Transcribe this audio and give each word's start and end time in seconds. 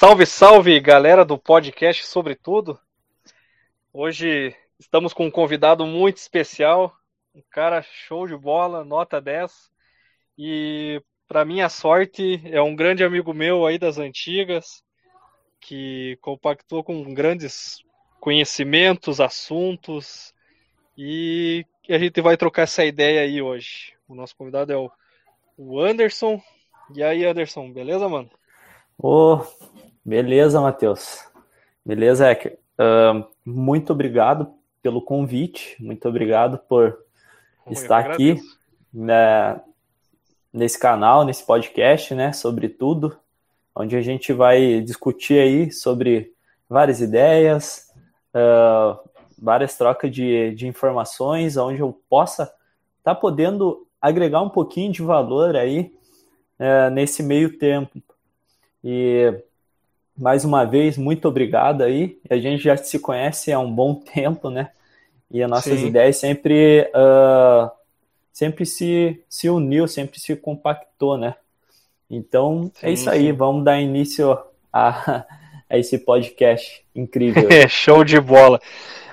Salve, 0.00 0.26
salve, 0.26 0.78
galera 0.78 1.24
do 1.24 1.36
podcast 1.36 2.06
Sobretudo. 2.06 2.78
Hoje 3.92 4.54
estamos 4.78 5.12
com 5.12 5.26
um 5.26 5.30
convidado 5.30 5.84
muito 5.84 6.18
especial, 6.18 6.94
um 7.34 7.42
cara 7.50 7.82
show 7.82 8.24
de 8.24 8.36
bola, 8.36 8.84
nota 8.84 9.20
10. 9.20 9.52
E 10.38 11.02
para 11.26 11.44
minha 11.44 11.68
sorte, 11.68 12.40
é 12.44 12.62
um 12.62 12.76
grande 12.76 13.02
amigo 13.02 13.34
meu 13.34 13.66
aí 13.66 13.76
das 13.76 13.98
antigas, 13.98 14.84
que 15.60 16.16
compactou 16.20 16.84
com 16.84 17.12
grandes 17.12 17.82
conhecimentos, 18.20 19.20
assuntos, 19.20 20.32
e 20.96 21.66
a 21.90 21.98
gente 21.98 22.20
vai 22.20 22.36
trocar 22.36 22.62
essa 22.62 22.84
ideia 22.84 23.22
aí 23.22 23.42
hoje. 23.42 23.94
O 24.06 24.14
nosso 24.14 24.36
convidado 24.36 24.72
é 24.72 24.76
o 25.56 25.80
Anderson. 25.80 26.40
E 26.94 27.02
aí, 27.02 27.24
Anderson, 27.24 27.72
beleza, 27.72 28.08
mano? 28.08 28.30
Ô, 28.96 29.34
oh, 29.34 29.46
beleza, 30.08 30.58
Matheus. 30.58 31.22
Beleza, 31.84 32.30
Ecker. 32.30 32.58
Uh, 32.80 33.26
muito 33.44 33.92
obrigado 33.92 34.50
pelo 34.82 35.02
convite, 35.02 35.76
muito 35.78 36.08
obrigado 36.08 36.56
por 36.66 36.98
estar 37.70 37.98
aqui 37.98 38.40
né, 38.92 39.60
nesse 40.50 40.78
canal, 40.78 41.24
nesse 41.24 41.44
podcast, 41.44 42.14
né, 42.14 42.32
sobre 42.32 42.70
tudo, 42.70 43.18
onde 43.74 43.96
a 43.96 44.00
gente 44.00 44.32
vai 44.32 44.80
discutir 44.80 45.38
aí 45.38 45.70
sobre 45.70 46.32
várias 46.66 47.02
ideias, 47.02 47.92
uh, 48.34 48.98
várias 49.38 49.76
trocas 49.76 50.10
de, 50.10 50.54
de 50.54 50.66
informações, 50.66 51.58
onde 51.58 51.80
eu 51.80 52.00
possa 52.08 52.44
estar 52.44 53.14
tá 53.14 53.14
podendo 53.14 53.86
agregar 54.00 54.40
um 54.40 54.48
pouquinho 54.48 54.90
de 54.90 55.02
valor 55.02 55.54
aí 55.54 55.92
uh, 56.58 56.90
nesse 56.90 57.22
meio 57.22 57.58
tempo 57.58 58.02
e 58.82 59.44
mais 60.18 60.44
uma 60.44 60.64
vez, 60.64 60.98
muito 60.98 61.28
obrigado 61.28 61.82
aí. 61.82 62.18
A 62.28 62.36
gente 62.36 62.64
já 62.64 62.76
se 62.76 62.98
conhece 62.98 63.52
há 63.52 63.58
um 63.58 63.72
bom 63.72 63.94
tempo, 63.94 64.50
né? 64.50 64.70
E 65.30 65.42
as 65.42 65.48
nossas 65.48 65.78
Sim. 65.78 65.86
ideias 65.86 66.16
sempre, 66.16 66.90
uh, 66.94 67.70
sempre 68.32 68.66
se, 68.66 69.22
se 69.28 69.48
uniu, 69.48 69.86
sempre 69.86 70.18
se 70.18 70.34
compactou, 70.34 71.16
né? 71.16 71.36
Então, 72.10 72.70
é 72.76 72.80
sim, 72.80 72.86
é 72.86 72.90
isso 72.92 73.10
aí. 73.10 73.26
Sim. 73.26 73.32
Vamos 73.32 73.64
dar 73.64 73.80
início 73.80 74.36
a, 74.72 75.24
a 75.70 75.78
esse 75.78 75.98
podcast 75.98 76.84
incrível. 76.94 77.48
Show 77.68 78.02
de 78.02 78.20
bola. 78.20 78.60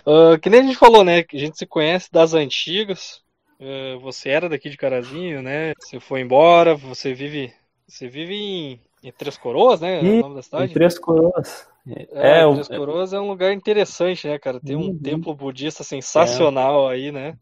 Uh, 0.05 0.39
que 0.39 0.49
nem 0.49 0.61
a 0.61 0.63
gente 0.63 0.77
falou, 0.77 1.03
né? 1.03 1.21
Que 1.21 1.37
a 1.37 1.39
gente 1.39 1.57
se 1.57 1.65
conhece 1.65 2.11
das 2.11 2.33
antigas. 2.33 3.21
Uh, 3.59 3.99
você 3.99 4.29
era 4.29 4.49
daqui 4.49 4.69
de 4.69 4.77
Carazinho, 4.77 5.41
né? 5.41 5.73
Você 5.79 5.99
foi 5.99 6.21
embora, 6.21 6.75
você 6.75 7.13
vive, 7.13 7.53
você 7.87 8.07
vive 8.07 8.33
em 8.33 8.79
em 9.07 9.11
Três 9.11 9.37
Coroas, 9.37 9.79
né? 9.79 10.03
E, 10.03 10.19
o 10.19 10.21
nome 10.21 10.35
da 10.35 10.41
cidade? 10.41 10.71
Em 10.71 10.73
Três 10.73 10.97
Coroas. 10.97 11.67
É, 11.87 12.41
é 12.41 12.53
Três 12.53 12.67
Coroas 12.67 13.13
é 13.13 13.19
um 13.19 13.27
lugar 13.27 13.53
interessante, 13.53 14.27
né, 14.27 14.39
cara? 14.39 14.59
Tem 14.59 14.75
um 14.75 14.87
uhum. 14.87 14.99
templo 14.99 15.35
budista 15.35 15.83
sensacional 15.83 16.89
é. 16.89 16.95
aí, 16.95 17.11
né? 17.11 17.37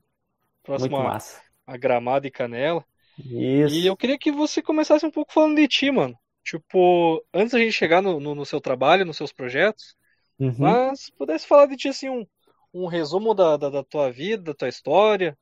Próximo 0.62 0.98
a, 0.98 1.18
a 1.66 1.78
Gramado 1.78 2.28
e 2.28 2.32
Canela. 2.32 2.84
Isso. 3.18 3.76
E 3.76 3.88
eu 3.88 3.96
queria 3.96 4.18
que 4.18 4.32
você 4.32 4.62
começasse 4.62 5.06
um 5.06 5.12
pouco 5.12 5.32
falando 5.32 5.56
de 5.56 5.68
ti, 5.68 5.90
mano. 5.90 6.18
Tipo, 6.44 7.24
antes 7.34 7.54
da 7.54 7.60
gente 7.60 7.72
chegar 7.72 8.02
no, 8.02 8.20
no, 8.20 8.36
no 8.36 8.46
seu 8.46 8.60
trabalho, 8.60 9.06
nos 9.06 9.16
seus 9.16 9.32
projetos, 9.32 9.96
uhum. 10.38 10.54
mas 10.58 11.10
pudesse 11.12 11.48
falar 11.48 11.68
de 11.68 11.78
ti, 11.78 11.88
assim, 11.88 12.10
um, 12.10 12.28
um 12.74 12.88
resumo 12.88 13.34
da, 13.34 13.56
da, 13.56 13.70
da 13.70 13.84
tua 13.84 14.12
vida, 14.12 14.44
da 14.44 14.54
tua 14.54 14.68
história, 14.68 15.38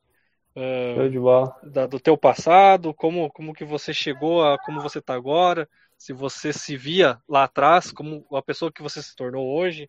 uh, 0.54 1.68
da, 1.68 1.86
do 1.86 1.98
teu 1.98 2.16
passado, 2.16 2.94
como, 2.94 3.28
como 3.32 3.52
que 3.52 3.64
você 3.64 3.92
chegou 3.92 4.44
a 4.44 4.58
como 4.58 4.80
você 4.80 5.00
tá 5.00 5.14
agora, 5.14 5.68
se 6.02 6.12
você 6.12 6.52
se 6.52 6.76
via 6.76 7.16
lá 7.28 7.44
atrás 7.44 7.92
como 7.92 8.26
a 8.32 8.42
pessoa 8.42 8.72
que 8.72 8.82
você 8.82 9.00
se 9.00 9.14
tornou 9.14 9.56
hoje. 9.56 9.88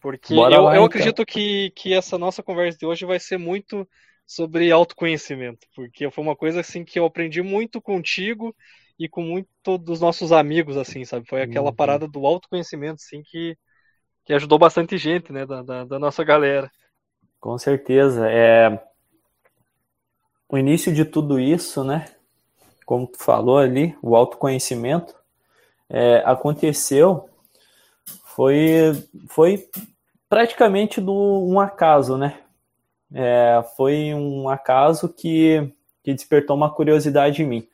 Porque 0.00 0.34
Bora 0.34 0.54
eu, 0.54 0.62
lá, 0.62 0.70
eu 0.70 0.74
então. 0.76 0.84
acredito 0.86 1.26
que, 1.26 1.70
que 1.76 1.92
essa 1.92 2.16
nossa 2.16 2.42
conversa 2.42 2.78
de 2.78 2.86
hoje 2.86 3.04
vai 3.04 3.20
ser 3.20 3.36
muito 3.36 3.86
sobre 4.26 4.72
autoconhecimento, 4.72 5.66
porque 5.76 6.10
foi 6.10 6.24
uma 6.24 6.34
coisa 6.34 6.60
assim 6.60 6.82
que 6.82 6.98
eu 6.98 7.04
aprendi 7.04 7.42
muito 7.42 7.78
contigo 7.78 8.56
e 8.98 9.06
com 9.06 9.20
muito 9.20 9.76
dos 9.76 10.00
nossos 10.00 10.32
amigos, 10.32 10.78
assim, 10.78 11.04
sabe? 11.04 11.28
Foi 11.28 11.42
aquela 11.42 11.68
uhum. 11.68 11.76
parada 11.76 12.08
do 12.08 12.26
autoconhecimento, 12.26 13.02
assim, 13.04 13.22
que, 13.22 13.54
que 14.24 14.32
ajudou 14.32 14.58
bastante 14.58 14.96
gente, 14.96 15.30
né, 15.30 15.44
da, 15.44 15.62
da, 15.62 15.84
da 15.84 15.98
nossa 15.98 16.24
galera. 16.24 16.70
Com 17.38 17.58
certeza. 17.58 18.30
É... 18.30 18.82
O 20.48 20.56
início 20.56 20.90
de 20.90 21.04
tudo 21.04 21.38
isso, 21.38 21.84
né, 21.84 22.06
como 22.84 23.06
tu 23.06 23.18
falou 23.18 23.58
ali, 23.58 23.96
o 24.02 24.16
autoconhecimento, 24.16 25.14
é, 25.88 26.22
aconteceu 26.24 27.28
foi, 28.34 28.92
foi 29.28 29.68
praticamente 30.28 31.00
do, 31.00 31.12
um 31.12 31.60
acaso, 31.60 32.16
né? 32.16 32.38
É, 33.12 33.62
foi 33.76 34.14
um 34.14 34.48
acaso 34.48 35.08
que, 35.08 35.70
que 36.02 36.14
despertou 36.14 36.56
uma 36.56 36.72
curiosidade 36.72 37.42
em 37.42 37.46
mim. 37.46 37.68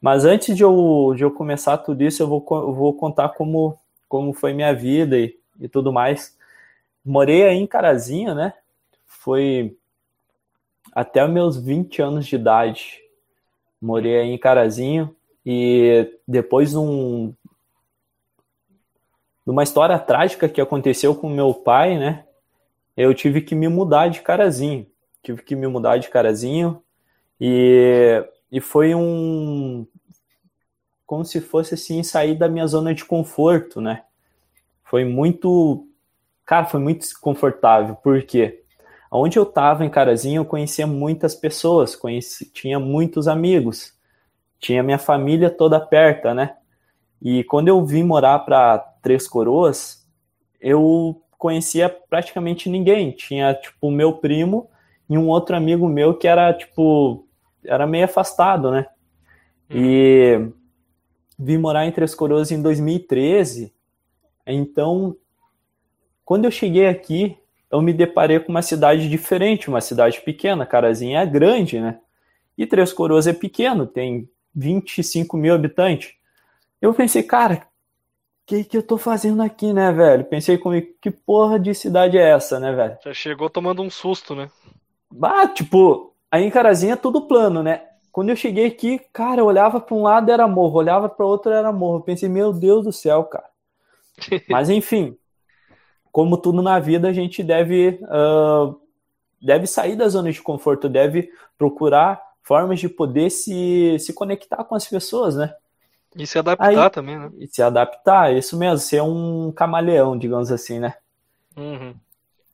Mas 0.00 0.24
antes 0.24 0.54
de 0.54 0.62
eu, 0.62 1.14
de 1.16 1.22
eu 1.22 1.30
começar 1.30 1.78
tudo 1.78 2.02
isso, 2.02 2.22
eu 2.22 2.28
vou, 2.28 2.44
eu 2.50 2.74
vou 2.74 2.94
contar 2.94 3.30
como, 3.30 3.78
como 4.08 4.34
foi 4.34 4.52
minha 4.52 4.74
vida 4.74 5.18
e, 5.18 5.34
e 5.58 5.66
tudo 5.68 5.92
mais. 5.92 6.36
Morei 7.04 7.44
aí 7.44 7.56
em 7.56 7.66
Carazinho, 7.66 8.34
né? 8.34 8.52
Foi 9.06 9.74
até 10.92 11.26
meus 11.26 11.56
20 11.56 12.02
anos 12.02 12.26
de 12.26 12.36
idade. 12.36 13.01
Morei 13.82 14.20
aí 14.20 14.28
em 14.30 14.38
Carazinho 14.38 15.14
e 15.44 16.08
depois 16.26 16.70
de 16.70 16.78
um, 16.78 17.34
uma 19.44 19.64
história 19.64 19.98
trágica 19.98 20.48
que 20.48 20.60
aconteceu 20.60 21.16
com 21.16 21.28
meu 21.28 21.52
pai, 21.52 21.98
né? 21.98 22.24
Eu 22.96 23.12
tive 23.12 23.40
que 23.40 23.56
me 23.56 23.66
mudar 23.66 24.06
de 24.06 24.20
Carazinho. 24.20 24.86
Tive 25.20 25.42
que 25.42 25.56
me 25.56 25.66
mudar 25.66 25.96
de 25.96 26.08
Carazinho 26.08 26.80
e, 27.40 28.24
e 28.52 28.60
foi 28.60 28.94
um 28.94 29.84
como 31.04 31.24
se 31.24 31.40
fosse 31.40 31.74
assim 31.74 32.02
sair 32.02 32.36
da 32.36 32.48
minha 32.48 32.66
zona 32.66 32.94
de 32.94 33.04
conforto, 33.04 33.80
né? 33.80 34.04
Foi 34.84 35.04
muito, 35.04 35.86
cara, 36.44 36.66
foi 36.66 36.80
muito 36.80 37.00
desconfortável, 37.00 37.96
porque 37.96 38.61
Onde 39.14 39.38
eu 39.38 39.42
estava 39.42 39.84
em 39.84 39.90
Carazinho, 39.90 40.40
eu 40.40 40.44
conhecia 40.46 40.86
muitas 40.86 41.34
pessoas, 41.34 41.94
conheci, 41.94 42.50
tinha 42.50 42.80
muitos 42.80 43.28
amigos, 43.28 43.92
tinha 44.58 44.82
minha 44.82 44.98
família 44.98 45.50
toda 45.50 45.78
perto, 45.78 46.32
né? 46.32 46.56
E 47.20 47.44
quando 47.44 47.68
eu 47.68 47.84
vim 47.84 48.02
morar 48.02 48.38
para 48.38 48.78
Três 49.02 49.28
Coroas, 49.28 50.08
eu 50.58 51.20
conhecia 51.36 51.90
praticamente 51.90 52.70
ninguém. 52.70 53.12
Tinha, 53.12 53.52
tipo, 53.52 53.88
o 53.88 53.90
meu 53.90 54.14
primo 54.14 54.70
e 55.10 55.18
um 55.18 55.28
outro 55.28 55.54
amigo 55.54 55.86
meu 55.88 56.16
que 56.16 56.26
era, 56.26 56.50
tipo, 56.54 57.28
era 57.62 57.86
meio 57.86 58.06
afastado, 58.06 58.70
né? 58.70 58.86
E 59.68 60.48
vim 61.38 61.58
morar 61.58 61.84
em 61.84 61.92
Três 61.92 62.14
Coroas 62.14 62.50
em 62.50 62.62
2013. 62.62 63.74
Então, 64.46 65.14
quando 66.24 66.46
eu 66.46 66.50
cheguei 66.50 66.86
aqui, 66.86 67.36
eu 67.72 67.80
me 67.80 67.94
deparei 67.94 68.38
com 68.38 68.50
uma 68.50 68.60
cidade 68.60 69.08
diferente, 69.08 69.70
uma 69.70 69.80
cidade 69.80 70.20
pequena. 70.20 70.66
Carazinha 70.66 71.20
é 71.20 71.26
grande, 71.26 71.80
né? 71.80 71.98
E 72.56 72.66
Três 72.66 72.92
Coroas 72.92 73.26
é 73.26 73.32
pequeno, 73.32 73.86
tem 73.86 74.28
25 74.54 75.38
mil 75.38 75.54
habitantes. 75.54 76.12
Eu 76.82 76.92
pensei, 76.92 77.22
cara, 77.22 77.54
o 77.54 78.46
que, 78.46 78.64
que 78.64 78.76
eu 78.76 78.82
tô 78.82 78.98
fazendo 78.98 79.42
aqui, 79.42 79.72
né, 79.72 79.90
velho? 79.90 80.24
Pensei 80.24 80.58
comigo, 80.58 80.88
que 81.00 81.10
porra 81.10 81.58
de 81.58 81.74
cidade 81.74 82.18
é 82.18 82.28
essa, 82.30 82.60
né, 82.60 82.74
velho? 82.74 82.98
Já 83.02 83.14
chegou 83.14 83.48
tomando 83.48 83.80
um 83.80 83.88
susto, 83.88 84.34
né? 84.34 84.50
Ah, 85.22 85.48
tipo, 85.48 86.14
aí 86.30 86.44
em 86.44 86.50
Carazinha 86.50 86.92
é 86.92 86.96
tudo 86.96 87.26
plano, 87.26 87.62
né? 87.62 87.86
Quando 88.10 88.28
eu 88.28 88.36
cheguei 88.36 88.66
aqui, 88.66 89.00
cara, 89.14 89.40
eu 89.40 89.46
olhava 89.46 89.80
para 89.80 89.94
um 89.94 90.02
lado 90.02 90.30
era 90.30 90.46
morro, 90.46 90.76
olhava 90.76 91.08
para 91.08 91.24
outro 91.24 91.50
era 91.50 91.72
morro. 91.72 91.96
Eu 91.96 92.02
pensei, 92.02 92.28
meu 92.28 92.52
Deus 92.52 92.84
do 92.84 92.92
céu, 92.92 93.24
cara. 93.24 93.48
Mas 94.50 94.68
enfim, 94.68 95.16
como 96.12 96.36
tudo 96.36 96.60
na 96.60 96.78
vida, 96.78 97.08
a 97.08 97.12
gente 97.12 97.42
deve, 97.42 97.98
uh, 98.02 98.78
deve 99.40 99.66
sair 99.66 99.96
da 99.96 100.06
zona 100.08 100.30
de 100.30 100.42
conforto, 100.42 100.88
deve 100.88 101.30
procurar 101.56 102.22
formas 102.42 102.78
de 102.78 102.88
poder 102.88 103.30
se, 103.30 103.96
se 103.98 104.12
conectar 104.12 104.62
com 104.64 104.74
as 104.74 104.86
pessoas, 104.86 105.34
né? 105.34 105.54
E 106.14 106.26
se 106.26 106.38
adaptar 106.38 106.66
Aí, 106.68 106.90
também, 106.90 107.18
né? 107.18 107.30
E 107.38 107.48
se 107.48 107.62
adaptar, 107.62 108.34
isso 108.34 108.58
mesmo, 108.58 108.78
ser 108.78 109.02
um 109.02 109.50
camaleão, 109.50 110.18
digamos 110.18 110.52
assim, 110.52 110.78
né? 110.78 110.94
Uhum. 111.56 111.94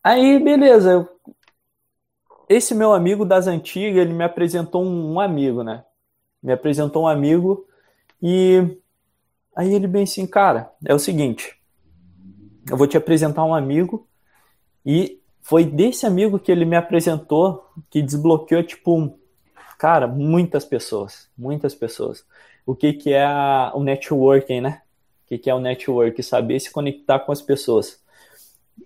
Aí, 0.04 0.38
beleza. 0.38 1.08
Esse 2.48 2.74
meu 2.74 2.92
amigo 2.92 3.24
das 3.24 3.48
antigas, 3.48 4.00
ele 4.00 4.14
me 4.14 4.22
apresentou 4.22 4.84
um, 4.84 5.14
um 5.14 5.20
amigo, 5.20 5.64
né? 5.64 5.84
Me 6.40 6.52
apresentou 6.52 7.02
um 7.02 7.08
amigo 7.08 7.66
e 8.22 8.78
aí 9.56 9.74
ele 9.74 9.88
bem 9.88 10.04
assim, 10.04 10.26
cara, 10.26 10.70
é 10.84 10.94
o 10.94 10.98
seguinte, 10.98 11.57
eu 12.70 12.76
vou 12.76 12.86
te 12.86 12.96
apresentar 12.96 13.44
um 13.44 13.54
amigo 13.54 14.06
e 14.84 15.20
foi 15.42 15.64
desse 15.64 16.06
amigo 16.06 16.38
que 16.38 16.52
ele 16.52 16.64
me 16.64 16.76
apresentou 16.76 17.66
que 17.88 18.02
desbloqueou, 18.02 18.62
tipo, 18.62 19.18
cara, 19.78 20.06
muitas 20.06 20.64
pessoas, 20.64 21.28
muitas 21.36 21.74
pessoas. 21.74 22.24
O 22.66 22.74
que 22.74 22.92
que 22.92 23.12
é 23.12 23.24
a, 23.24 23.72
o 23.74 23.82
networking, 23.82 24.60
né? 24.60 24.82
o 25.30 25.38
que 25.38 25.50
é 25.50 25.54
o 25.54 25.60
network, 25.60 26.22
saber 26.22 26.58
se 26.60 26.70
conectar 26.70 27.18
com 27.20 27.32
as 27.32 27.42
pessoas. 27.42 28.00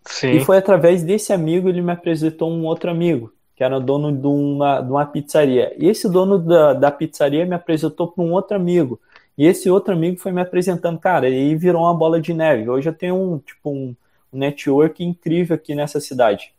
Sim. 0.06 0.32
E 0.32 0.40
foi 0.40 0.56
através 0.56 1.02
desse 1.02 1.32
amigo 1.32 1.68
ele 1.68 1.80
me 1.80 1.92
apresentou 1.92 2.50
um 2.50 2.64
outro 2.64 2.90
amigo, 2.90 3.32
que 3.54 3.62
era 3.62 3.78
dono 3.78 4.10
de 4.10 4.26
uma, 4.26 4.80
de 4.80 4.90
uma 4.90 5.06
pizzaria. 5.06 5.74
E 5.78 5.88
esse 5.88 6.08
dono 6.08 6.38
da, 6.38 6.72
da 6.74 6.90
pizzaria 6.90 7.46
me 7.46 7.54
apresentou 7.54 8.08
para 8.08 8.24
um 8.24 8.32
outro 8.32 8.56
amigo. 8.56 9.00
E 9.36 9.46
esse 9.46 9.70
outro 9.70 9.94
amigo 9.94 10.20
foi 10.20 10.32
me 10.32 10.40
apresentando, 10.40 10.98
cara, 10.98 11.28
e 11.28 11.54
virou 11.56 11.82
uma 11.82 11.94
bola 11.94 12.20
de 12.20 12.34
neve. 12.34 12.68
Hoje 12.68 12.88
eu 12.88 12.94
tenho 12.94 13.14
um, 13.14 13.38
tipo, 13.38 13.70
um, 13.70 13.94
network 14.32 15.02
incrível 15.02 15.56
aqui 15.56 15.74
nessa 15.74 16.00
cidade. 16.00 16.54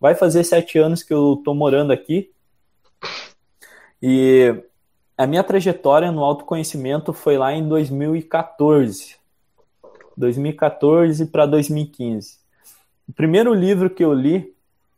Vai 0.00 0.14
fazer 0.14 0.44
sete 0.44 0.78
anos 0.78 1.02
que 1.02 1.12
eu 1.12 1.40
tô 1.44 1.54
morando 1.54 1.92
aqui. 1.92 2.30
E 4.02 4.54
a 5.16 5.26
minha 5.26 5.42
trajetória 5.42 6.12
no 6.12 6.22
autoconhecimento 6.22 7.12
foi 7.12 7.38
lá 7.38 7.52
em 7.52 7.66
2014. 7.66 9.16
2014 10.16 11.26
para 11.26 11.46
2015. 11.46 12.38
O 13.08 13.12
primeiro 13.12 13.54
livro 13.54 13.88
que 13.88 14.04
eu 14.04 14.12
li 14.12 14.52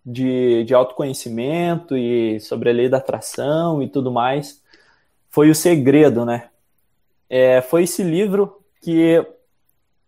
de, 0.04 0.64
de 0.64 0.74
autoconhecimento 0.74 1.96
e 1.96 2.40
sobre 2.40 2.70
a 2.70 2.72
lei 2.72 2.88
da 2.88 2.96
atração 2.96 3.82
e 3.82 3.88
tudo 3.88 4.10
mais 4.10 4.62
foi 5.30 5.50
O 5.50 5.54
Segredo, 5.54 6.24
né? 6.24 6.48
É, 7.28 7.60
foi 7.60 7.84
esse 7.84 8.02
livro 8.02 8.62
que 8.80 9.24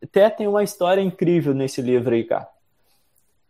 até 0.03 0.31
tem 0.31 0.47
uma 0.47 0.63
história 0.63 1.01
incrível 1.01 1.53
nesse 1.53 1.83
livro 1.83 2.15
aí, 2.15 2.25
cara. 2.25 2.49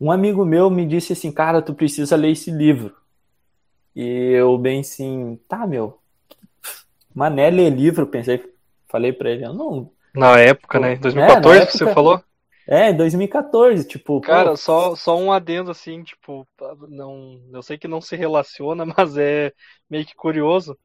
Um 0.00 0.10
amigo 0.10 0.44
meu 0.44 0.70
me 0.70 0.86
disse 0.86 1.12
assim, 1.12 1.30
cara, 1.30 1.62
tu 1.62 1.74
precisa 1.74 2.16
ler 2.16 2.30
esse 2.30 2.50
livro. 2.50 2.94
E 3.94 4.32
eu 4.32 4.56
bem 4.56 4.80
assim, 4.80 5.38
tá, 5.48 5.66
meu, 5.66 5.98
mané 7.14 7.50
ler 7.50 7.70
livro, 7.70 8.06
pensei, 8.06 8.42
falei 8.88 9.12
pra 9.12 9.30
ele, 9.30 9.44
eu 9.44 9.52
não... 9.52 9.90
Na 10.14 10.38
época, 10.38 10.80
né? 10.80 10.96
2014 10.96 11.58
é, 11.58 11.62
época, 11.62 11.78
você 11.78 11.94
falou? 11.94 12.24
É, 12.66 12.92
2014, 12.92 13.84
tipo. 13.84 14.20
Cara, 14.20 14.50
pô... 14.50 14.56
só, 14.56 14.94
só 14.94 15.16
um 15.16 15.32
adendo 15.32 15.72
assim, 15.72 16.04
tipo, 16.04 16.46
não, 16.88 17.40
eu 17.52 17.62
sei 17.62 17.76
que 17.76 17.88
não 17.88 18.00
se 18.00 18.14
relaciona, 18.14 18.84
mas 18.96 19.16
é 19.16 19.52
meio 19.88 20.06
que 20.06 20.14
curioso. 20.14 20.78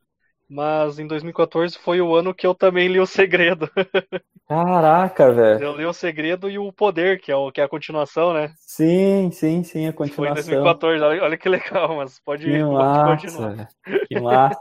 Mas 0.49 0.99
em 0.99 1.07
2014 1.07 1.77
foi 1.77 1.99
o 2.01 2.15
ano 2.15 2.33
que 2.33 2.45
eu 2.45 2.53
também 2.53 2.87
li 2.87 2.99
O 2.99 3.05
Segredo. 3.05 3.69
Caraca, 4.47 5.31
velho. 5.31 5.63
Eu 5.63 5.75
li 5.75 5.85
O 5.85 5.93
Segredo 5.93 6.49
e 6.49 6.59
O 6.59 6.71
Poder, 6.71 7.19
que 7.19 7.31
é, 7.31 7.35
o, 7.35 7.51
que 7.51 7.59
é 7.59 7.63
a 7.63 7.69
continuação, 7.69 8.31
né? 8.31 8.51
Sim, 8.59 9.31
sim, 9.31 9.63
sim, 9.63 9.87
a 9.87 9.93
continuação. 9.93 10.43
Foi 10.43 10.53
em 10.53 10.61
2014, 10.61 11.03
olha, 11.03 11.23
olha 11.23 11.37
que 11.37 11.49
legal, 11.49 11.95
mas 11.97 12.19
pode, 12.19 12.45
que 12.45 12.63
massa, 12.63 13.27
continuar. 13.27 13.69
Que 14.07 14.19
massa. 14.19 14.59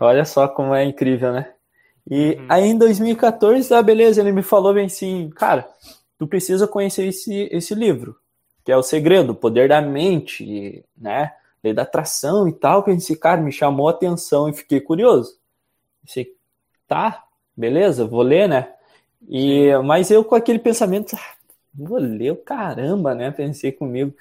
olha 0.00 0.24
só 0.24 0.48
como 0.48 0.74
é 0.74 0.84
incrível, 0.84 1.32
né? 1.32 1.52
E 2.10 2.32
uhum. 2.32 2.46
aí 2.48 2.64
em 2.64 2.76
2014, 2.76 3.72
ah, 3.72 3.82
beleza, 3.82 4.20
ele 4.20 4.32
me 4.32 4.42
falou 4.42 4.74
bem 4.74 4.86
assim, 4.86 5.30
cara, 5.30 5.66
tu 6.18 6.26
precisa 6.26 6.66
conhecer 6.66 7.06
esse, 7.06 7.48
esse 7.52 7.74
livro, 7.74 8.16
que 8.64 8.72
é 8.72 8.76
o 8.76 8.82
segredo, 8.82 9.30
o 9.30 9.36
poder 9.36 9.68
da 9.68 9.80
mente, 9.80 10.84
né? 10.96 11.32
Da 11.72 11.82
atração 11.82 12.46
e 12.48 12.52
tal, 12.52 12.82
que 12.82 12.90
esse 12.90 13.16
cara 13.16 13.40
me 13.40 13.52
chamou 13.52 13.88
a 13.88 13.92
atenção 13.92 14.48
e 14.48 14.52
fiquei 14.52 14.80
curioso. 14.80 15.38
Pensei, 16.04 16.34
tá, 16.86 17.24
beleza, 17.56 18.04
vou 18.04 18.22
ler, 18.22 18.48
né? 18.48 18.72
E, 19.28 19.74
mas 19.84 20.10
eu 20.10 20.24
com 20.24 20.34
aquele 20.34 20.58
pensamento, 20.58 21.16
ah, 21.16 21.34
vou 21.72 21.98
ler 21.98 22.32
o 22.32 22.36
caramba, 22.36 23.14
né? 23.14 23.30
Pensei 23.30 23.72
comigo. 23.72 24.12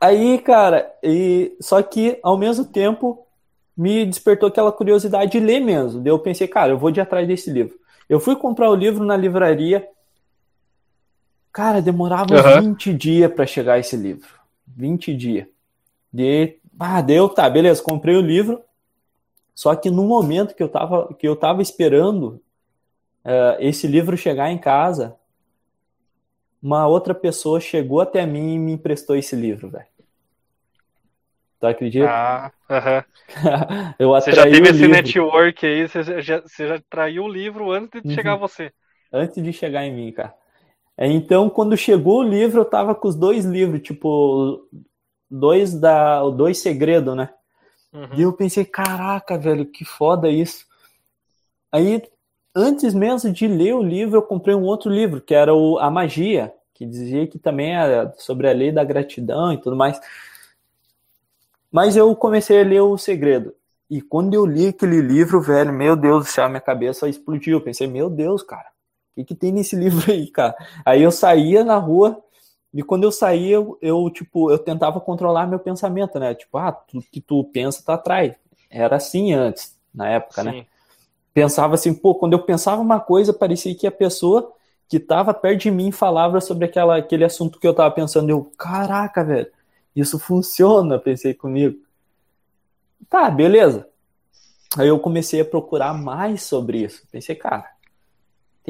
Aí, 0.00 0.38
cara, 0.38 0.90
e 1.02 1.56
só 1.60 1.82
que 1.82 2.18
ao 2.22 2.38
mesmo 2.38 2.64
tempo 2.64 3.26
me 3.76 4.06
despertou 4.06 4.48
aquela 4.48 4.70
curiosidade 4.70 5.32
de 5.32 5.40
ler 5.40 5.60
mesmo. 5.60 6.06
Eu 6.06 6.18
pensei, 6.18 6.46
cara, 6.46 6.72
eu 6.72 6.78
vou 6.78 6.90
de 6.90 7.00
atrás 7.00 7.26
desse 7.26 7.50
livro. 7.50 7.78
Eu 8.08 8.20
fui 8.20 8.36
comprar 8.36 8.70
o 8.70 8.74
livro 8.74 9.04
na 9.04 9.16
livraria, 9.16 9.88
Cara, 11.52 11.82
demorava 11.82 12.34
uhum. 12.34 12.72
20 12.72 12.94
dias 12.94 13.32
para 13.32 13.46
chegar 13.46 13.78
esse 13.78 13.96
livro. 13.96 14.28
20 14.66 15.14
dias. 15.14 15.46
De, 16.12 16.58
ah, 16.78 17.00
deu, 17.00 17.28
tá, 17.28 17.48
beleza, 17.48 17.82
comprei 17.82 18.16
o 18.16 18.20
livro. 18.20 18.62
Só 19.54 19.74
que 19.74 19.90
no 19.90 20.04
momento 20.04 20.54
que 20.54 20.62
eu 20.62 20.68
tava, 20.68 21.14
que 21.14 21.28
eu 21.28 21.36
tava 21.36 21.60
esperando 21.60 22.40
uh, 23.24 23.56
esse 23.58 23.86
livro 23.86 24.16
chegar 24.16 24.50
em 24.50 24.58
casa, 24.58 25.16
uma 26.62 26.86
outra 26.86 27.14
pessoa 27.14 27.60
chegou 27.60 28.00
até 28.00 28.24
mim 28.26 28.54
e 28.54 28.58
me 28.58 28.72
emprestou 28.72 29.16
esse 29.16 29.36
livro, 29.36 29.68
velho. 29.68 29.86
Tu 31.60 31.66
acredita? 31.66 32.08
Ah, 32.08 32.52
aham. 32.70 33.04
eu 33.98 34.08
você 34.08 34.32
já 34.32 34.44
teve 34.44 34.62
esse 34.62 34.78
livro. 34.78 34.92
network 34.92 35.66
aí, 35.66 35.86
você 35.86 36.22
já, 36.22 36.40
você 36.40 36.68
já 36.68 36.82
traiu 36.88 37.24
o 37.24 37.28
livro 37.28 37.70
antes 37.70 38.02
de 38.02 38.08
uhum. 38.08 38.14
chegar 38.14 38.32
a 38.32 38.36
você. 38.36 38.72
Antes 39.12 39.42
de 39.42 39.52
chegar 39.52 39.84
em 39.84 39.94
mim, 39.94 40.10
cara. 40.10 40.34
Então, 40.96 41.48
quando 41.50 41.76
chegou 41.76 42.20
o 42.20 42.22
livro, 42.22 42.60
eu 42.60 42.64
tava 42.64 42.94
com 42.94 43.08
os 43.08 43.14
dois 43.14 43.44
livros, 43.44 43.82
tipo, 43.82 44.66
dois 45.30 45.74
da, 45.74 46.22
dois 46.30 46.58
segredos, 46.58 47.14
né? 47.14 47.30
Uhum. 47.92 48.08
E 48.14 48.22
eu 48.22 48.32
pensei, 48.32 48.64
caraca, 48.64 49.38
velho, 49.38 49.66
que 49.66 49.84
foda 49.84 50.28
isso. 50.28 50.66
Aí, 51.72 52.02
antes 52.54 52.94
mesmo 52.94 53.32
de 53.32 53.46
ler 53.46 53.74
o 53.74 53.82
livro, 53.82 54.16
eu 54.16 54.22
comprei 54.22 54.54
um 54.54 54.64
outro 54.64 54.90
livro, 54.90 55.20
que 55.20 55.34
era 55.34 55.54
o 55.54 55.78
A 55.78 55.90
Magia, 55.90 56.52
que 56.74 56.84
dizia 56.84 57.26
que 57.26 57.38
também 57.38 57.76
era 57.76 58.12
sobre 58.18 58.48
a 58.48 58.52
lei 58.52 58.72
da 58.72 58.82
gratidão 58.82 59.52
e 59.52 59.58
tudo 59.58 59.76
mais. 59.76 60.00
Mas 61.70 61.96
eu 61.96 62.14
comecei 62.16 62.60
a 62.60 62.64
ler 62.64 62.80
o 62.80 62.98
segredo. 62.98 63.54
E 63.88 64.00
quando 64.00 64.34
eu 64.34 64.46
li 64.46 64.68
aquele 64.68 65.00
livro, 65.00 65.40
velho, 65.40 65.72
meu 65.72 65.96
Deus 65.96 66.24
do 66.24 66.30
céu, 66.30 66.48
minha 66.48 66.60
cabeça 66.60 67.08
explodiu. 67.08 67.58
Eu 67.58 67.64
pensei, 67.64 67.86
meu 67.86 68.08
Deus, 68.08 68.42
cara, 68.42 68.66
o 68.66 69.14
que, 69.16 69.24
que 69.24 69.34
tem 69.34 69.52
nesse 69.52 69.74
livro 69.76 70.10
aí, 70.10 70.28
cara? 70.28 70.56
Aí 70.84 71.02
eu 71.02 71.10
saía 71.10 71.64
na 71.64 71.76
rua 71.76 72.22
e 72.72 72.82
quando 72.82 73.04
eu 73.04 73.10
saía, 73.10 73.56
eu, 73.56 73.78
eu, 73.82 74.10
tipo, 74.10 74.50
eu 74.50 74.58
tentava 74.58 75.00
controlar 75.00 75.46
meu 75.46 75.58
pensamento, 75.58 76.18
né? 76.18 76.34
Tipo, 76.34 76.58
ah, 76.58 76.70
tudo 76.70 77.04
que 77.10 77.20
tu 77.20 77.44
pensa 77.44 77.82
tá 77.84 77.94
atrás. 77.94 78.34
Era 78.70 78.96
assim 78.96 79.32
antes, 79.32 79.76
na 79.92 80.08
época, 80.08 80.44
né? 80.44 80.52
Sim. 80.52 80.58
né? 80.58 80.66
Pensava 81.34 81.74
assim, 81.74 81.94
pô, 81.94 82.14
quando 82.14 82.34
eu 82.34 82.42
pensava 82.42 82.80
uma 82.80 83.00
coisa, 83.00 83.32
parecia 83.32 83.74
que 83.74 83.86
a 83.86 83.92
pessoa 83.92 84.52
que 84.88 84.98
tava 84.98 85.32
perto 85.32 85.62
de 85.62 85.70
mim 85.70 85.92
falava 85.92 86.40
sobre 86.40 86.64
aquela, 86.64 86.96
aquele 86.96 87.24
assunto 87.24 87.58
que 87.58 87.66
eu 87.66 87.74
tava 87.74 87.92
pensando. 87.94 88.30
Eu, 88.30 88.50
caraca, 88.56 89.24
velho, 89.24 89.50
isso 89.94 90.18
funciona, 90.18 90.98
pensei 90.98 91.34
comigo. 91.34 91.78
Tá, 93.08 93.30
beleza. 93.30 93.88
Aí 94.76 94.88
eu 94.88 94.98
comecei 94.98 95.40
a 95.40 95.44
procurar 95.44 95.94
mais 95.94 96.42
sobre 96.42 96.84
isso. 96.84 97.02
Pensei, 97.10 97.34
cara, 97.34 97.68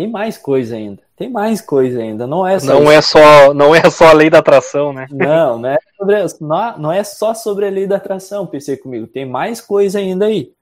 tem 0.00 0.08
mais 0.08 0.38
coisa 0.38 0.76
ainda. 0.76 1.02
Tem 1.14 1.28
mais 1.28 1.60
coisa 1.60 2.00
ainda. 2.00 2.26
Não 2.26 2.46
é 2.46 2.58
só. 2.58 2.72
Não 2.72 2.84
isso. 2.84 2.92
é 2.92 3.02
só, 3.02 3.52
não 3.52 3.74
é 3.74 3.90
só 3.90 4.06
a 4.06 4.12
lei 4.14 4.30
da 4.30 4.38
atração, 4.38 4.94
né? 4.94 5.06
Não, 5.10 5.58
não 5.58 5.68
é, 5.68 5.78
sobre, 5.94 6.16
não, 6.40 6.78
não 6.78 6.92
é 6.92 7.04
só 7.04 7.34
sobre 7.34 7.66
a 7.66 7.70
lei 7.70 7.86
da 7.86 7.96
atração, 7.96 8.46
pensei 8.46 8.78
comigo. 8.78 9.06
Tem 9.06 9.26
mais 9.26 9.60
coisa 9.60 9.98
ainda 9.98 10.24
aí. 10.24 10.54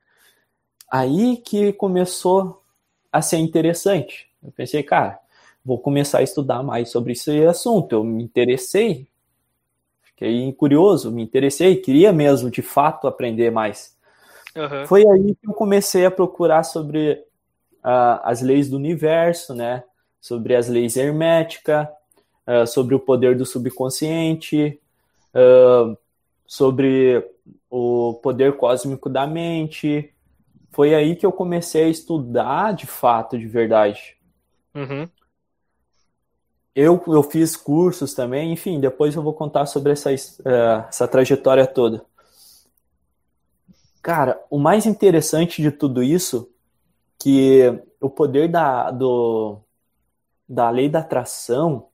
Aí 0.90 1.36
que 1.36 1.72
começou 1.72 2.64
a 3.12 3.22
ser 3.22 3.36
interessante. 3.36 4.28
Eu 4.42 4.50
pensei, 4.50 4.82
cara, 4.82 5.20
vou 5.64 5.78
começar 5.78 6.18
a 6.18 6.22
estudar 6.24 6.64
mais 6.64 6.90
sobre 6.90 7.12
esse 7.12 7.44
assunto. 7.44 7.92
Eu 7.92 8.02
me 8.02 8.24
interessei, 8.24 9.06
fiquei 10.02 10.52
curioso, 10.52 11.12
me 11.12 11.22
interessei, 11.22 11.76
queria 11.76 12.12
mesmo 12.12 12.50
de 12.50 12.62
fato 12.62 13.06
aprender 13.06 13.52
mais. 13.52 13.96
Uhum. 14.56 14.84
Foi 14.88 15.06
aí 15.06 15.36
que 15.36 15.48
eu 15.48 15.54
comecei 15.54 16.04
a 16.04 16.10
procurar 16.10 16.64
sobre 16.64 17.22
uh, 17.84 18.20
as 18.22 18.40
leis 18.42 18.68
do 18.68 18.76
universo, 18.76 19.54
né? 19.54 19.84
Sobre 20.20 20.54
as 20.54 20.68
leis 20.68 20.96
herméticas, 20.96 21.86
uh, 22.46 22.66
sobre 22.66 22.94
o 22.94 23.00
poder 23.00 23.36
do 23.36 23.46
subconsciente, 23.46 24.80
uh, 25.34 25.96
sobre 26.46 27.24
o 27.70 28.14
poder 28.22 28.56
cósmico 28.56 29.08
da 29.08 29.26
mente. 29.26 30.12
Foi 30.70 30.94
aí 30.94 31.16
que 31.16 31.26
eu 31.26 31.32
comecei 31.32 31.84
a 31.84 31.88
estudar 31.88 32.72
de 32.72 32.86
fato, 32.86 33.38
de 33.38 33.46
verdade. 33.46 34.16
Uhum. 34.74 35.08
Eu, 36.74 37.02
eu 37.08 37.22
fiz 37.24 37.56
cursos 37.56 38.14
também, 38.14 38.52
enfim, 38.52 38.78
depois 38.78 39.14
eu 39.16 39.22
vou 39.22 39.34
contar 39.34 39.66
sobre 39.66 39.92
essa, 39.92 40.10
essa 40.12 41.08
trajetória 41.08 41.66
toda. 41.66 42.04
Cara, 44.00 44.40
o 44.48 44.58
mais 44.58 44.86
interessante 44.86 45.60
de 45.60 45.72
tudo 45.72 46.02
isso 46.02 46.48
que 47.18 47.82
o 48.00 48.08
poder 48.08 48.48
da, 48.48 48.90
do, 48.90 49.58
da 50.48 50.70
lei 50.70 50.88
da 50.88 51.00
atração 51.00 51.88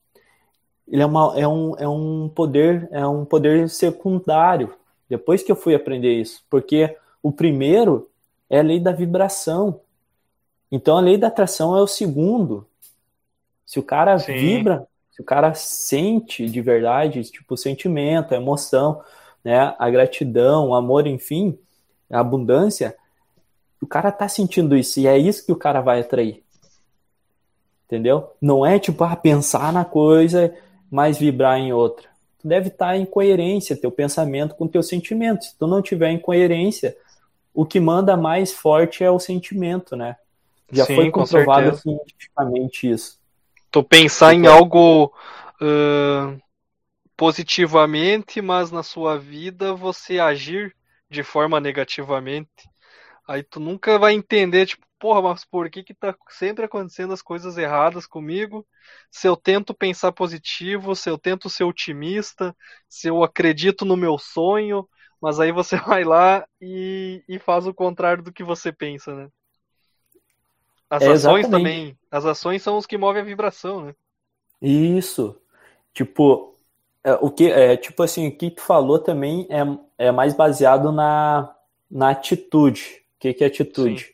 ele 0.87 1.03
é, 1.03 1.07
uma, 1.07 1.33
é, 1.39 1.49
um, 1.49 1.77
é 1.79 1.89
um 1.89 2.29
poder 2.29 2.89
é 2.93 3.07
um 3.07 3.25
poder 3.25 3.69
secundário 3.71 4.75
depois 5.09 5.43
que 5.43 5.51
eu 5.51 5.57
fui 5.57 5.75
aprender 5.75 6.21
isso 6.21 6.45
porque 6.51 6.97
o 7.23 7.33
primeiro 7.33 8.11
é 8.51 8.59
a 8.59 8.63
lei 8.63 8.79
da 8.79 8.93
vibração 8.93 9.81
então 10.71 10.99
a 10.99 11.01
lei 11.01 11.17
da 11.17 11.29
atração 11.29 11.77
é 11.77 11.81
o 11.81 11.87
segundo 11.87 12.67
se 13.65 13.79
o 13.79 13.83
cara 13.83 14.19
Sim. 14.19 14.35
vibra 14.35 14.87
se 15.11 15.23
o 15.23 15.25
cara 15.25 15.55
sente 15.55 16.47
de 16.47 16.61
verdade 16.61 17.23
tipo 17.25 17.55
o 17.55 17.59
sentimento 17.59 18.35
a 18.35 18.37
emoção 18.37 19.03
né 19.43 19.75
a 19.79 19.89
gratidão 19.89 20.69
o 20.69 20.75
amor 20.75 21.07
enfim 21.07 21.59
a 22.11 22.21
abundância 22.21 22.95
o 23.85 23.87
cara 23.87 24.11
tá 24.11 24.27
sentindo 24.29 24.77
isso 24.77 24.99
e 24.99 25.07
é 25.07 25.17
isso 25.17 25.45
que 25.45 25.53
o 25.53 25.57
cara 25.57 25.81
vai 25.81 26.01
atrair. 26.01 26.43
Entendeu? 27.87 28.33
Não 28.41 28.65
é 28.65 28.79
tipo, 28.79 29.05
ah, 29.05 29.15
pensar 29.15 29.73
na 29.73 29.85
coisa, 29.85 30.55
mas 30.91 31.19
vibrar 31.19 31.59
em 31.59 31.73
outra. 31.73 32.09
Tu 32.41 32.49
deve 32.49 32.69
estar 32.69 32.97
em 32.97 33.05
coerência, 33.05 33.77
teu 33.77 33.91
pensamento 33.91 34.55
com 34.55 34.67
teu 34.67 34.83
sentimento. 34.83 35.45
Se 35.45 35.59
tu 35.59 35.67
não 35.67 35.83
tiver 35.83 36.11
em 36.11 36.19
coerência, 36.19 36.97
o 37.53 37.65
que 37.65 37.79
manda 37.79 38.17
mais 38.17 38.53
forte 38.53 39.05
é 39.05 39.11
o 39.11 39.19
sentimento, 39.19 39.95
né? 39.95 40.17
Já 40.73 40.87
Sim, 40.87 40.97
foi 40.97 41.11
comprovado 41.11 41.77
cientificamente 41.77 42.91
isso. 42.91 43.19
Tu 43.71 43.85
pensar 43.85 44.35
em 44.35 44.47
algo 44.47 45.13
uh, 45.61 46.41
positivamente, 47.17 48.41
mas 48.41 48.71
na 48.71 48.83
sua 48.83 49.19
vida 49.19 49.75
você 49.75 50.19
agir 50.19 50.75
de 51.11 51.23
forma 51.23 51.61
negativamente, 51.61 52.49
aí 53.27 53.43
tu 53.43 53.61
nunca 53.61 53.99
vai 53.99 54.15
entender, 54.15 54.67
tipo, 54.67 54.87
porra, 54.99 55.23
mas 55.23 55.45
por 55.45 55.69
que 55.71 55.83
que 55.83 55.95
tá 55.95 56.15
sempre 56.31 56.65
acontecendo 56.65 57.13
as 57.13 57.23
coisas 57.23 57.59
erradas 57.59 58.07
comigo? 58.07 58.67
Se 59.11 59.29
eu 59.29 59.37
tento 59.37 59.75
pensar 59.75 60.13
positivo, 60.13 60.95
se 60.95 61.11
eu 61.11 61.19
tento 61.19 61.51
ser 61.51 61.65
otimista, 61.65 62.57
se 62.89 63.09
eu 63.09 63.23
acredito 63.23 63.85
no 63.85 63.97
meu 63.97 64.19
sonho, 64.19 64.89
mas 65.21 65.41
aí 65.41 65.53
você 65.53 65.77
vai 65.81 66.05
lá 66.05 66.47
e, 66.61 67.23
e 67.29 67.39
faz 67.39 67.67
o 67.67 67.75
contrário 67.75 68.23
do 68.23 68.33
que 68.33 68.43
você 68.43 68.73
pensa, 68.73 69.15
né? 69.15 69.29
As 70.89 71.03
é 71.03 71.11
ações 71.11 71.49
também. 71.49 71.99
As 72.11 72.25
ações 72.25 72.63
são 72.63 72.77
os 72.77 72.87
que 72.87 72.97
movem 72.97 73.23
a 73.23 73.25
vibração, 73.25 73.87
né? 73.87 73.95
Isso. 74.61 75.37
Tipo, 75.93 76.55
é, 77.03 77.15
o 77.15 77.31
que 77.31 77.51
é 77.51 77.77
tipo 77.77 78.03
assim, 78.03 78.29
o 78.29 78.37
que 78.37 78.51
tu 78.51 78.63
falou 78.63 78.99
também 78.99 79.47
é, 79.51 80.07
é 80.07 80.13
mais 80.13 80.35
baseado 80.35 80.93
na, 80.93 81.55
na 81.91 82.11
atitude. 82.11 83.04
O 83.25 83.27
que, 83.27 83.35
que 83.35 83.45
é 83.45 83.47
atitude? 83.47 84.05
Sim. 84.05 84.13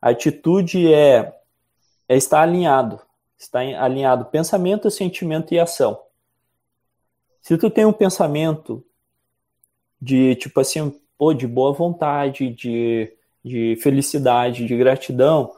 Atitude 0.00 0.92
é, 0.92 1.32
é 2.08 2.16
estar 2.16 2.42
alinhado. 2.42 3.00
Está 3.38 3.60
alinhado 3.60 4.24
pensamento, 4.24 4.90
sentimento 4.90 5.54
e 5.54 5.60
ação. 5.60 6.00
Se 7.40 7.56
tu 7.56 7.70
tem 7.70 7.84
um 7.84 7.92
pensamento 7.92 8.84
de 10.00 10.34
tipo 10.34 10.58
assim, 10.58 10.92
pô, 11.16 11.32
de 11.32 11.46
boa 11.46 11.72
vontade, 11.72 12.50
de, 12.50 13.12
de 13.44 13.78
felicidade, 13.80 14.66
de 14.66 14.76
gratidão, 14.76 15.54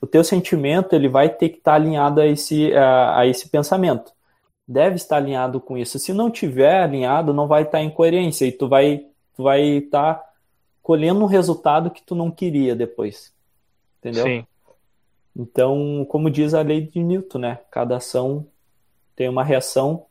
o 0.00 0.06
teu 0.06 0.24
sentimento 0.24 0.94
ele 0.94 1.08
vai 1.08 1.28
ter 1.28 1.50
que 1.50 1.58
estar 1.58 1.74
alinhado 1.74 2.18
a 2.18 2.26
esse, 2.26 2.72
a, 2.74 3.18
a 3.18 3.26
esse 3.26 3.50
pensamento. 3.50 4.10
Deve 4.66 4.96
estar 4.96 5.16
alinhado 5.18 5.60
com 5.60 5.76
isso. 5.76 5.98
Se 5.98 6.14
não 6.14 6.30
tiver 6.30 6.82
alinhado, 6.82 7.34
não 7.34 7.46
vai 7.46 7.64
estar 7.64 7.82
em 7.82 7.90
coerência 7.90 8.46
e 8.46 8.52
tu 8.52 8.68
vai, 8.68 9.04
tu 9.36 9.42
vai 9.42 9.62
estar 9.62 10.31
colhendo 10.82 11.20
um 11.22 11.26
resultado 11.26 11.90
que 11.90 12.02
tu 12.02 12.14
não 12.14 12.30
queria 12.30 12.74
depois. 12.74 13.32
Entendeu? 13.98 14.24
Sim. 14.24 14.46
Então, 15.34 16.06
como 16.08 16.30
diz 16.30 16.52
a 16.52 16.60
lei 16.60 16.82
de 16.82 17.02
Newton, 17.02 17.38
né? 17.38 17.60
Cada 17.70 17.96
ação 17.96 18.46
tem 19.16 19.28
uma 19.28 19.44
reação. 19.44 20.06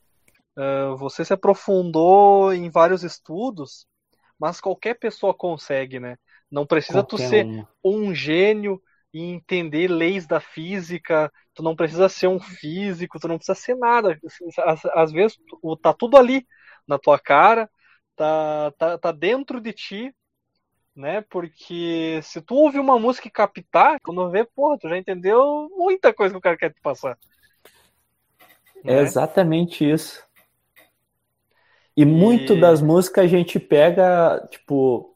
Uh, 0.57 0.95
você 0.97 1.23
se 1.23 1.33
aprofundou 1.33 2.53
em 2.53 2.69
vários 2.69 3.03
estudos, 3.03 3.85
mas 4.39 4.59
qualquer 4.59 4.95
pessoa 4.95 5.33
consegue, 5.33 5.99
né? 5.99 6.17
Não 6.49 6.65
precisa 6.65 7.03
qualquer 7.03 7.09
tu 7.09 7.29
ser 7.29 7.45
um. 7.45 7.65
um 7.83 8.15
gênio 8.15 8.81
e 9.13 9.21
entender 9.21 9.87
leis 9.87 10.25
da 10.25 10.39
física, 10.39 11.31
tu 11.53 11.61
não 11.61 11.75
precisa 11.75 12.07
ser 12.07 12.27
um 12.27 12.39
físico, 12.39 13.19
tu 13.19 13.27
não 13.27 13.37
precisa 13.37 13.55
ser 13.55 13.75
nada. 13.75 14.17
Às, 14.65 14.85
às 14.85 15.11
vezes 15.11 15.37
tá 15.81 15.93
tudo 15.93 16.17
ali 16.17 16.47
na 16.87 16.97
tua 16.97 17.19
cara, 17.19 17.69
tá, 18.15 18.71
tá, 18.77 18.97
tá 18.97 19.11
dentro 19.11 19.59
de 19.59 19.73
ti, 19.73 20.15
né? 20.95 21.21
Porque 21.29 22.19
se 22.23 22.41
tu 22.41 22.55
ouvir 22.55 22.79
uma 22.79 22.99
música 22.99 23.27
e 23.27 23.31
captar, 23.31 23.99
quando 24.03 24.29
vê, 24.29 24.43
porra, 24.43 24.77
tu 24.77 24.89
já 24.89 24.97
entendeu 24.97 25.69
muita 25.75 26.13
coisa 26.13 26.33
que 26.33 26.37
o 26.37 26.41
cara 26.41 26.57
quer 26.57 26.73
te 26.73 26.81
passar. 26.81 27.17
É 28.83 28.95
né? 28.95 29.01
exatamente 29.01 29.89
isso. 29.89 30.23
E, 31.95 32.01
e 32.01 32.05
muito 32.05 32.59
das 32.59 32.81
músicas 32.81 33.25
a 33.25 33.27
gente 33.27 33.59
pega, 33.59 34.47
tipo, 34.49 35.15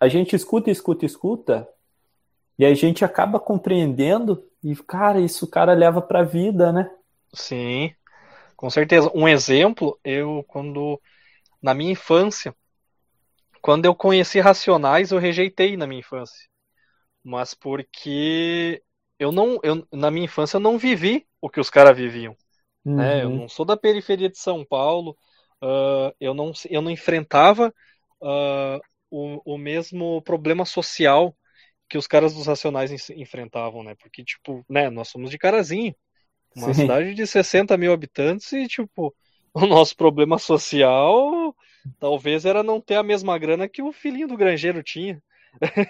a 0.00 0.08
gente 0.08 0.34
escuta, 0.34 0.70
escuta, 0.70 1.04
escuta, 1.04 1.68
e 2.58 2.64
a 2.64 2.74
gente 2.74 3.04
acaba 3.04 3.38
compreendendo 3.38 4.44
e, 4.62 4.74
cara, 4.74 5.20
isso 5.20 5.44
o 5.44 5.48
cara 5.48 5.74
leva 5.74 6.02
pra 6.02 6.22
vida, 6.22 6.72
né? 6.72 6.90
Sim, 7.32 7.94
com 8.56 8.68
certeza. 8.68 9.10
Um 9.14 9.28
exemplo, 9.28 9.98
eu, 10.02 10.44
quando, 10.48 11.00
na 11.62 11.74
minha 11.74 11.92
infância, 11.92 12.54
quando 13.62 13.84
eu 13.84 13.94
conheci 13.94 14.40
Racionais, 14.40 15.10
eu 15.10 15.18
rejeitei 15.18 15.76
na 15.76 15.86
minha 15.86 16.00
infância. 16.00 16.48
Mas 17.22 17.54
porque 17.54 18.82
eu 19.18 19.32
não, 19.32 19.58
eu, 19.62 19.86
na 19.92 20.10
minha 20.10 20.24
infância, 20.24 20.56
eu 20.56 20.60
não 20.60 20.78
vivi 20.78 21.26
o 21.40 21.50
que 21.50 21.60
os 21.60 21.70
caras 21.70 21.96
viviam. 21.96 22.36
Uhum. 22.84 22.96
Né? 22.96 23.22
Eu 23.22 23.28
uhum. 23.28 23.36
não 23.36 23.48
sou 23.48 23.66
da 23.66 23.76
periferia 23.76 24.28
de 24.28 24.38
São 24.38 24.64
Paulo, 24.64 25.16
uh, 25.62 26.14
eu, 26.20 26.32
não, 26.34 26.52
eu 26.70 26.80
não 26.80 26.90
enfrentava 26.90 27.72
uh, 28.22 28.80
o, 29.10 29.54
o 29.54 29.58
mesmo 29.58 30.22
problema 30.22 30.64
social 30.64 31.36
que 31.88 31.98
os 31.98 32.06
caras 32.06 32.34
dos 32.34 32.46
Racionais 32.46 33.10
enfrentavam, 33.10 33.82
né? 33.82 33.94
Porque, 33.94 34.22
tipo, 34.22 34.64
né, 34.68 34.90
nós 34.90 35.08
somos 35.08 35.30
de 35.30 35.38
Carazinho, 35.38 35.94
uma 36.54 36.74
Sim. 36.74 36.82
cidade 36.82 37.14
de 37.14 37.26
60 37.26 37.76
mil 37.78 37.92
habitantes 37.92 38.52
e, 38.52 38.68
tipo, 38.68 39.14
o 39.62 39.66
nosso 39.66 39.96
problema 39.96 40.38
social 40.38 41.54
talvez 41.98 42.44
era 42.44 42.62
não 42.62 42.80
ter 42.80 42.96
a 42.96 43.02
mesma 43.02 43.38
grana 43.38 43.68
que 43.68 43.82
o 43.82 43.92
filhinho 43.92 44.28
do 44.28 44.36
granjeiro 44.36 44.82
tinha. 44.82 45.22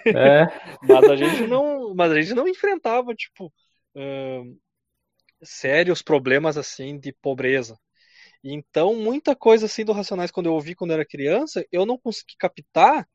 É. 0.05 0.45
mas 0.81 1.03
a 1.09 1.15
gente 1.15 1.47
não, 1.47 1.93
mas 1.93 2.11
a 2.11 2.21
gente 2.21 2.33
não 2.33 2.47
enfrentava, 2.47 3.13
tipo, 3.13 3.51
sérios 5.41 6.01
problemas 6.01 6.57
assim 6.57 6.99
de 6.99 7.13
pobreza. 7.13 7.77
Então, 8.43 8.95
muita 8.95 9.35
coisa 9.35 9.65
assim 9.65 9.83
do 9.83 9.91
Racionais 9.91 10.31
quando 10.31 10.45
eu 10.45 10.53
ouvi 10.53 10.75
quando 10.75 10.91
eu 10.91 10.95
era 10.95 11.05
criança, 11.05 11.65
eu 11.71 11.85
não 11.85 11.97
consegui 11.97 12.35
captar 12.37 13.05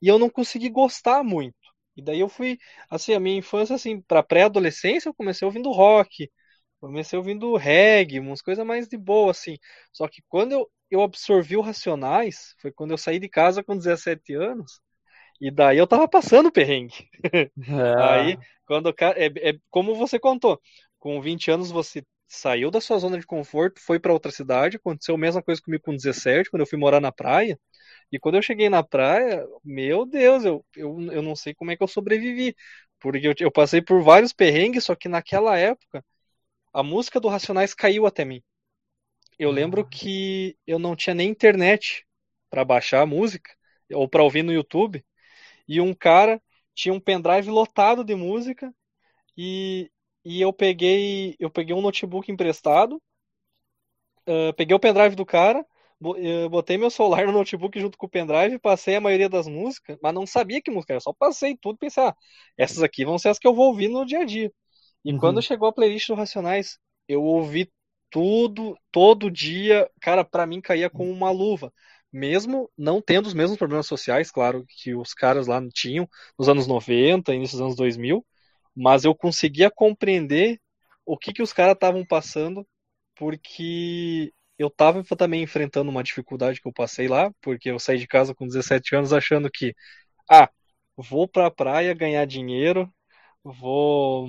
e 0.00 0.06
eu 0.08 0.18
não 0.18 0.30
consegui 0.30 0.68
gostar 0.68 1.24
muito. 1.24 1.56
E 1.96 2.02
daí 2.02 2.20
eu 2.20 2.28
fui, 2.28 2.56
assim, 2.88 3.12
a 3.12 3.18
minha 3.20 3.36
infância, 3.36 3.74
assim, 3.74 4.00
pra 4.02 4.22
pré-adolescência, 4.22 5.08
eu 5.08 5.14
comecei 5.14 5.44
ouvindo 5.44 5.72
rock, 5.72 6.30
comecei 6.80 7.18
ouvindo 7.18 7.56
reggae, 7.56 8.20
umas 8.20 8.42
coisas 8.42 8.64
mais 8.64 8.88
de 8.88 8.96
boa, 8.96 9.30
assim. 9.30 9.56
Só 9.92 10.08
que 10.08 10.22
quando 10.28 10.52
eu, 10.52 10.70
eu 10.90 11.02
absorvi 11.02 11.56
o 11.56 11.60
Racionais, 11.60 12.54
foi 12.60 12.72
quando 12.72 12.92
eu 12.92 12.98
saí 12.98 13.18
de 13.18 13.28
casa 13.28 13.62
com 13.62 13.76
17 13.76 14.34
anos, 14.34 14.80
e 15.40 15.50
daí 15.50 15.78
eu 15.78 15.86
tava 15.86 16.08
passando 16.08 16.52
perrengue. 16.52 17.08
É. 17.68 18.02
Aí, 18.02 18.38
quando 18.66 18.88
é, 18.90 19.50
é 19.50 19.58
como 19.70 19.94
você 19.94 20.18
contou, 20.18 20.60
com 20.98 21.20
20 21.20 21.50
anos 21.50 21.70
você 21.70 22.04
saiu 22.26 22.70
da 22.70 22.80
sua 22.80 22.98
zona 22.98 23.18
de 23.18 23.26
conforto, 23.26 23.80
foi 23.80 23.98
para 23.98 24.12
outra 24.12 24.30
cidade, 24.30 24.76
aconteceu 24.76 25.14
a 25.14 25.18
mesma 25.18 25.42
coisa 25.42 25.60
comigo 25.62 25.82
com 25.82 25.96
17, 25.96 26.50
quando 26.50 26.60
eu 26.60 26.66
fui 26.66 26.78
morar 26.78 27.00
na 27.00 27.10
praia. 27.10 27.58
E 28.12 28.18
quando 28.18 28.36
eu 28.36 28.42
cheguei 28.42 28.68
na 28.68 28.82
praia, 28.82 29.44
meu 29.64 30.06
Deus, 30.06 30.44
eu, 30.44 30.64
eu, 30.76 30.98
eu 31.12 31.22
não 31.22 31.36
sei 31.36 31.54
como 31.54 31.70
é 31.70 31.76
que 31.76 31.82
eu 31.82 31.88
sobrevivi. 31.88 32.54
Porque 33.00 33.28
eu, 33.28 33.34
eu 33.40 33.50
passei 33.52 33.80
por 33.80 34.02
vários 34.02 34.32
perrengues, 34.32 34.84
só 34.84 34.94
que 34.94 35.08
naquela 35.08 35.56
época 35.58 36.04
a 36.72 36.82
música 36.82 37.20
do 37.20 37.28
Racionais 37.28 37.74
caiu 37.74 38.06
até 38.06 38.24
mim. 38.24 38.42
Eu 39.38 39.50
lembro 39.50 39.82
ah. 39.82 39.88
que 39.88 40.56
eu 40.66 40.78
não 40.78 40.96
tinha 40.96 41.14
nem 41.14 41.28
internet 41.28 42.06
para 42.50 42.64
baixar 42.64 43.02
a 43.02 43.06
música 43.06 43.50
ou 43.92 44.08
para 44.08 44.22
ouvir 44.22 44.42
no 44.42 44.52
YouTube. 44.52 45.04
E 45.66 45.80
um 45.80 45.94
cara 45.94 46.42
tinha 46.74 46.92
um 46.92 47.00
pendrive 47.00 47.50
lotado 47.50 48.04
de 48.04 48.14
música 48.14 48.72
e, 49.36 49.90
e 50.24 50.40
eu 50.40 50.52
peguei 50.52 51.36
eu 51.38 51.50
peguei 51.50 51.74
um 51.74 51.82
notebook 51.82 52.30
emprestado, 52.30 53.00
uh, 54.26 54.52
peguei 54.56 54.74
o 54.74 54.80
pendrive 54.80 55.14
do 55.14 55.26
cara 55.26 55.64
eu 56.00 56.48
botei 56.48 56.78
meu 56.78 56.90
celular 56.90 57.26
no 57.26 57.32
notebook 57.32 57.78
junto 57.80 57.98
com 57.98 58.06
o 58.06 58.08
pendrive, 58.08 58.58
passei 58.58 58.96
a 58.96 59.00
maioria 59.00 59.28
das 59.28 59.48
músicas, 59.48 59.98
mas 60.00 60.14
não 60.14 60.26
sabia 60.26 60.62
que 60.62 60.70
música 60.70 60.92
era, 60.92 61.00
só 61.00 61.12
passei 61.12 61.56
tudo 61.56 61.76
e 61.76 61.78
pensei, 61.78 62.04
ah, 62.04 62.14
essas 62.56 62.82
aqui 62.82 63.04
vão 63.04 63.18
ser 63.18 63.30
as 63.30 63.38
que 63.38 63.46
eu 63.46 63.54
vou 63.54 63.66
ouvir 63.68 63.88
no 63.88 64.06
dia 64.06 64.20
a 64.20 64.24
dia. 64.24 64.52
E 65.08 65.12
uhum. 65.12 65.18
quando 65.18 65.40
chegou 65.40 65.66
a 65.66 65.72
playlist 65.72 66.06
do 66.08 66.14
Racionais, 66.14 66.78
eu 67.08 67.22
ouvi 67.22 67.72
tudo, 68.10 68.76
todo 68.92 69.30
dia, 69.30 69.90
cara, 70.02 70.22
para 70.22 70.46
mim 70.46 70.60
caía 70.60 70.90
com 70.90 71.10
uma 71.10 71.30
luva. 71.30 71.72
Mesmo 72.12 72.70
não 72.76 73.00
tendo 73.00 73.24
os 73.24 73.32
mesmos 73.32 73.56
problemas 73.56 73.86
sociais, 73.86 74.30
claro, 74.30 74.66
que 74.68 74.94
os 74.94 75.14
caras 75.14 75.46
lá 75.46 75.66
tinham 75.72 76.06
nos 76.38 76.46
anos 76.46 76.66
90, 76.66 77.34
início 77.34 77.56
dos 77.56 77.64
anos 77.64 77.76
2000, 77.76 78.22
mas 78.76 79.06
eu 79.06 79.14
conseguia 79.14 79.70
compreender 79.70 80.60
o 81.06 81.16
que, 81.16 81.32
que 81.32 81.42
os 81.42 81.54
caras 81.54 81.72
estavam 81.72 82.04
passando, 82.04 82.66
porque 83.16 84.30
eu 84.58 84.68
tava 84.68 85.02
também 85.16 85.42
enfrentando 85.42 85.90
uma 85.90 86.04
dificuldade 86.04 86.60
que 86.60 86.68
eu 86.68 86.72
passei 86.72 87.08
lá, 87.08 87.32
porque 87.40 87.70
eu 87.70 87.78
saí 87.78 87.98
de 87.98 88.06
casa 88.06 88.34
com 88.34 88.46
17 88.46 88.94
anos 88.94 89.14
achando 89.14 89.50
que, 89.50 89.74
ah, 90.30 90.50
vou 90.94 91.26
pra 91.26 91.50
praia 91.50 91.94
ganhar 91.94 92.26
dinheiro, 92.26 92.92
vou 93.42 94.28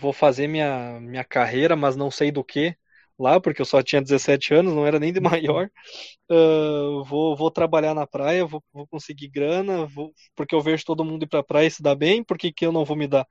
vou 0.00 0.12
fazer 0.12 0.48
minha, 0.48 1.00
minha 1.00 1.24
carreira, 1.24 1.76
mas 1.76 1.96
não 1.96 2.10
sei 2.10 2.30
do 2.30 2.44
que 2.44 2.76
lá, 3.18 3.40
porque 3.40 3.60
eu 3.60 3.66
só 3.66 3.82
tinha 3.82 4.00
17 4.00 4.54
anos, 4.54 4.72
não 4.74 4.86
era 4.86 4.98
nem 4.98 5.12
de 5.12 5.20
maior. 5.20 5.70
Uh, 6.30 7.04
vou, 7.04 7.36
vou 7.36 7.50
trabalhar 7.50 7.94
na 7.94 8.06
praia, 8.06 8.46
vou, 8.46 8.62
vou 8.72 8.86
conseguir 8.86 9.28
grana, 9.28 9.86
vou, 9.86 10.12
porque 10.36 10.54
eu 10.54 10.60
vejo 10.60 10.84
todo 10.84 11.04
mundo 11.04 11.24
ir 11.24 11.28
pra 11.28 11.42
praia 11.42 11.66
e 11.66 11.70
se 11.70 11.82
dá 11.82 11.94
bem, 11.94 12.22
por 12.22 12.38
que, 12.38 12.52
que 12.52 12.64
eu 12.66 12.72
não 12.72 12.84
vou 12.84 12.96
me 12.96 13.08
dar? 13.08 13.26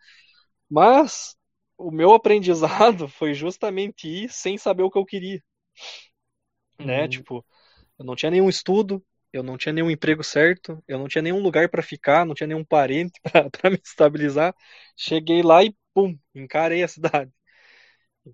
Mas 0.69 1.35
o 1.77 1.91
meu 1.91 2.13
aprendizado 2.13 3.07
foi 3.09 3.33
justamente 3.33 4.07
ir 4.07 4.29
sem 4.29 4.57
saber 4.57 4.83
o 4.83 4.91
que 4.91 4.97
eu 4.97 5.05
queria. 5.05 5.41
Né? 6.79 7.03
Uhum. 7.03 7.09
Tipo, 7.09 7.45
eu 7.99 8.05
não 8.05 8.15
tinha 8.15 8.31
nenhum 8.31 8.49
estudo, 8.49 9.03
eu 9.33 9.43
não 9.43 9.57
tinha 9.57 9.73
nenhum 9.73 9.91
emprego 9.91 10.23
certo, 10.23 10.83
eu 10.87 10.97
não 10.99 11.07
tinha 11.07 11.21
nenhum 11.21 11.41
lugar 11.41 11.69
para 11.69 11.81
ficar, 11.83 12.25
não 12.25 12.35
tinha 12.35 12.47
nenhum 12.47 12.63
parente 12.63 13.19
para 13.51 13.69
me 13.69 13.79
estabilizar. 13.83 14.55
Cheguei 14.95 15.41
lá 15.41 15.63
e 15.63 15.75
pum, 15.97 16.15
encarei 16.35 16.83
a 16.83 16.87
cidade. 16.87 17.31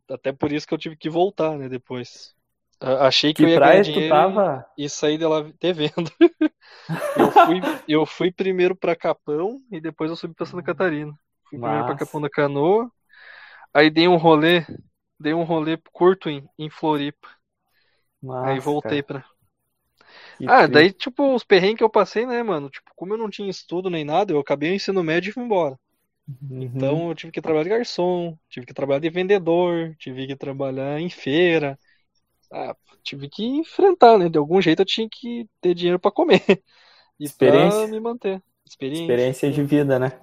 Até 0.09 0.31
por 0.33 0.51
isso 0.51 0.67
que 0.67 0.73
eu 0.73 0.77
tive 0.77 0.97
que 0.97 1.09
voltar, 1.09 1.57
né, 1.57 1.69
depois. 1.69 2.35
Achei 2.79 3.33
que, 3.33 3.41
Que 3.41 3.45
eu 3.45 3.49
ia 3.49 3.59
ganhar 3.59 3.81
dinheiro 3.81 4.03
tava? 4.07 4.65
e 4.77 4.89
sair 4.89 5.17
dela 5.17 5.51
devendo. 5.59 6.11
eu, 7.15 7.31
fui, 7.31 7.61
eu 7.87 8.05
fui 8.05 8.31
primeiro 8.31 8.75
para 8.75 8.95
Capão 8.95 9.61
e 9.71 9.79
depois 9.79 10.09
eu 10.09 10.17
subi 10.17 10.33
para 10.33 10.45
Santa 10.45 10.63
Catarina. 10.63 11.13
Fui 11.49 11.59
primeiro 11.59 11.85
para. 11.85 11.95
Capão 11.95 12.21
da 12.21 12.29
Canoa, 12.29 12.91
aí 13.73 13.89
dei 13.89 14.07
um 14.07 14.17
rolê, 14.17 14.65
dei 15.19 15.33
um 15.33 15.43
rolê 15.43 15.77
curto 15.93 16.29
em, 16.29 16.47
em 16.59 16.69
Floripa. 16.69 17.29
Massa, 18.21 18.41
aí 18.41 18.59
voltei. 18.59 19.03
Que 20.37 20.45
Ah, 20.45 20.67
daí, 20.67 20.91
tipo, 20.93 21.33
os 21.35 21.43
perrengues 21.43 21.77
que 21.79 21.83
eu 21.83 21.89
passei, 21.89 22.25
né, 22.25 22.41
mano? 22.43 22.69
Tipo, 22.69 22.91
como 22.95 23.13
eu 23.13 23.17
não 23.17 23.29
tinha 23.29 23.49
estudo 23.49 23.89
nem 23.89 24.03
nada, 24.05 24.31
eu 24.33 24.39
acabei 24.39 24.71
o 24.71 24.73
ensino 24.75 25.03
médio 25.03 25.29
e 25.29 25.33
fui 25.33 25.43
embora. 25.43 25.77
Uhum. 26.27 26.59
Então 26.59 27.09
eu 27.09 27.15
tive 27.15 27.31
que 27.31 27.41
trabalhar 27.41 27.63
de 27.63 27.69
garçom, 27.69 28.37
tive 28.49 28.65
que 28.65 28.73
trabalhar 28.73 28.99
de 28.99 29.09
vendedor, 29.09 29.95
tive 29.97 30.27
que 30.27 30.35
trabalhar 30.35 30.99
em 30.99 31.09
feira. 31.09 31.79
Ah, 32.51 32.75
tive 33.03 33.29
que 33.29 33.45
enfrentar, 33.45 34.17
né? 34.19 34.29
De 34.29 34.37
algum 34.39 34.61
jeito 34.61 34.81
eu 34.81 34.85
tinha 34.85 35.09
que 35.11 35.49
ter 35.61 35.75
dinheiro 35.75 35.99
pra 35.99 36.11
comer 36.11 36.41
e 37.19 37.29
pra 37.29 37.87
Experiência. 37.87 37.89
me 37.89 37.99
manter. 38.01 38.43
Experiência. 38.67 39.35
Experiência 39.35 39.51
de 39.51 39.63
vida, 39.63 39.99
né? 39.99 40.13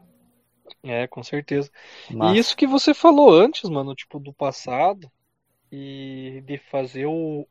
É, 0.83 1.07
com 1.09 1.23
certeza. 1.23 1.71
Massa. 2.09 2.21
E 2.21 2.37
isso 2.38 2.57
que 2.57 2.66
você 2.66 2.95
falou 2.95 3.30
antes, 3.33 3.69
mano, 3.69 3.95
tipo, 3.95 4.19
do 4.19 4.33
passado 4.33 5.11
e 5.73 6.42
de 6.47 6.59
fazer 6.59 7.07
o, 7.07 7.49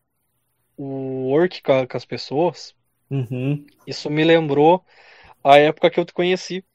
o 0.78 1.30
work 1.32 1.62
com 1.64 1.98
as 1.98 2.06
pessoas, 2.06 2.76
Uhum. 3.10 3.66
isso 3.86 4.10
me 4.10 4.24
lembrou 4.24 4.86
a 5.44 5.58
época 5.60 5.90
que 5.92 6.00
eu 6.00 6.06
te 6.06 6.14
conheci. 6.14 6.66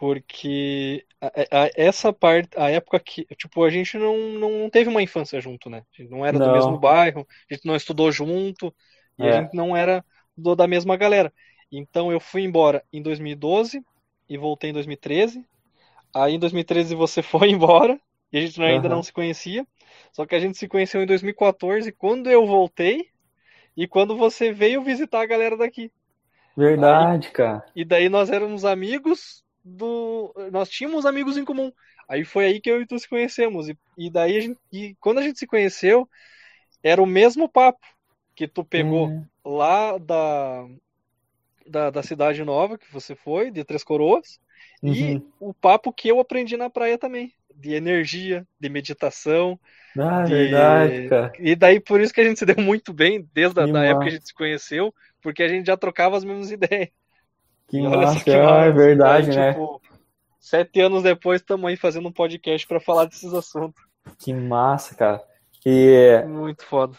Porque 0.00 1.06
a- 1.20 1.64
a- 1.66 1.70
essa 1.76 2.12
parte, 2.12 2.50
a 2.58 2.70
época 2.70 2.98
que, 3.00 3.26
tipo, 3.36 3.62
a 3.64 3.70
gente 3.70 3.98
não, 3.98 4.16
não 4.38 4.70
teve 4.70 4.88
uma 4.88 5.02
infância 5.02 5.40
junto, 5.42 5.68
né? 5.70 5.84
A 5.98 6.02
gente 6.02 6.10
não 6.10 6.24
era 6.26 6.40
do 6.40 6.50
Não. 6.50 6.50
mesmo 6.50 6.78
bairro, 6.78 7.26
a 7.50 7.54
gente 7.54 7.66
não 7.66 7.76
estudou 7.76 8.10
junto, 8.10 8.74
e 9.18 9.28
a 9.28 9.32
É. 9.32 9.32
gente 9.32 9.54
não 9.54 9.76
era 9.76 10.04
do- 10.36 10.56
da 10.56 10.66
mesma 10.66 10.96
galera. 10.96 11.32
Então 11.70 12.10
eu 12.10 12.18
fui 12.20 12.42
embora 12.42 12.82
em 12.92 13.02
2012 13.02 13.84
e 14.28 14.38
voltei 14.38 14.70
em 14.70 14.72
2013. 14.72 15.44
Aí 16.14 16.34
em 16.34 16.38
2013 16.38 16.94
você 16.94 17.22
foi 17.22 17.50
embora 17.50 18.00
e 18.32 18.38
a 18.38 18.40
gente 18.40 18.62
ainda 18.62 18.88
Aham. 18.88 18.90
não 18.90 19.02
se 19.02 19.12
conhecia. 19.12 19.66
Só 20.12 20.26
que 20.26 20.34
a 20.34 20.40
gente 20.40 20.56
se 20.58 20.68
conheceu 20.68 21.02
em 21.02 21.06
2014 21.06 21.92
quando 21.92 22.30
eu 22.30 22.46
voltei 22.46 23.10
e 23.76 23.88
quando 23.88 24.16
você 24.16 24.52
veio 24.52 24.82
visitar 24.82 25.22
a 25.22 25.26
galera 25.26 25.56
daqui. 25.56 25.92
Verdade, 26.56 27.32
cara. 27.32 27.64
E 27.74 27.84
daí 27.84 28.08
nós 28.08 28.30
éramos 28.30 28.64
amigos 28.64 29.44
do. 29.70 30.34
Nós 30.52 30.70
tínhamos 30.70 31.06
amigos 31.06 31.36
em 31.36 31.44
comum. 31.44 31.72
Aí 32.08 32.24
foi 32.24 32.46
aí 32.46 32.60
que 32.60 32.70
eu 32.70 32.82
e 32.82 32.86
tu 32.86 32.98
se 32.98 33.08
conhecemos. 33.08 33.68
E, 33.68 33.78
e 33.98 34.10
daí 34.10 34.36
a 34.36 34.40
gente. 34.40 34.58
E 34.72 34.96
quando 35.00 35.18
a 35.18 35.22
gente 35.22 35.38
se 35.38 35.46
conheceu, 35.46 36.08
era 36.82 37.02
o 37.02 37.06
mesmo 37.06 37.48
papo 37.48 37.80
que 38.36 38.48
tu 38.48 38.64
pegou 38.64 39.08
É. 39.08 39.30
lá 39.44 39.98
da, 39.98 40.66
da, 41.66 41.90
da 41.90 42.02
cidade 42.02 42.42
nova 42.44 42.78
que 42.78 42.90
você 42.92 43.14
foi, 43.14 43.50
de 43.50 43.64
Três 43.64 43.84
Coroas, 43.84 44.40
e 44.86 45.20
Uhum. 45.20 45.32
o 45.38 45.54
papo 45.54 45.92
que 45.92 46.08
eu 46.08 46.20
aprendi 46.20 46.56
na 46.56 46.70
praia 46.70 46.98
também. 46.98 47.34
De 47.54 47.74
energia, 47.74 48.46
de 48.58 48.68
meditação. 48.68 49.58
Ah, 49.98 50.26
de- 50.26 50.34
verdade, 50.34 51.08
cara. 51.08 51.32
E 51.38 51.56
daí 51.56 51.80
por 51.80 52.00
isso 52.00 52.12
que 52.12 52.20
a 52.20 52.24
gente 52.24 52.38
se 52.38 52.46
deu 52.46 52.56
muito 52.62 52.92
bem 52.92 53.28
desde 53.34 53.60
a 53.60 53.66
da 53.66 53.84
época 53.84 54.04
que 54.04 54.08
a 54.10 54.12
gente 54.12 54.28
se 54.28 54.34
conheceu, 54.34 54.94
porque 55.22 55.42
a 55.42 55.48
gente 55.48 55.66
já 55.66 55.76
trocava 55.76 56.16
as 56.16 56.24
mesmas 56.24 56.50
ideias. 56.52 56.90
Que 57.70 57.80
massa. 57.88 58.24
que 58.24 58.30
é 58.30 58.42
massa. 58.42 58.72
verdade, 58.72 59.30
Daí, 59.30 59.34
né? 59.34 59.54
tipo, 59.54 59.80
sete 60.40 60.80
anos 60.80 61.02
depois, 61.04 61.40
estamos 61.40 61.68
aí 61.70 61.76
fazendo 61.76 62.08
um 62.08 62.12
podcast 62.12 62.66
pra 62.66 62.80
falar 62.80 63.06
desses 63.06 63.32
assuntos. 63.34 63.82
Que 64.18 64.32
massa, 64.32 64.94
cara. 64.94 65.22
E 65.66 66.24
Muito 66.24 66.64
foda. 66.64 66.96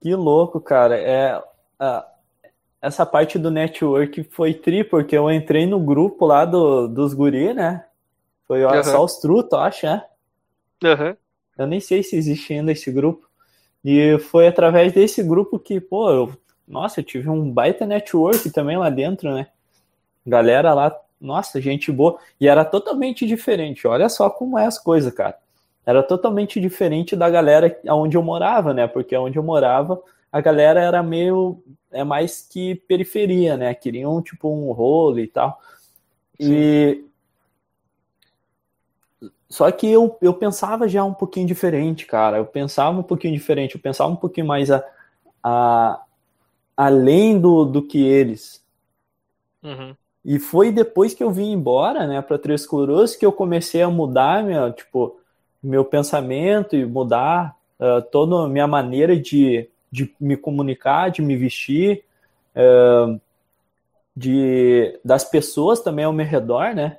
que 0.00 0.14
louco, 0.14 0.60
cara. 0.60 0.98
É, 0.98 1.40
a- 1.78 2.06
essa 2.82 3.06
parte 3.06 3.38
do 3.38 3.50
network 3.50 4.24
foi 4.24 4.54
tri, 4.54 4.84
porque 4.84 5.16
eu 5.16 5.30
entrei 5.30 5.66
no 5.66 5.80
grupo 5.80 6.26
lá 6.26 6.44
do, 6.44 6.88
dos 6.88 7.14
guri, 7.14 7.54
né? 7.54 7.86
Foi 8.46 8.64
Aham. 8.68 8.82
só 8.82 9.04
os 9.04 9.18
trutos, 9.18 9.58
acho, 9.58 9.86
né? 9.86 10.04
Aham. 10.84 11.16
Eu 11.56 11.66
nem 11.66 11.80
sei 11.80 12.02
se 12.02 12.16
existe 12.16 12.52
ainda 12.52 12.72
esse 12.72 12.90
grupo. 12.90 13.28
E 13.84 14.18
foi 14.20 14.48
através 14.48 14.92
desse 14.92 15.22
grupo 15.22 15.58
que, 15.58 15.80
pô, 15.80 16.10
eu, 16.10 16.34
nossa, 16.72 17.00
eu 17.00 17.04
tive 17.04 17.28
um 17.28 17.52
baita 17.52 17.84
network 17.84 18.50
também 18.50 18.78
lá 18.78 18.88
dentro, 18.88 19.30
né? 19.34 19.48
Galera 20.26 20.72
lá, 20.72 20.98
nossa, 21.20 21.60
gente 21.60 21.92
boa. 21.92 22.18
E 22.40 22.48
era 22.48 22.64
totalmente 22.64 23.26
diferente. 23.26 23.86
Olha 23.86 24.08
só 24.08 24.30
como 24.30 24.58
é 24.58 24.64
as 24.64 24.78
coisas, 24.78 25.12
cara. 25.12 25.36
Era 25.84 26.02
totalmente 26.02 26.58
diferente 26.58 27.14
da 27.14 27.28
galera 27.28 27.78
onde 27.90 28.16
eu 28.16 28.22
morava, 28.22 28.72
né? 28.72 28.86
Porque 28.86 29.14
onde 29.14 29.38
eu 29.38 29.42
morava, 29.42 30.02
a 30.32 30.40
galera 30.40 30.80
era 30.80 31.02
meio. 31.02 31.62
É 31.90 32.02
mais 32.04 32.40
que 32.50 32.74
periferia, 32.74 33.54
né? 33.54 33.74
Queriam, 33.74 34.22
tipo, 34.22 34.48
um 34.48 34.72
rolo 34.72 35.20
e 35.20 35.28
tal. 35.28 35.60
E. 36.40 37.04
Só 39.46 39.70
que 39.70 39.86
eu, 39.86 40.16
eu 40.22 40.32
pensava 40.32 40.88
já 40.88 41.04
um 41.04 41.12
pouquinho 41.12 41.46
diferente, 41.46 42.06
cara. 42.06 42.38
Eu 42.38 42.46
pensava 42.46 42.98
um 42.98 43.02
pouquinho 43.02 43.34
diferente. 43.34 43.74
Eu 43.74 43.80
pensava 43.82 44.10
um 44.10 44.16
pouquinho 44.16 44.46
mais 44.46 44.70
a, 44.70 44.82
a, 45.42 46.00
além 46.76 47.38
do, 47.38 47.64
do 47.64 47.82
que 47.82 48.02
eles. 48.02 48.62
Uhum. 49.62 49.94
E 50.24 50.38
foi 50.38 50.70
depois 50.70 51.14
que 51.14 51.22
eu 51.22 51.30
vim 51.30 51.52
embora, 51.52 52.06
né, 52.06 52.22
para 52.22 52.38
Três 52.38 52.64
Coroas, 52.64 53.16
que 53.16 53.26
eu 53.26 53.32
comecei 53.32 53.82
a 53.82 53.90
mudar 53.90 54.44
meu, 54.44 54.72
tipo, 54.72 55.18
meu 55.62 55.84
pensamento 55.84 56.76
e 56.76 56.84
mudar 56.84 57.56
uh, 57.78 58.02
toda 58.02 58.44
a 58.44 58.48
minha 58.48 58.66
maneira 58.66 59.16
de, 59.16 59.68
de 59.90 60.14
me 60.20 60.36
comunicar, 60.36 61.10
de 61.10 61.22
me 61.22 61.36
vestir, 61.36 62.04
uh, 62.56 63.20
de 64.16 64.98
das 65.04 65.24
pessoas 65.24 65.80
também 65.80 66.04
ao 66.04 66.12
meu 66.12 66.26
redor, 66.26 66.74
né? 66.74 66.98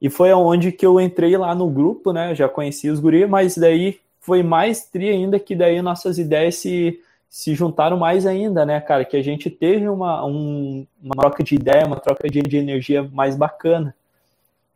E 0.00 0.10
foi 0.10 0.30
aonde 0.30 0.70
que 0.70 0.84
eu 0.84 1.00
entrei 1.00 1.36
lá 1.36 1.54
no 1.54 1.68
grupo, 1.70 2.12
né? 2.12 2.30
Eu 2.30 2.34
já 2.34 2.48
conheci 2.48 2.90
os 2.90 3.00
guri, 3.00 3.26
mas 3.26 3.56
daí 3.56 3.98
foi 4.20 4.42
mais 4.42 4.84
tri 4.84 5.08
ainda 5.08 5.38
que 5.38 5.54
daí 5.54 5.80
nossas 5.80 6.18
ideias 6.18 6.56
se 6.56 7.00
se 7.36 7.54
juntaram 7.54 7.98
mais 7.98 8.24
ainda, 8.24 8.64
né, 8.64 8.80
cara? 8.80 9.04
Que 9.04 9.14
a 9.14 9.22
gente 9.22 9.50
teve 9.50 9.86
uma, 9.90 10.24
um, 10.24 10.86
uma 11.02 11.14
troca 11.14 11.44
de 11.44 11.54
ideia, 11.54 11.86
uma 11.86 12.00
troca 12.00 12.26
de, 12.30 12.40
de 12.40 12.56
energia 12.56 13.02
mais 13.02 13.36
bacana. 13.36 13.94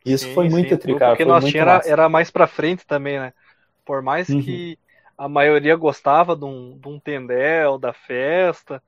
Isso 0.05 0.29
Sim, 0.29 0.33
foi 0.33 0.49
muito 0.49 0.77
sim. 0.77 0.77
tri, 0.77 0.93
O 0.93 0.99
cara. 0.99 1.15
Porque 1.15 1.25
nós 1.25 1.45
tinha 1.45 1.63
era, 1.63 1.81
era 1.85 2.09
mais 2.09 2.29
pra 2.29 2.47
frente 2.47 2.85
também, 2.85 3.19
né? 3.19 3.33
Por 3.85 4.01
mais 4.01 4.33
Uhum. 4.33 4.43
que 4.45 4.77
a 5.17 5.27
maioria 5.29 5.75
gostava 5.75 6.35
de 6.35 6.45
um, 6.45 6.77
de 6.79 6.87
um 6.87 6.99
tendel, 6.99 7.77
da 7.77 7.93
festa, 7.93 8.83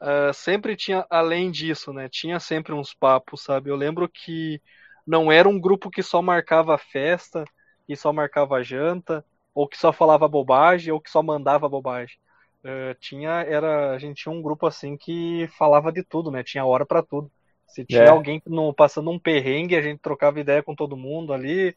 ah, 0.00 0.32
sempre 0.32 0.76
tinha, 0.76 1.06
além 1.10 1.50
disso, 1.50 1.92
né? 1.92 2.08
Tinha 2.08 2.40
sempre 2.40 2.72
uns 2.74 2.94
papos, 2.94 3.42
sabe? 3.44 3.70
Eu 3.70 3.76
lembro 3.76 4.08
que 4.08 4.62
não 5.06 5.32
era 5.32 5.48
um 5.48 5.60
grupo 5.60 5.90
que 5.90 6.02
só 6.02 6.22
marcava 6.22 6.74
a 6.74 6.78
festa, 6.78 7.44
que 7.86 7.96
só 7.96 8.12
marcava 8.12 8.62
janta, 8.62 9.24
ou 9.54 9.68
que 9.68 9.78
só 9.78 9.92
falava 9.92 10.28
bobagem, 10.28 10.92
ou 10.92 11.00
que 11.00 11.10
só 11.10 11.22
mandava 11.22 11.68
bobagem. 11.68 12.16
Ah, 12.64 12.94
tinha, 13.00 13.30
era, 13.42 13.92
a 13.94 13.98
gente 13.98 14.22
tinha 14.22 14.32
um 14.32 14.42
grupo 14.42 14.66
assim 14.66 14.96
que 14.96 15.46
falava 15.58 15.92
de 15.92 16.02
tudo, 16.04 16.30
né? 16.30 16.42
Tinha 16.42 16.64
hora 16.64 16.84
pra 16.86 17.02
tudo. 17.02 17.30
Se 17.66 17.84
tinha 17.84 18.10
É. 18.10 18.10
alguém 18.10 18.42
no, 18.46 18.74
passando 18.74 19.10
um 19.10 19.18
perrengue, 19.18 19.76
a 19.76 19.82
gente 19.82 20.00
trocava 20.00 20.40
ideia 20.40 20.62
com 20.62 20.74
todo 20.74 20.96
mundo 20.96 21.32
ali. 21.32 21.76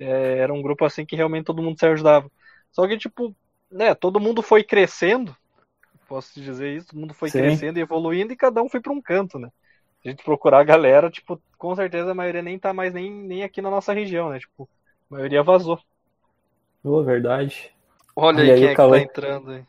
É, 0.00 0.38
era 0.40 0.52
um 0.54 0.62
grupo 0.62 0.84
assim 0.84 1.06
que 1.06 1.16
realmente 1.16 1.46
todo 1.46 1.62
mundo 1.62 1.78
se 1.78 1.86
ajudava. 1.86 2.30
Só 2.72 2.86
que, 2.88 2.98
tipo, 2.98 3.36
né, 3.70 3.94
todo 3.94 4.20
mundo 4.20 4.42
foi 4.42 4.64
crescendo, 4.64 5.36
posso 6.08 6.34
te 6.34 6.42
dizer 6.42 6.76
isso, 6.76 6.88
todo 6.88 7.00
mundo 7.00 7.14
foi 7.14 7.30
Sim. 7.30 7.32
crescendo 7.32 7.78
e 7.78 7.82
evoluindo 7.82 8.32
e 8.32 8.36
cada 8.36 8.62
um 8.62 8.68
foi 8.70 8.80
pra 8.80 8.92
um 8.92 9.02
canto, 9.02 9.38
né? 9.38 9.50
A 10.04 10.10
gente 10.10 10.24
procurar 10.24 10.60
a 10.60 10.64
galera, 10.64 11.10
tipo, 11.10 11.42
com 11.58 11.74
certeza 11.76 12.12
a 12.12 12.14
maioria 12.14 12.42
nem 12.42 12.58
tá 12.58 12.72
mais 12.74 12.94
nem, 12.94 13.10
nem 13.12 13.44
aqui 13.44 13.62
na 13.62 13.70
nossa 13.70 13.92
região, 13.94 14.30
né? 14.30 14.38
Tipo, 14.40 14.70
a 15.10 15.14
maioria 15.16 15.42
vazou. 15.44 15.80
Boa, 16.82 17.04
verdade. 17.04 17.70
Olha, 18.16 18.42
aí 18.42 18.52
aí 18.52 18.52
quem 18.52 18.68
é 18.68 18.76
que 18.76 18.84
Cauê. 18.84 18.86
tá 18.86 19.00
entrando 19.00 19.50
aí. 19.52 19.64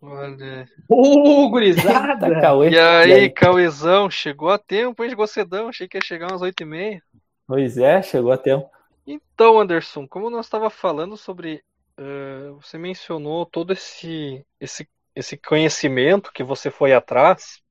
Olha. 0.00 0.68
Ô, 0.88 1.48
gurizada! 1.50 2.18
Tá, 2.18 2.30
Cauê. 2.40 2.70
E 2.70 2.78
aí, 2.78 3.12
aí? 3.12 3.30
Cauezão, 3.30 4.10
chegou 4.10 4.50
a 4.50 4.58
tempo, 4.58 5.02
hein? 5.02 5.10
Chegou 5.10 5.26
cedão, 5.26 5.68
achei 5.68 5.88
que 5.88 5.96
ia 5.96 6.04
chegar 6.04 6.28
umas 6.30 6.42
8 6.42 6.62
e 6.62 6.66
meia. 6.66 7.02
Pois 7.46 7.78
é, 7.78 8.02
chegou 8.02 8.32
a 8.32 8.38
tempo. 8.38 8.70
Então, 9.06 9.58
Anderson, 9.58 10.06
como 10.06 10.28
nós 10.30 10.46
estava 10.46 10.68
falando 10.70 11.16
sobre, 11.16 11.64
eh, 11.96 12.50
você 12.52 12.76
mencionou 12.78 13.46
todo 13.46 13.72
esse, 13.72 14.44
esse, 14.60 14.88
esse 15.14 15.36
conhecimento 15.36 16.32
que 16.32 16.44
você 16.44 16.70
foi 16.70 16.92
atrás. 16.92 17.62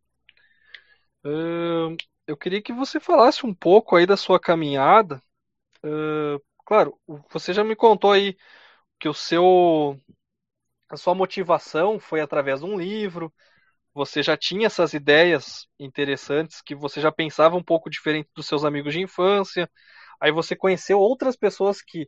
eh, 1.26 1.98
eu 2.28 2.38
queria 2.38 2.62
que 2.62 2.74
você 2.74 3.00
falasse 3.00 3.46
um 3.46 3.54
pouco 3.54 3.96
aí 3.96 4.06
da 4.06 4.18
sua 4.18 4.40
caminhada, 4.40 5.22
eh, 5.84 6.40
claro, 6.66 7.00
você 7.32 7.54
já 7.54 7.64
me 7.64 7.76
contou 7.76 8.12
aí 8.12 8.38
que 9.00 9.10
o 9.10 9.14
seu 9.14 10.00
a 10.90 10.98
sua 10.98 11.14
motivação 11.14 12.00
foi 12.00 12.22
através 12.22 12.62
de 12.62 12.66
um 12.66 12.78
livro, 12.78 13.34
você 13.94 14.22
já 14.22 14.38
tinha 14.38 14.68
essas 14.68 14.94
ideias 14.94 15.68
interessantes 15.80 16.62
que 16.62 16.76
você 16.76 17.02
já 17.02 17.12
pensava 17.12 17.56
um 17.56 17.64
pouco 17.64 17.90
diferente 17.90 18.30
dos 18.36 18.46
seus 18.46 18.64
amigos 18.64 18.94
de 18.94 19.02
infância, 19.02 19.70
aí 20.20 20.32
você 20.32 20.56
conheceu 20.56 21.00
outras 21.00 21.36
pessoas 21.36 21.82
que 21.82 22.08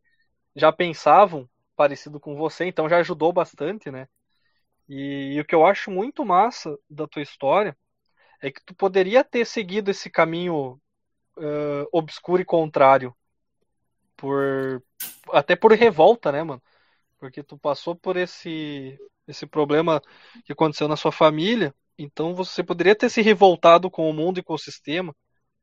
já 0.56 0.72
pensavam 0.72 1.50
parecido 1.76 2.20
com 2.20 2.36
você, 2.36 2.66
então 2.66 2.90
já 2.90 2.98
ajudou 2.98 3.34
bastante, 3.34 3.90
né? 3.90 4.08
E, 4.88 5.34
e 5.34 5.40
o 5.40 5.46
que 5.46 5.56
eu 5.56 5.66
acho 5.66 5.92
muito 5.92 6.26
massa 6.26 6.78
da 6.90 7.08
tua 7.08 7.22
história 7.22 7.78
é 8.42 8.52
que 8.52 8.64
tu 8.64 8.74
poderia 8.74 9.24
ter 9.24 9.46
seguido 9.46 9.92
esse 9.92 10.10
caminho 10.10 10.80
uh, 11.38 11.88
obscuro 11.92 12.42
e 12.42 12.46
contrário 12.46 13.16
por 14.16 14.84
até 15.32 15.56
por 15.56 15.72
revolta, 15.72 16.32
né, 16.32 16.44
mano? 16.44 16.62
Porque 17.20 17.44
tu 17.44 17.58
passou 17.58 17.96
por 17.96 18.18
esse 18.18 18.98
esse 19.28 19.46
problema 19.46 20.02
que 20.44 20.52
aconteceu 20.54 20.88
na 20.88 20.98
sua 20.98 21.12
família, 21.12 21.74
então 21.98 22.34
você 22.34 22.64
poderia 22.64 22.96
ter 22.96 23.10
se 23.10 23.22
revoltado 23.22 23.92
com 23.92 24.10
o 24.10 24.14
mundo 24.14 24.40
e 24.40 24.44
com 24.44 24.54
o 24.56 24.58
sistema, 24.58 25.16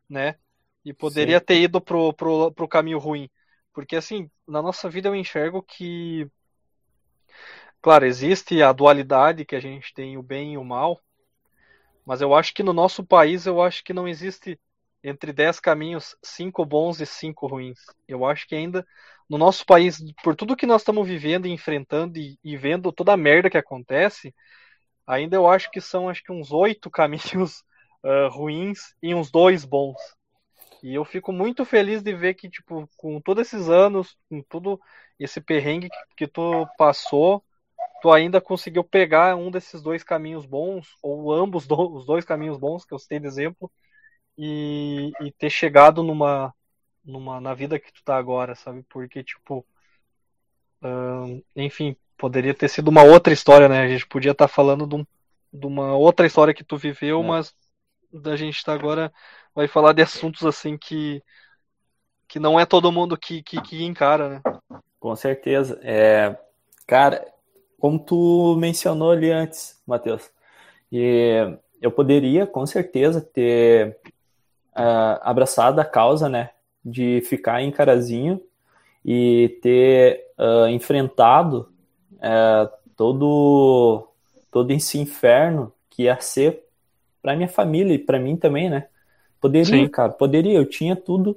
né? 0.09 0.37
E 0.85 0.95
poderia 0.95 1.41
Sim. 1.41 1.47
ter 1.47 1.61
ido 1.63 1.81
pro, 1.81 2.13
pro, 2.15 2.53
pro 2.53 2.69
caminho 2.69 2.99
ruim. 2.99 3.29
Porque 3.73 3.97
assim, 3.97 4.31
na 4.47 4.63
nossa 4.63 4.89
vida 4.89 5.09
eu 5.09 5.17
enxergo 5.17 5.63
que 5.63 6.31
claro, 7.81 8.05
existe 8.05 8.63
a 8.63 8.73
dualidade 8.73 9.45
que 9.45 9.57
a 9.57 9.61
gente 9.61 9.95
tem 9.95 10.19
o 10.19 10.23
bem 10.23 10.55
e 10.55 10.59
o 10.59 10.65
mal, 10.65 11.01
mas 12.05 12.21
eu 12.21 12.35
acho 12.35 12.55
que 12.55 12.63
no 12.63 12.73
nosso 12.73 13.05
país 13.05 13.47
eu 13.47 13.61
acho 13.61 13.83
que 13.83 13.93
não 13.93 14.07
existe 14.07 14.59
entre 15.07 15.33
10 15.33 15.61
caminhos, 15.61 16.17
cinco 16.21 16.65
bons 16.67 17.01
e 17.01 17.07
cinco 17.07 17.47
ruins. 17.47 17.79
Eu 18.09 18.27
acho 18.27 18.47
que 18.47 18.57
ainda 18.57 18.85
no 19.31 19.39
nosso 19.39 19.65
país, 19.65 20.03
por 20.23 20.35
tudo 20.35 20.57
que 20.57 20.67
nós 20.67 20.83
estamos 20.83 21.07
vivendo 21.07 21.47
e 21.47 21.53
enfrentando 21.53 22.19
e, 22.19 22.37
e, 22.43 22.57
vendo 22.57 22.93
toda 22.93 23.13
a 23.13 23.17
merda 23.17 23.49
que 23.49 23.57
acontece, 23.57 24.35
ainda 25.07 25.37
eu 25.37 25.49
acho 25.49 25.71
que 25.71 25.81
são 25.81 26.09
acho 26.09 26.23
que 26.25 26.33
uns 26.33 26.51
oito 26.53 26.91
caminhos 26.91 27.63
uh, 28.05 28.29
ruins 28.31 28.95
e 29.01 29.15
uns 29.15 29.31
dois 29.31 29.65
bons. 29.65 29.97
E 30.83 30.95
eu 30.95 31.05
fico 31.05 31.33
muito 31.33 31.65
feliz 31.65 32.03
de 32.03 32.13
ver 32.13 32.35
que, 32.35 32.51
tipo, 32.51 32.89
com 32.97 33.21
todos 33.21 33.47
esses 33.47 33.69
anos, 33.69 34.17
com 34.29 34.43
todo 34.43 34.81
esse 35.19 35.41
perrengue 35.41 35.89
que, 35.89 36.17
que 36.17 36.27
tu 36.27 36.67
passou, 36.77 37.45
tu 38.03 38.13
ainda 38.13 38.41
conseguiu 38.41 38.83
pegar 38.83 39.37
um 39.37 39.51
desses 39.53 39.81
dois 39.81 40.03
caminhos 40.03 40.45
bons, 40.45 40.89
ou 41.01 41.33
ambos 41.33 41.67
do, 41.67 41.95
os 41.95 42.05
dois 42.05 42.25
caminhos 42.25 42.59
bons 42.59 42.85
que 42.85 42.93
eu 42.93 42.99
citei 42.99 43.21
de 43.21 43.27
exemplo, 43.27 43.71
e, 44.37 45.13
e 45.21 45.33
ter 45.33 45.51
chegado 45.51 46.03
numa, 46.03 46.55
numa 47.05 47.41
na 47.41 47.55
vida 47.55 47.79
que 47.79 47.93
tu 47.93 48.03
tá 48.05 48.17
agora, 48.17 48.55
sabe? 48.55 48.83
Porque, 48.89 49.23
tipo, 49.23 49.67
enfim, 51.55 51.97
poderia 52.17 52.55
ter 52.55 52.69
sido 52.69 52.89
uma 52.89 53.03
outra 53.03 53.33
história, 53.33 53.69
né? 53.69 53.81
A 53.81 53.89
gente 53.89 54.07
podia 54.07 54.33
estar 54.33 54.49
tá 54.49 54.53
falando 54.53 54.87
de, 54.87 54.97
um, 54.97 55.07
de, 55.53 55.67
uma 55.67 55.97
outra 55.97 56.27
história 56.27 56.55
que 56.55 56.65
tu 56.65 56.77
viveu, 56.77 57.21
é. 57.23 57.27
mas 57.27 57.55
a 58.25 58.37
gente 58.37 58.65
tá 58.65 58.73
agora 58.73 59.13
vai 59.55 59.69
falar 59.69 59.93
de 59.93 60.03
assuntos 60.03 60.45
assim 60.45 60.77
que 60.79 61.23
que 62.29 62.41
não 62.41 62.59
é 62.59 62.67
todo 62.67 62.91
mundo 62.91 63.17
que, 63.17 63.41
que, 63.43 63.61
que 63.61 63.85
encara, 63.85 64.29
né? 64.29 64.43
Com 64.99 65.15
certeza. 65.15 65.79
É, 65.83 66.37
cara, 66.85 67.25
como 67.79 67.99
tu 67.99 68.57
mencionou 68.59 69.13
ali 69.13 69.31
antes, 69.31 69.81
Matheus, 69.87 70.29
e 70.91 71.57
eu 71.81 71.93
poderia 71.93 72.45
com 72.45 72.67
certeza 72.67 73.21
ter 73.21 73.97
uh, 74.77 75.19
abraçado 75.23 75.81
a 75.81 75.85
causa, 75.85 76.29
né, 76.29 76.51
de 76.85 77.23
ficar 77.23 77.63
em 77.63 77.71
Carazinho 77.71 78.41
e 79.05 79.59
ter 79.63 80.27
uh, 80.39 80.69
enfrentado 80.69 81.69
uh, 82.15 82.69
todo 82.97 84.09
todo 84.51 84.71
esse 84.71 84.99
inferno 84.99 85.73
que 85.91 86.05
ia 86.05 86.19
ser 86.21 86.65
para 87.21 87.37
minha 87.37 87.49
família 87.49 87.95
e 87.95 87.99
para 87.99 88.19
mim 88.19 88.37
também, 88.37 88.71
né? 88.71 88.89
Poderia, 89.41 89.67
Sim. 89.67 89.89
cara, 89.89 90.13
poderia. 90.13 90.55
Eu 90.55 90.65
tinha 90.65 90.97
tudo 90.97 91.37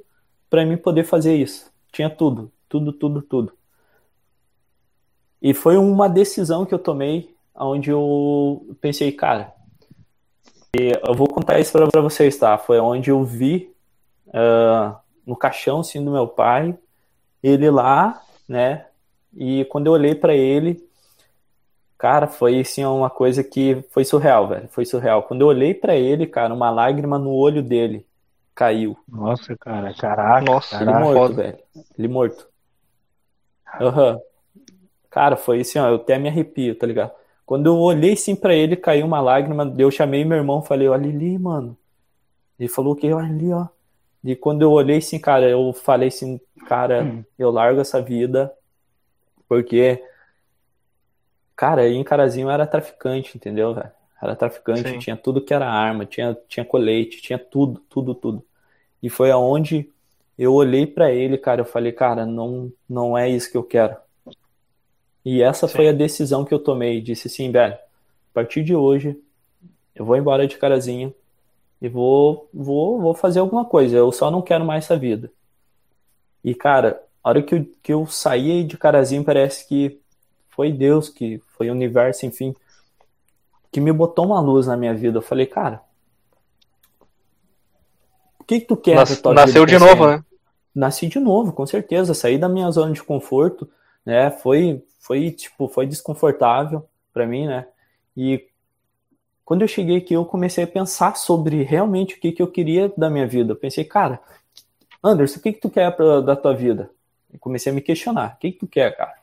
para 0.50 0.66
mim 0.66 0.78
poder 0.78 1.04
fazer 1.04 1.36
isso. 1.36 1.72
Tinha 1.92 2.10
tudo, 2.10 2.52
tudo, 2.68 2.94
tudo, 2.94 3.22
tudo. 3.22 3.54
E 5.42 5.54
foi 5.54 5.78
uma 5.78 6.08
decisão 6.08 6.66
que 6.66 6.74
eu 6.74 6.80
tomei, 6.80 7.34
onde 7.56 7.90
eu 7.90 8.76
pensei, 8.80 9.12
cara, 9.12 9.54
eu 10.74 11.14
vou 11.14 11.28
contar 11.28 11.60
isso 11.60 11.72
para 11.72 12.02
vocês, 12.02 12.38
tá? 12.38 12.58
Foi 12.58 12.80
onde 12.80 13.10
eu 13.10 13.24
vi 13.24 13.74
uh, 14.28 14.96
no 15.26 15.36
caixão 15.36 15.80
assim, 15.80 16.04
do 16.04 16.12
meu 16.12 16.28
pai, 16.28 16.78
ele 17.42 17.70
lá, 17.70 18.22
né? 18.48 18.86
E 19.36 19.66
quando 19.66 19.88
eu 19.88 19.94
olhei 19.94 20.14
para 20.14 20.34
ele, 20.34 20.84
cara, 21.98 22.28
foi 22.28 22.60
assim 22.60 22.86
uma 22.86 23.10
coisa 23.10 23.44
que 23.44 23.84
foi 23.90 24.06
surreal, 24.06 24.48
velho. 24.48 24.68
Foi 24.70 24.86
surreal. 24.86 25.24
Quando 25.24 25.42
eu 25.42 25.48
olhei 25.48 25.74
para 25.74 25.96
ele, 25.96 26.28
cara, 26.28 26.54
uma 26.54 26.70
lágrima 26.70 27.18
no 27.18 27.32
olho 27.32 27.64
dele 27.64 28.06
caiu. 28.54 28.98
Nossa, 29.08 29.56
cara, 29.58 29.94
caraca. 29.94 30.46
Nossa, 30.46 30.78
caraca. 30.78 30.92
ele 30.92 31.00
morto, 31.00 31.36
velho. 31.36 31.58
Ele 31.98 32.08
morto. 32.08 32.48
Aham. 33.80 34.14
Uhum. 34.14 34.22
Cara, 35.10 35.36
foi 35.36 35.62
assim, 35.62 35.80
ó, 35.80 35.88
eu 35.90 35.96
até 35.96 36.20
me 36.20 36.30
arrepio, 36.30 36.76
tá 36.76 36.86
ligado? 36.86 37.12
Quando 37.50 37.66
eu 37.66 37.80
olhei 37.80 38.16
sim 38.16 38.36
para 38.36 38.54
ele, 38.54 38.76
caiu 38.76 39.08
uma 39.08 39.20
lágrima, 39.20 39.74
eu 39.76 39.90
chamei 39.90 40.24
meu 40.24 40.38
irmão, 40.38 40.62
falei, 40.62 40.88
olha 40.88 41.10
ali, 41.10 41.36
mano. 41.36 41.76
Ele 42.60 42.70
falou 42.70 42.96
que 42.96 43.12
olha 43.12 43.26
ali, 43.26 43.52
ó. 43.52 43.66
E 44.24 44.36
quando 44.36 44.62
eu 44.62 44.72
olhei 44.72 44.98
assim, 44.98 45.18
cara, 45.18 45.50
eu 45.50 45.74
falei 45.74 46.10
assim, 46.10 46.40
cara, 46.68 47.02
hum. 47.02 47.24
eu 47.40 47.50
largo 47.50 47.82
essa 47.82 48.00
vida, 48.04 48.54
porque, 49.48 50.00
cara, 51.56 51.90
em 51.90 52.04
Carazinho 52.04 52.52
era 52.52 52.68
traficante, 52.68 53.36
entendeu, 53.36 53.74
velho? 53.74 53.90
Era 54.22 54.36
traficante, 54.36 54.88
Sim. 54.88 55.00
tinha 55.00 55.18
tudo 55.18 55.42
que 55.42 55.52
era 55.52 55.68
arma, 55.68 56.06
tinha, 56.06 56.38
tinha 56.48 56.64
colete, 56.64 57.20
tinha 57.20 57.40
tudo, 57.40 57.82
tudo, 57.90 58.14
tudo. 58.14 58.46
E 59.02 59.10
foi 59.10 59.32
aonde 59.32 59.90
eu 60.38 60.54
olhei 60.54 60.86
para 60.86 61.12
ele, 61.12 61.36
cara, 61.36 61.62
eu 61.62 61.66
falei, 61.66 61.94
cara, 61.94 62.28
não, 62.28 62.72
não 62.88 63.18
é 63.18 63.28
isso 63.28 63.50
que 63.52 63.58
eu 63.58 63.64
quero. 63.64 63.98
E 65.24 65.42
essa 65.42 65.68
Sim. 65.68 65.76
foi 65.76 65.90
a 65.90 65.94
decisão 65.94 66.46
que 66.46 66.54
eu 66.54 66.60
tomei. 66.60 67.02
Disse 67.02 67.28
assim, 67.28 67.52
velho, 67.52 67.74
a 67.74 68.34
partir 68.34 68.64
de 68.64 68.76
hoje 68.76 69.18
eu 69.96 70.06
vou 70.06 70.16
embora 70.16 70.48
de 70.48 70.58
carazinho 70.58 71.14
e 71.82 71.90
vou, 71.90 72.50
vou, 72.54 73.00
vou 73.00 73.14
fazer 73.14 73.40
alguma 73.40 73.66
coisa. 73.66 73.98
Eu 73.98 74.12
só 74.12 74.32
não 74.32 74.42
quero 74.42 74.66
mais 74.66 74.86
essa 74.86 74.98
vida. 74.98 75.32
E, 76.44 76.56
cara, 76.56 77.02
a 77.24 77.30
hora 77.30 77.44
que 77.44 77.56
eu, 77.56 77.66
que 77.84 77.94
eu 77.94 78.08
saí 78.08 78.64
de 78.64 78.78
carazinho, 78.78 79.24
parece 79.24 79.68
que 79.68 80.00
foi 80.50 80.72
Deus, 80.72 81.10
que 81.10 81.42
foi 81.48 81.70
o 81.70 81.74
universo, 81.74 82.26
enfim, 82.26 82.56
que 83.72 83.80
me 83.80 83.92
botou 83.92 84.26
uma 84.26 84.40
luz 84.40 84.68
na 84.68 84.78
minha 84.78 84.94
vida. 84.94 85.18
Eu 85.18 85.22
falei, 85.22 85.46
cara, 85.46 85.82
o 88.40 88.44
que, 88.44 88.62
que 88.62 88.66
tu 88.66 88.76
quer? 88.76 88.96
Nas, 88.96 89.22
nasceu 89.22 89.66
de 89.66 89.78
novo, 89.78 90.08
né? 90.08 90.24
Nasci 90.74 91.08
de 91.08 91.20
novo, 91.20 91.52
com 91.54 91.66
certeza. 91.66 92.14
Saí 92.14 92.38
da 92.38 92.50
minha 92.50 92.70
zona 92.72 92.94
de 92.94 93.04
conforto, 93.04 93.70
né? 94.06 94.32
Foi, 94.32 94.84
foi 95.00 95.32
tipo, 95.32 95.68
foi 95.68 95.88
desconfortável 95.88 96.88
para 97.12 97.26
mim, 97.26 97.48
né? 97.48 97.66
E 98.16 98.46
quando 99.44 99.64
eu 99.64 99.68
cheguei 99.68 99.98
aqui, 99.98 100.14
eu 100.14 100.26
comecei 100.26 100.64
a 100.64 100.68
pensar 100.68 101.16
sobre 101.16 101.64
realmente 101.64 102.16
o 102.16 102.20
que, 102.20 102.32
que 102.32 102.42
eu 102.42 102.52
queria 102.52 102.94
da 102.96 103.10
minha 103.10 103.26
vida. 103.26 103.54
Eu 103.54 103.56
pensei, 103.56 103.84
cara, 103.84 104.20
Anderson, 105.04 105.40
o 105.40 105.42
que, 105.42 105.54
que 105.54 105.62
tu 105.62 105.70
quer 105.70 105.90
pra, 105.96 106.22
da 106.22 106.36
tua 106.36 106.54
vida? 106.54 106.92
Comecei 107.40 107.72
a 107.72 107.76
me 107.76 107.82
questionar, 107.82 108.36
o 108.36 108.40
que, 108.40 108.52
que 108.52 108.60
tu 108.60 108.68
quer, 108.68 108.96
cara? 108.96 109.16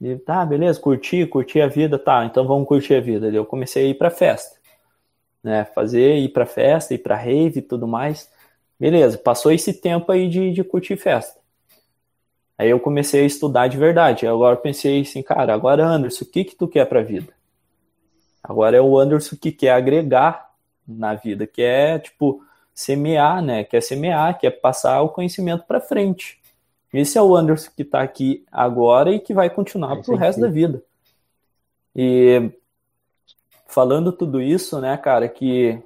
E 0.00 0.16
tá, 0.16 0.44
beleza, 0.46 0.80
curti, 0.80 1.26
curti 1.26 1.60
a 1.60 1.68
vida, 1.68 1.98
tá, 1.98 2.24
então 2.24 2.46
vamos 2.46 2.66
curtir 2.66 2.94
a 2.94 3.00
vida. 3.00 3.28
Eu 3.28 3.44
comecei 3.44 3.86
a 3.86 3.88
ir 3.90 3.94
pra 3.94 4.10
festa, 4.10 4.56
né? 5.42 5.66
Fazer, 5.66 6.16
ir 6.16 6.30
pra 6.30 6.46
festa, 6.46 6.94
ir 6.94 6.98
pra 6.98 7.16
rave 7.16 7.58
e 7.58 7.62
tudo 7.62 7.86
mais. 7.86 8.30
Beleza, 8.78 9.18
passou 9.18 9.52
esse 9.52 9.74
tempo 9.74 10.10
aí 10.10 10.28
de, 10.28 10.52
de 10.52 10.64
curtir 10.64 10.96
festa. 10.96 11.39
Aí 12.60 12.68
eu 12.68 12.78
comecei 12.78 13.22
a 13.22 13.26
estudar 13.26 13.68
de 13.68 13.78
verdade. 13.78 14.26
Agora 14.26 14.54
pensei 14.54 15.00
assim, 15.00 15.22
cara, 15.22 15.54
agora 15.54 15.82
Anderson, 15.82 16.26
o 16.26 16.28
que 16.28 16.44
que 16.44 16.54
tu 16.54 16.68
quer 16.68 16.84
para 16.84 17.00
a 17.00 17.02
vida? 17.02 17.32
Agora 18.44 18.76
é 18.76 18.80
o 18.82 18.98
Anderson 18.98 19.34
que 19.34 19.50
quer 19.50 19.70
agregar 19.70 20.50
na 20.86 21.14
vida, 21.14 21.46
que 21.46 21.62
é 21.62 21.98
tipo 21.98 22.44
semear, 22.74 23.40
né? 23.40 23.64
Quer 23.64 23.80
semear, 23.80 24.38
quer 24.38 24.50
passar 24.50 25.00
o 25.00 25.08
conhecimento 25.08 25.64
para 25.66 25.80
frente. 25.80 26.38
Esse 26.92 27.16
é 27.16 27.22
o 27.22 27.34
Anderson 27.34 27.70
que 27.74 27.80
está 27.80 28.02
aqui 28.02 28.44
agora 28.52 29.10
e 29.10 29.20
que 29.20 29.32
vai 29.32 29.48
continuar 29.48 29.96
é, 29.96 30.02
pro 30.02 30.16
resto 30.16 30.42
da 30.42 30.48
vida. 30.48 30.82
E 31.96 32.50
falando 33.68 34.12
tudo 34.12 34.38
isso, 34.38 34.78
né, 34.82 34.98
cara, 34.98 35.30
que 35.30 35.82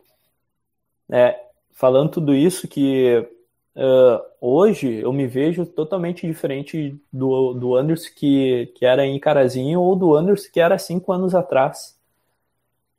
é, 1.08 1.40
falando 1.70 2.10
tudo 2.10 2.34
isso 2.34 2.66
que 2.66 3.28
Uh, 3.76 4.22
hoje 4.40 5.00
eu 5.00 5.12
me 5.12 5.26
vejo 5.26 5.66
totalmente 5.66 6.26
diferente 6.26 6.96
do, 7.12 7.54
do 7.54 7.74
Anderson 7.74 8.10
que, 8.14 8.72
que 8.76 8.86
era 8.86 9.04
em 9.04 9.18
Carazinho 9.18 9.80
ou 9.80 9.96
do 9.96 10.14
Anderson 10.14 10.48
que 10.52 10.60
era 10.60 10.78
cinco 10.78 11.12
anos 11.12 11.34
atrás. 11.34 11.98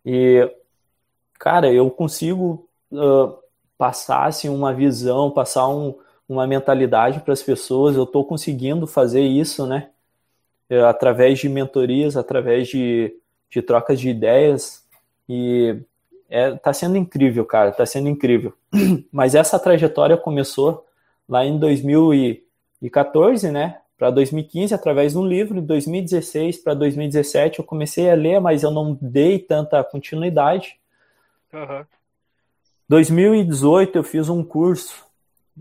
E, 0.06 0.52
cara, 1.40 1.72
eu 1.72 1.90
consigo 1.90 2.68
uh, 2.92 3.38
passar 3.78 4.28
assim, 4.28 4.50
uma 4.50 4.74
visão, 4.74 5.32
passar 5.32 5.68
um, 5.68 5.96
uma 6.28 6.46
mentalidade 6.46 7.22
para 7.22 7.34
as 7.34 7.42
pessoas. 7.42 7.96
Eu 7.96 8.04
estou 8.04 8.26
conseguindo 8.26 8.86
fazer 8.86 9.22
isso, 9.22 9.66
né? 9.66 9.90
É, 10.70 10.82
através 10.82 11.40
de 11.40 11.48
mentorias, 11.48 12.18
através 12.18 12.68
de, 12.68 13.16
de 13.50 13.62
trocas 13.62 14.00
de 14.00 14.10
ideias. 14.10 14.86
E 15.30 15.78
é, 16.30 16.52
tá 16.56 16.74
sendo 16.74 16.98
incrível, 16.98 17.46
cara, 17.46 17.72
tá 17.72 17.86
sendo 17.86 18.10
incrível. 18.10 18.54
Mas 19.12 19.36
essa 19.36 19.60
trajetória 19.60 20.18
começou 20.18 20.86
lá 21.28 21.46
em 21.46 21.58
2014, 21.60 23.52
né? 23.52 23.80
Para 23.98 24.12
2015, 24.12 24.74
através 24.74 25.14
de 25.14 25.18
um 25.18 25.26
livro, 25.26 25.60
em 25.60 25.66
2016 25.66 26.58
para 26.58 26.74
2017 26.74 27.60
eu 27.60 27.66
comecei 27.66 28.10
a 28.10 28.14
ler, 28.14 28.42
mas 28.42 28.62
eu 28.62 28.70
não 28.70 28.98
dei 29.02 29.40
tanta 29.40 29.82
continuidade. 29.86 30.78
Uhum. 31.54 31.86
2018 32.90 33.98
eu 33.98 34.04
fiz 34.04 34.28
um 34.28 34.44
curso 34.44 35.06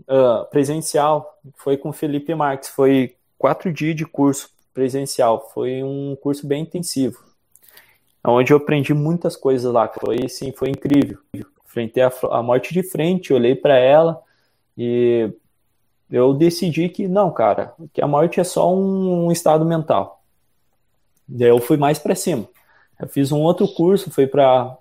uh, 0.01 0.45
presencial, 0.51 1.39
foi 1.55 1.77
com 1.77 1.93
Felipe 1.93 2.35
Marques, 2.35 2.69
foi 2.69 3.15
quatro 3.37 3.71
dias 3.71 3.95
de 3.95 4.05
curso 4.05 4.49
presencial, 4.73 5.49
foi 5.53 5.81
um 5.81 6.17
curso 6.21 6.45
bem 6.45 6.63
intensivo, 6.63 7.23
onde 8.27 8.53
eu 8.53 8.57
aprendi 8.57 8.93
muitas 8.93 9.35
coisas 9.35 9.71
lá, 9.71 9.87
foi 9.87 10.27
sim, 10.27 10.51
foi 10.51 10.69
incrível. 10.69 11.17
Enfrentei 11.65 12.03
a, 12.03 12.11
a 12.31 12.41
morte 12.41 12.73
de 12.73 12.83
frente, 12.83 13.33
olhei 13.33 13.55
para 13.55 13.77
ela 13.77 14.21
e 14.77 15.31
eu 16.09 16.33
decidi 16.33 16.89
que 16.89 17.07
não, 17.07 17.31
cara, 17.31 17.73
que 17.93 18.01
a 18.01 18.07
morte 18.07 18.39
é 18.39 18.43
só 18.43 18.73
um, 18.73 19.25
um 19.25 19.31
estado 19.31 19.65
mental. 19.65 20.23
Daí 21.27 21.49
eu 21.49 21.59
fui 21.59 21.77
mais 21.77 21.97
para 21.97 22.15
cima. 22.15 22.47
Eu 22.99 23.07
fiz 23.07 23.31
um 23.31 23.41
outro 23.41 23.67
curso, 23.67 24.11
fui 24.11 24.27
para 24.27 24.77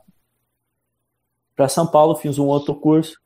para 1.57 1.69
São 1.69 1.87
Paulo, 1.87 2.17
fiz 2.17 2.37
um 2.39 2.47
outro 2.47 2.75
curso 2.75 3.21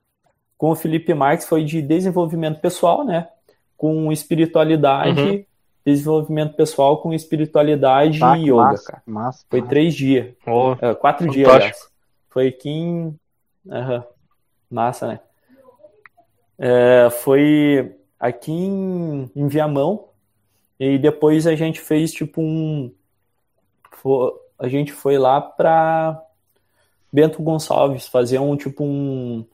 com 0.59 0.71
o 0.71 0.75
Felipe 0.75 1.15
Marques, 1.15 1.47
foi 1.47 1.65
de 1.65 1.81
desenvolvimento 1.81 2.61
pessoal, 2.61 3.05
né? 3.05 3.29
Com 3.77 4.13
espiritualidade, 4.13 5.21
uhum. 5.21 5.45
Desenvolvimento 5.93 6.55
pessoal 6.55 7.01
com 7.01 7.13
espiritualidade 7.13 8.23
ah, 8.23 8.37
e 8.37 8.45
yoga, 8.45 8.55
massa, 8.57 8.85
cara. 8.85 9.03
Massa, 9.07 9.47
foi 9.49 9.61
massa. 9.61 9.71
três 9.71 9.95
dias. 9.95 10.35
Oh, 10.47 10.73
é, 10.73 10.95
quatro 10.95 11.27
fantástico. 11.27 11.33
dias, 11.33 11.49
aliás. 11.49 11.89
Foi 12.29 12.49
aqui 12.49 12.71
em. 12.71 13.19
Uhum. 13.67 14.03
Massa, 14.71 15.07
né? 15.09 15.21
É, 16.59 17.09
foi 17.11 17.97
aqui 18.19 18.53
em, 18.53 19.31
em 19.35 19.49
Viamão. 19.49 20.09
E 20.79 20.99
depois 20.99 21.47
a 21.47 21.55
gente 21.55 21.81
fez 21.81 22.13
tipo 22.13 22.41
um. 22.41 22.93
A 24.59 24.69
gente 24.69 24.93
foi 24.93 25.19
lá 25.19 25.41
para 25.41 26.23
Bento 27.13 27.43
Gonçalves 27.43 28.07
fazer 28.07 28.39
um 28.39 28.57
tipo 28.57 28.85
um, 28.85 29.45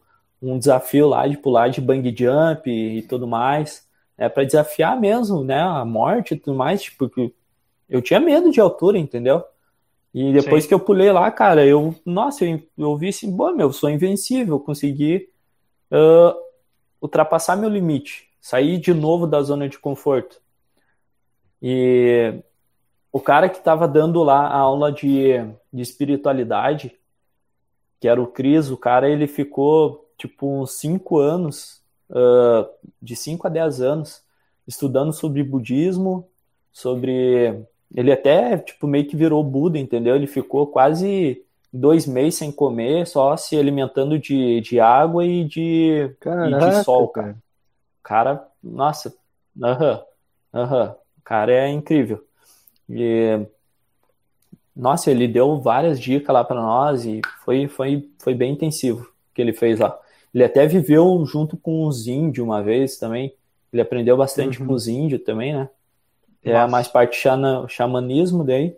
um 0.43 0.59
desafio 0.59 1.09
lá 1.09 1.27
de 1.27 1.39
pular 1.39 1.69
de 1.69 1.81
bang 1.81 2.15
jump 2.17 2.71
e, 2.71 3.03
tudo 3.03 3.27
mais, 3.27 3.87
é 4.17 4.29
para 4.29 4.45
desafiar 4.45 4.99
mesmo, 5.01 5.43
né, 5.43 5.61
a 5.61 5.85
morte 5.85 6.35
e 6.35 6.39
tudo 6.39 6.57
mais, 6.57 6.89
porque 6.89 7.29
tipo, 7.29 7.37
eu 7.89 8.01
tinha 8.01 8.21
medo 8.21 8.51
de 8.51 8.61
altura, 8.61 8.99
entendeu? 8.99 9.45
E 10.13 10.33
depois 10.33 10.63
Sim. 10.63 10.69
que 10.69 10.75
eu 10.75 10.81
pulei 10.81 11.11
lá, 11.11 11.31
cara, 11.31 11.67
eu, 11.67 11.95
nossa, 12.05 12.45
eu, 12.45 12.63
eu 12.79 12.97
vi 12.97 13.09
assim, 13.09 13.31
bom, 13.31 13.53
meu, 13.53 13.73
sou 13.73 13.91
invencível, 13.91 14.61
consegui 14.61 15.29
uh, 15.91 16.35
ultrapassar 17.01 17.57
meu 17.57 17.69
limite, 17.69 18.29
sair 18.41 18.79
de 18.79 18.95
novo 18.95 19.27
da 19.27 19.43
zona 19.43 19.69
de 19.69 19.79
conforto. 19.79 20.41
E 21.61 22.43
o 23.13 23.21
cara 23.21 23.49
que 23.49 23.59
estava 23.59 23.87
dando 23.89 24.23
lá 24.23 24.47
a 24.47 24.57
aula 24.57 24.93
de, 24.93 25.35
de 25.73 25.83
espiritualidade, 25.83 26.99
que 28.01 28.09
era 28.09 28.21
o 28.21 28.27
Cris, 28.27 28.71
o 28.71 28.77
cara 28.77 29.09
ele 29.09 29.27
ficou 29.27 30.13
tipo 30.17 30.63
uns 30.63 30.79
5 30.79 31.19
anos, 31.19 31.84
uh, 32.15 32.69
de 33.03 33.17
5 33.17 33.47
a 33.47 33.51
10 33.51 33.81
anos, 33.81 34.23
estudando 34.67 35.13
sobre 35.13 35.43
budismo, 35.43 36.29
sobre. 36.73 37.67
Ele 37.95 38.13
até 38.13 38.57
tipo 38.59 38.87
meio 38.87 39.07
que 39.07 39.17
virou 39.17 39.43
Buda, 39.45 39.79
entendeu? 39.79 40.17
Ele 40.17 40.27
ficou 40.27 40.67
quase 40.67 41.43
dois 41.73 42.07
meses 42.07 42.37
sem 42.37 42.51
comer, 42.53 43.07
só 43.07 43.37
se 43.37 43.57
alimentando 43.57 44.19
de, 44.19 44.61
de 44.61 44.81
água 44.81 45.25
e 45.25 45.45
de, 45.45 46.15
Caraca, 46.21 46.67
e 46.67 46.71
de 46.71 46.85
sol, 46.85 47.09
cara. 47.09 47.37
Cara, 48.03 48.49
nossa, 48.63 49.15
aham, 49.63 49.95
uh 50.53 50.59
aham, 50.59 50.85
-huh, 50.85 50.89
uh 50.89 50.89
-huh. 50.89 50.93
o 50.93 51.23
cara 51.23 51.53
é 51.53 51.69
incrível. 51.69 52.25
E 52.89 53.47
nossa, 54.75 55.11
ele 55.11 55.29
deu 55.29 55.61
várias 55.61 56.01
dicas 56.01 56.35
lá 56.35 56.43
para 56.43 56.61
nós 56.61 57.05
e 57.05 57.21
foi, 57.45 57.69
foi, 57.69 58.11
foi 58.19 58.35
bem 58.35 58.53
intensivo 58.53 59.09
que 59.33 59.41
ele 59.41 59.53
fez 59.53 59.79
lá. 59.79 59.97
Ele 60.35 60.43
até 60.43 60.67
viveu 60.67 61.25
junto 61.25 61.57
com 61.57 61.87
os 61.87 62.09
índios 62.09 62.45
uma 62.45 62.61
vez 62.61 62.99
também. 62.99 63.33
Ele 63.73 63.81
aprendeu 63.81 64.17
bastante 64.17 64.61
uhum. 64.61 64.67
com 64.67 64.73
os 64.73 64.89
índios 64.89 65.23
também, 65.23 65.55
né? 65.55 65.69
É 66.43 66.57
a 66.57 66.69
mais 66.69 66.89
parte 66.89 67.17
xana, 67.17 67.67
xamanismo 67.69 68.45
daí. 68.45 68.77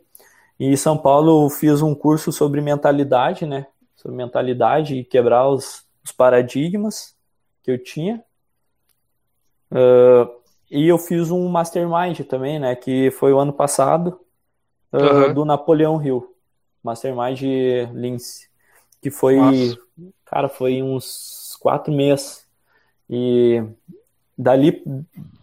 E 0.61 0.67
em 0.67 0.77
São 0.77 0.97
Paulo 0.97 1.45
eu 1.45 1.51
fiz 1.51 1.83
um 1.83 1.95
curso 1.95 2.31
sobre 2.31 2.61
mentalidade, 2.61 3.45
né? 3.47 3.67
Sobre 3.97 4.17
mentalidade 4.17 4.97
e 4.97 5.05
quebrar 5.05 5.49
os, 5.49 5.85
os 6.05 6.13
paradigmas 6.13 7.17
que 7.63 7.71
eu 7.71 7.83
tinha. 7.83 8.23
Uh, 9.73 10.31
e 10.71 10.87
eu 10.87 10.99
fiz 10.99 11.31
um 11.31 11.49
mastermind 11.49 12.21
também, 12.21 12.59
né? 12.59 12.77
Que 12.77 13.11
foi 13.11 13.33
o 13.33 13.39
ano 13.39 13.53
passado 13.53 14.21
uhum. 14.93 15.35
do 15.35 15.45
Napoleão 15.45 16.03
Hill, 16.05 16.35
Mastermind 16.83 17.41
Lince, 17.93 18.49
que 19.03 19.11
foi, 19.11 19.37
Nossa. 19.37 19.79
cara, 20.25 20.49
foi 20.49 20.83
uns 20.83 21.36
quatro 21.67 21.93
meses. 21.93 22.47
E 23.11 23.61
dali 24.39 24.85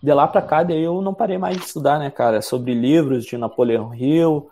de 0.01 0.13
lá 0.13 0.25
para 0.25 0.41
cá 0.41 0.63
daí 0.63 0.81
eu 0.81 1.01
não 1.01 1.13
parei 1.13 1.37
mais 1.37 1.57
de 1.57 1.65
estudar, 1.65 1.99
né, 1.99 2.09
cara, 2.09 2.41
sobre 2.41 2.73
livros 2.73 3.25
de 3.25 3.37
Napoleão 3.37 3.93
Hill, 3.93 4.49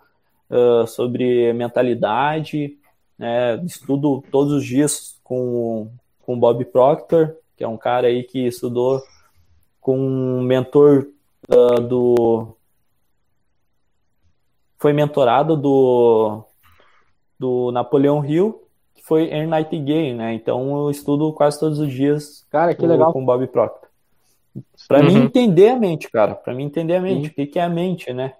uh, 0.50 0.86
sobre 0.86 1.50
mentalidade, 1.54 2.76
né, 3.18 3.56
estudo 3.64 4.22
todos 4.30 4.52
os 4.52 4.66
dias 4.66 5.18
com 5.24 5.90
com 6.20 6.38
Bob 6.38 6.62
Proctor, 6.66 7.36
que 7.56 7.64
é 7.64 7.68
um 7.68 7.78
cara 7.78 8.08
aí 8.08 8.22
que 8.22 8.46
estudou 8.46 9.02
com 9.80 9.98
um 9.98 10.42
mentor 10.42 11.06
uh, 11.48 11.80
do 11.80 12.54
foi 14.76 14.92
mentorado 14.92 15.56
do, 15.56 16.44
do 17.38 17.72
Napoleão 17.72 18.22
Hill, 18.24 18.61
que 18.94 19.04
foi 19.04 19.32
Air 19.32 19.48
Nightingale, 19.48 20.14
né? 20.14 20.34
Então 20.34 20.76
eu 20.76 20.90
estudo 20.90 21.32
quase 21.32 21.58
todos 21.58 21.78
os 21.78 21.92
dias 21.92 22.46
cara, 22.50 22.74
que 22.74 22.86
legal. 22.86 23.12
com 23.12 23.24
Bob 23.24 23.46
Proctor. 23.46 23.88
Para 24.86 25.00
uhum. 25.00 25.06
mim 25.06 25.16
entender 25.24 25.70
a 25.70 25.78
mente, 25.78 26.10
cara. 26.10 26.34
Para 26.34 26.54
mim 26.54 26.64
entender 26.64 26.96
a 26.96 27.00
mente. 27.00 27.26
Sim. 27.26 27.28
O 27.28 27.34
que, 27.34 27.46
que 27.46 27.58
é 27.58 27.62
a 27.62 27.68
mente, 27.68 28.12
né? 28.12 28.34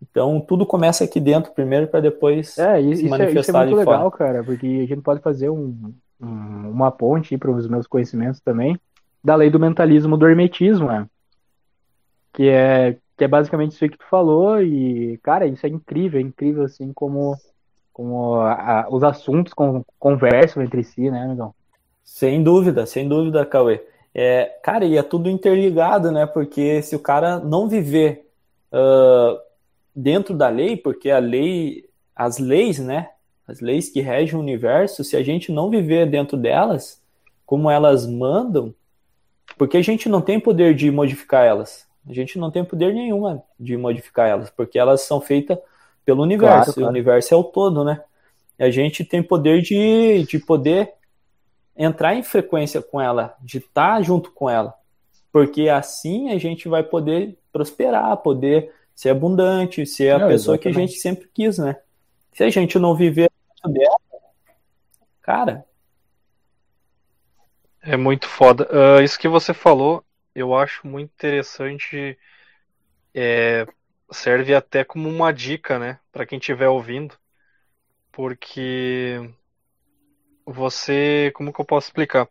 Então 0.00 0.40
tudo 0.40 0.64
começa 0.64 1.04
aqui 1.04 1.18
dentro 1.18 1.52
primeiro 1.52 1.88
para 1.88 2.00
depois 2.00 2.56
é, 2.56 2.80
isso, 2.80 3.02
se 3.02 3.08
manifestar 3.08 3.30
isso 3.30 3.38
é, 3.38 3.40
isso 3.40 3.56
é 3.56 3.66
muito 3.66 3.76
legal, 3.76 4.10
cara, 4.10 4.44
porque 4.44 4.66
a 4.66 4.86
gente 4.86 5.02
pode 5.02 5.20
fazer 5.20 5.50
um, 5.50 5.92
um, 6.20 6.70
uma 6.70 6.90
ponte 6.92 7.36
para 7.36 7.50
os 7.50 7.66
meus 7.66 7.86
conhecimentos 7.86 8.40
também 8.40 8.78
da 9.22 9.34
lei 9.34 9.50
do 9.50 9.58
mentalismo 9.58 10.16
do 10.16 10.28
hermetismo, 10.28 10.86
né? 10.86 11.06
Que 12.32 12.48
é 12.48 12.96
que 13.18 13.24
é 13.24 13.28
basicamente 13.28 13.72
isso 13.72 13.88
que 13.88 13.98
tu 13.98 14.06
falou, 14.08 14.62
e, 14.62 15.18
cara, 15.24 15.44
isso 15.44 15.66
é 15.66 15.68
incrível, 15.68 16.20
é 16.20 16.22
incrível, 16.22 16.62
assim, 16.62 16.92
como, 16.92 17.36
como 17.98 18.34
a, 18.36 18.86
os 18.88 19.02
assuntos 19.02 19.52
com, 19.52 19.84
conversam 19.98 20.62
entre 20.62 20.84
si, 20.84 21.10
né, 21.10 21.24
amigão? 21.24 21.52
Sem 22.04 22.44
dúvida, 22.44 22.86
sem 22.86 23.08
dúvida, 23.08 23.44
Cauê. 23.44 23.84
É, 24.14 24.44
cara, 24.62 24.84
e 24.84 24.96
é 24.96 25.02
tudo 25.02 25.28
interligado, 25.28 26.12
né, 26.12 26.24
porque 26.24 26.80
se 26.80 26.94
o 26.94 27.00
cara 27.00 27.40
não 27.40 27.66
viver 27.66 28.24
uh, 28.72 29.36
dentro 29.92 30.32
da 30.32 30.48
lei, 30.48 30.76
porque 30.76 31.10
a 31.10 31.18
lei, 31.18 31.86
as 32.14 32.38
leis, 32.38 32.78
né, 32.78 33.10
as 33.48 33.60
leis 33.60 33.88
que 33.88 34.00
regem 34.00 34.36
o 34.36 34.42
universo, 34.42 35.02
se 35.02 35.16
a 35.16 35.22
gente 35.24 35.50
não 35.50 35.68
viver 35.68 36.08
dentro 36.08 36.36
delas, 36.36 37.02
como 37.44 37.68
elas 37.68 38.06
mandam, 38.06 38.72
porque 39.56 39.76
a 39.76 39.82
gente 39.82 40.08
não 40.08 40.20
tem 40.20 40.38
poder 40.38 40.72
de 40.72 40.88
modificar 40.88 41.44
elas. 41.44 41.84
A 42.08 42.12
gente 42.12 42.38
não 42.38 42.48
tem 42.48 42.64
poder 42.64 42.94
nenhum 42.94 43.42
de 43.58 43.76
modificar 43.76 44.28
elas, 44.28 44.50
porque 44.50 44.78
elas 44.78 45.00
são 45.00 45.20
feitas 45.20 45.58
pelo 46.08 46.22
universo. 46.22 46.54
Claro, 46.54 46.72
claro. 46.72 46.86
O 46.86 46.90
universo 46.90 47.34
é 47.34 47.36
o 47.36 47.44
todo, 47.44 47.84
né? 47.84 48.02
E 48.58 48.64
a 48.64 48.70
gente 48.70 49.04
tem 49.04 49.22
poder 49.22 49.60
de, 49.60 50.24
de 50.24 50.38
poder 50.38 50.94
entrar 51.76 52.14
em 52.14 52.22
frequência 52.22 52.80
com 52.80 52.98
ela, 52.98 53.36
de 53.42 53.58
estar 53.58 54.00
junto 54.00 54.30
com 54.30 54.48
ela. 54.48 54.72
Porque 55.30 55.68
assim 55.68 56.32
a 56.32 56.38
gente 56.38 56.66
vai 56.66 56.82
poder 56.82 57.38
prosperar, 57.52 58.16
poder 58.16 58.72
ser 58.94 59.10
abundante, 59.10 59.84
ser 59.84 60.14
a 60.14 60.26
pessoa 60.26 60.56
exatamente. 60.56 60.62
que 60.62 60.68
a 60.68 60.72
gente 60.72 60.98
sempre 60.98 61.28
quis, 61.34 61.58
né? 61.58 61.76
Se 62.32 62.42
a 62.42 62.48
gente 62.48 62.78
não 62.78 62.96
viver 62.96 63.30
dela, 63.66 63.98
cara. 65.20 65.66
É 67.82 67.98
muito 67.98 68.26
foda. 68.26 68.66
Uh, 68.72 69.02
isso 69.02 69.18
que 69.18 69.28
você 69.28 69.52
falou 69.52 70.02
eu 70.34 70.54
acho 70.54 70.86
muito 70.86 71.10
interessante. 71.10 72.16
É, 73.12 73.66
serve 74.10 74.54
até 74.54 74.84
como 74.84 75.08
uma 75.08 75.32
dica, 75.32 75.78
né, 75.78 76.00
para 76.12 76.26
quem 76.26 76.38
estiver 76.38 76.68
ouvindo, 76.68 77.16
porque 78.12 79.18
você, 80.44 81.30
como 81.34 81.52
que 81.52 81.60
eu 81.60 81.64
posso 81.64 81.88
explicar? 81.88 82.28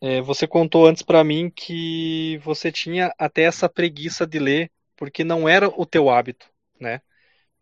é, 0.00 0.20
você 0.20 0.46
contou 0.46 0.86
antes 0.86 1.02
para 1.02 1.22
mim 1.22 1.50
que 1.50 2.38
você 2.38 2.72
tinha 2.72 3.12
até 3.18 3.42
essa 3.42 3.68
preguiça 3.68 4.26
de 4.26 4.38
ler 4.38 4.70
porque 4.96 5.24
não 5.24 5.48
era 5.48 5.68
o 5.68 5.86
teu 5.86 6.10
hábito, 6.10 6.46
né? 6.78 7.00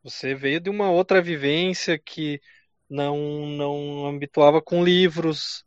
Você 0.02 0.34
veio 0.34 0.60
de 0.60 0.70
uma 0.70 0.90
outra 0.90 1.22
vivência 1.22 1.98
que 1.98 2.40
não 2.88 3.46
não 3.48 4.08
habituava 4.08 4.62
com 4.62 4.84
livros, 4.84 5.64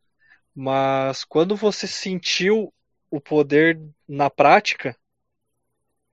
mas 0.56 1.24
quando 1.26 1.56
você 1.56 1.88
sentiu 1.88 2.74
o 3.12 3.22
poder 3.22 3.80
na 4.08 4.30
prática, 4.30 4.98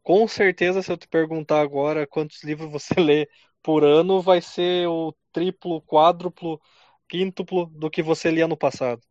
com 0.08 0.26
certeza 0.26 0.80
se 0.80 0.90
eu 0.90 0.96
te 0.96 1.06
perguntar 1.06 1.60
agora 1.60 2.06
quantos 2.06 2.42
livros 2.42 2.72
você 2.72 2.94
lê 2.98 3.28
por 3.62 3.84
ano, 3.84 4.22
vai 4.22 4.40
ser 4.40 4.88
o 4.88 5.14
triplo, 5.30 5.82
quádruplo, 5.82 6.58
quíntuplo 7.06 7.66
do 7.66 7.90
que 7.90 8.02
você 8.02 8.30
lia 8.30 8.48
no 8.48 8.56
passado. 8.56 9.02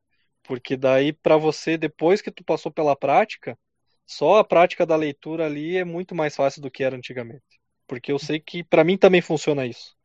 Porque 0.41 0.75
daí 0.75 1.13
para 1.13 1.37
você, 1.37 1.77
depois 1.77 2.19
que 2.19 2.31
tu 2.31 2.43
passou 2.43 2.71
pela 2.71 2.95
prática, 2.95 3.55
só 4.07 4.37
a 4.39 4.43
prática 4.43 4.87
da 4.87 4.95
leitura 4.95 5.45
ali 5.45 5.77
é 5.77 5.85
muito 5.85 6.15
mais 6.15 6.35
fácil 6.35 6.63
do 6.63 6.71
que 6.71 6.83
era 6.83 6.95
antigamente. 6.97 7.43
Porque 7.85 8.11
eu 8.11 8.17
sei 8.17 8.39
que 8.39 8.63
para 8.63 8.83
mim 8.83 8.97
também 8.97 9.21
funciona 9.21 9.67
isso. 9.67 9.95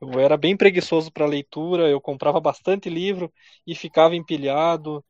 Eu 0.00 0.18
era 0.18 0.36
bem 0.36 0.56
preguiçoso 0.56 1.12
para 1.12 1.26
leitura, 1.26 1.88
eu 1.88 2.00
comprava 2.00 2.40
bastante 2.40 2.90
livro 2.90 3.32
e 3.64 3.72
ficava 3.72 4.16
empilhado. 4.16 5.04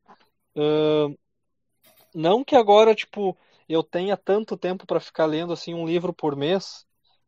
Uh, 0.55 1.17
não 2.15 2.45
que 2.45 2.55
agora, 2.55 2.95
tipo, 2.95 3.35
eu 3.69 3.83
tenha 3.83 4.17
tanto 4.17 4.57
tempo 4.57 4.87
para 4.87 5.01
ficar 5.01 5.27
lendo 5.27 5.53
assim 5.53 5.75
um 5.75 5.87
livro 5.87 6.13
por 6.13 6.37
mês, 6.37 6.85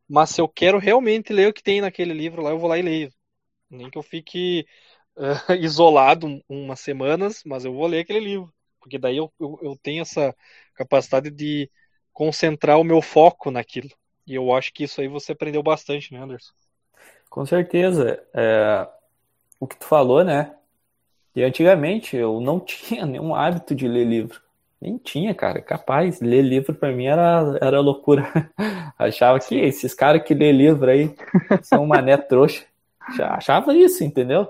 mas 0.07 0.29
se 0.29 0.41
eu 0.41 0.47
quero 0.47 0.77
realmente 0.77 1.33
ler 1.33 1.49
o 1.49 1.53
que 1.53 1.63
tem 1.63 1.81
naquele 1.81 2.13
livro 2.13 2.41
lá, 2.41 2.51
eu 2.51 2.59
vou 2.59 2.69
lá 2.69 2.77
e 2.77 2.81
leio. 2.81 3.11
Nem 3.69 3.89
que 3.89 3.97
eu 3.97 4.03
fique 4.03 4.65
uh, 5.17 5.53
isolado 5.59 6.41
umas 6.47 6.79
semanas, 6.79 7.41
mas 7.45 7.65
eu 7.65 7.73
vou 7.73 7.87
ler 7.87 7.99
aquele 7.99 8.19
livro, 8.19 8.53
porque 8.79 8.97
daí 8.97 9.17
eu, 9.17 9.31
eu, 9.39 9.59
eu, 9.61 9.77
tenho 9.81 10.01
essa 10.01 10.35
capacidade 10.75 11.29
de 11.29 11.69
concentrar 12.13 12.79
o 12.79 12.83
meu 12.83 13.01
foco 13.01 13.51
naquilo. 13.51 13.89
E 14.25 14.35
eu 14.35 14.53
acho 14.53 14.73
que 14.73 14.83
isso 14.83 15.01
aí 15.01 15.07
você 15.07 15.31
aprendeu 15.31 15.63
bastante, 15.63 16.13
né, 16.13 16.19
Anderson? 16.19 16.51
Com 17.29 17.45
certeza. 17.45 18.23
É, 18.33 18.87
o 19.59 19.67
que 19.67 19.77
tu 19.77 19.85
falou, 19.85 20.23
né? 20.23 20.55
E 21.35 21.43
antigamente 21.43 22.15
eu 22.15 22.39
não 22.41 22.59
tinha 22.65 23.05
nenhum 23.05 23.35
hábito 23.35 23.75
de 23.75 23.87
ler 23.87 24.05
livro. 24.05 24.41
Nem 24.79 24.97
tinha, 24.97 25.33
cara. 25.33 25.61
Capaz, 25.61 26.21
ler 26.21 26.41
livro 26.41 26.73
para 26.73 26.91
mim 26.91 27.05
era, 27.05 27.57
era 27.61 27.79
loucura. 27.79 28.51
Achava 28.97 29.39
que 29.39 29.55
esses 29.55 29.93
caras 29.93 30.23
que 30.23 30.33
lê 30.33 30.51
livro 30.51 30.89
aí 30.89 31.15
são 31.63 31.85
mané 31.85 32.17
trouxa. 32.17 32.65
Achava 33.19 33.73
isso, 33.75 34.03
entendeu? 34.03 34.47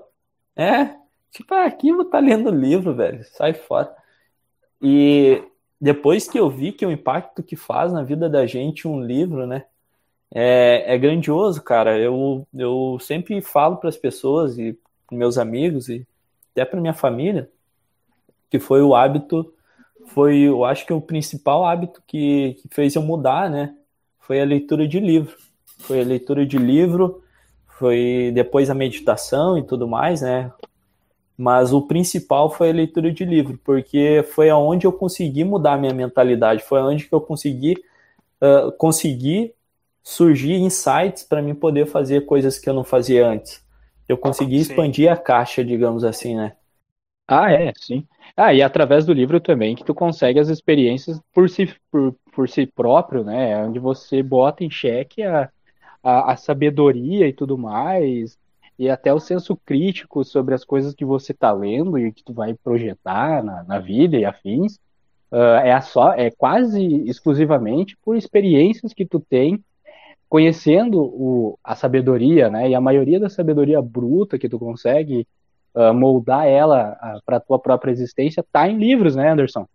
É, 0.56 0.96
tipo, 1.32 1.54
ah, 1.54 1.66
aquilo 1.66 2.06
tá 2.06 2.20
lendo 2.20 2.50
livro, 2.50 2.94
velho, 2.94 3.24
sai 3.26 3.54
fora. 3.54 3.96
E 4.82 5.44
depois 5.80 6.28
que 6.28 6.40
eu 6.40 6.50
vi 6.50 6.72
que 6.72 6.86
o 6.86 6.92
impacto 6.92 7.44
que 7.44 7.56
faz 7.56 7.94
na 7.94 8.04
vida 8.04 8.28
da 8.28 8.46
gente 8.46 8.88
um 8.88 9.02
livro, 9.02 9.46
né, 9.46 9.66
é, 10.34 10.96
é 10.96 10.98
grandioso, 10.98 11.62
cara. 11.62 11.98
Eu, 11.98 12.46
eu 12.54 12.98
sempre 13.00 13.40
falo 13.42 13.78
para 13.78 13.90
as 13.90 13.98
pessoas 13.98 14.58
e 14.58 14.78
meus 15.12 15.38
amigos 15.38 15.88
e 15.90 16.06
até 16.52 16.66
para 16.66 16.82
minha 16.82 16.94
família 16.94 17.50
que 18.50 18.60
foi 18.60 18.82
o 18.82 18.96
hábito, 18.96 19.54
foi, 20.08 20.40
eu 20.40 20.66
acho 20.66 20.86
que 20.86 20.94
o 20.94 21.02
principal 21.02 21.66
hábito 21.66 22.02
que, 22.08 22.56
que 22.62 22.68
fez 22.70 22.96
eu 22.96 23.02
mudar, 23.02 23.50
né, 23.50 23.76
foi 24.20 24.42
a 24.42 24.46
leitura 24.46 24.88
de 24.88 25.00
livro. 25.00 25.36
Foi 25.80 26.02
a 26.02 26.04
leitura 26.04 26.46
de 26.46 26.58
livro 26.58 27.24
foi 27.78 28.32
depois 28.34 28.70
a 28.70 28.74
meditação 28.74 29.58
e 29.58 29.64
tudo 29.64 29.88
mais, 29.88 30.22
né? 30.22 30.52
Mas 31.38 31.72
o 31.72 31.84
principal 31.84 32.50
foi 32.50 32.72
a 32.72 32.74
leitura 32.74 33.12
de 33.12 33.24
livro, 33.24 33.60
porque 33.64 34.26
foi 34.34 34.50
aonde 34.50 34.88
eu 34.88 34.92
consegui 34.92 35.44
mudar 35.44 35.74
a 35.74 35.78
minha 35.78 35.94
mentalidade, 35.94 36.64
foi 36.64 36.80
aonde 36.80 37.06
que 37.06 37.14
eu 37.14 37.22
consegui 37.22 37.76
uh, 38.42 38.72
consegui 38.78 39.54
surgir 40.04 40.56
insights 40.56 41.24
para 41.24 41.42
mim 41.42 41.54
poder 41.54 41.86
fazer 41.86 42.26
coisas 42.26 42.58
que 42.58 42.68
eu 42.68 42.74
não 42.74 42.84
fazia 42.84 43.28
antes. 43.28 43.64
Eu 44.10 44.18
consegui 44.18 44.64
sim. 44.64 44.72
expandir 44.72 45.12
a 45.12 45.18
caixa, 45.18 45.64
digamos 45.64 46.04
assim, 46.04 46.36
né? 46.36 46.54
Ah, 47.28 47.52
é, 47.52 47.74
sim. 47.78 48.08
Ah, 48.40 48.54
e 48.54 48.62
através 48.62 49.04
do 49.04 49.14
livro 49.14 49.42
também 49.42 49.76
que 49.76 49.84
tu 49.84 49.96
consegue 49.96 50.40
as 50.40 50.48
experiências 50.48 51.20
por 51.34 51.50
si, 51.50 51.74
por, 51.92 52.16
por 52.32 52.48
si 52.48 52.68
próprio, 52.68 53.24
né? 53.24 53.66
Onde 53.66 53.80
você 53.80 54.22
bota 54.22 54.64
em 54.64 54.70
xeque 54.70 55.24
a, 55.24 55.50
a, 56.04 56.34
a 56.34 56.38
sabedoria 56.38 57.28
e 57.28 57.34
tudo 57.34 57.58
mais, 57.58 58.38
e 58.78 58.90
até 58.90 59.12
o 59.12 59.20
senso 59.20 59.58
crítico 59.66 60.24
sobre 60.24 60.54
as 60.54 60.64
coisas 60.64 60.94
que 60.94 61.04
você 61.04 61.32
está 61.32 61.52
lendo 61.52 61.98
e 61.98 62.12
que 62.12 62.24
tu 62.24 62.32
vai 62.32 62.54
projetar 62.54 63.44
na, 63.44 63.64
na 63.64 63.80
vida 63.80 64.18
e 64.18 64.24
afins, 64.24 64.76
uh, 65.32 65.58
é, 65.64 65.82
só, 65.82 66.14
é 66.14 66.30
quase 66.30 66.84
exclusivamente 67.10 67.98
por 68.04 68.16
experiências 68.16 68.94
que 68.94 69.06
tu 69.06 69.20
tem 69.20 69.64
conhecendo 70.30 71.02
o, 71.02 71.58
a 71.64 71.76
sabedoria, 71.76 72.50
né? 72.50 72.70
E 72.70 72.76
a 72.76 72.82
maioria 72.82 73.20
da 73.20 73.30
sabedoria 73.30 73.82
bruta 73.82 74.38
que 74.38 74.50
tu 74.50 74.60
consegue 74.60 75.28
uh, 75.78 75.94
moldar 75.94 76.48
ela 76.48 76.98
uh, 77.02 77.22
para 77.24 77.40
tua 77.40 77.60
própria 77.60 77.92
existência 77.92 78.44
tá 78.52 78.68
em 78.68 78.78
livros, 78.78 79.16
né, 79.16 79.30
Anderson? 79.30 79.68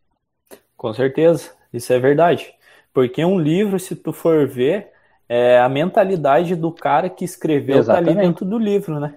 Com 0.77 0.93
certeza, 0.93 1.53
isso 1.73 1.93
é 1.93 1.99
verdade. 2.01 2.53
Porque 2.93 3.25
um 3.25 3.38
livro, 3.38 3.79
se 3.79 3.95
tu 3.95 4.12
for 4.12 4.49
ver, 4.49 4.91
é 5.29 5.61
a 5.61 5.69
mentalidade 5.69 6.57
do 6.57 6.73
cara 6.73 7.09
que 7.09 7.25
escreveu 7.25 7.79
Exatamente. 7.79 8.15
tá 8.15 8.21
ali 8.21 8.29
dentro 8.29 8.45
do 8.45 8.59
livro, 8.59 8.99
né? 8.99 9.17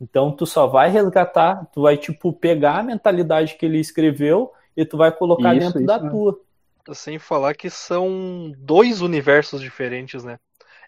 Então 0.00 0.30
tu 0.30 0.44
só 0.44 0.66
vai 0.66 0.90
resgatar, 0.90 1.66
tu 1.72 1.82
vai 1.82 1.96
tipo 1.96 2.32
pegar 2.32 2.80
a 2.80 2.82
mentalidade 2.82 3.54
que 3.54 3.64
ele 3.64 3.78
escreveu 3.78 4.52
e 4.76 4.84
tu 4.84 4.96
vai 4.96 5.10
colocar 5.10 5.54
isso, 5.54 5.66
dentro 5.66 5.78
isso, 5.78 5.86
da 5.86 5.98
né? 5.98 6.10
tua. 6.10 6.38
Sem 6.92 7.18
falar 7.18 7.54
que 7.54 7.70
são 7.70 8.52
dois 8.58 9.00
universos 9.00 9.62
diferentes, 9.62 10.22
né? 10.22 10.38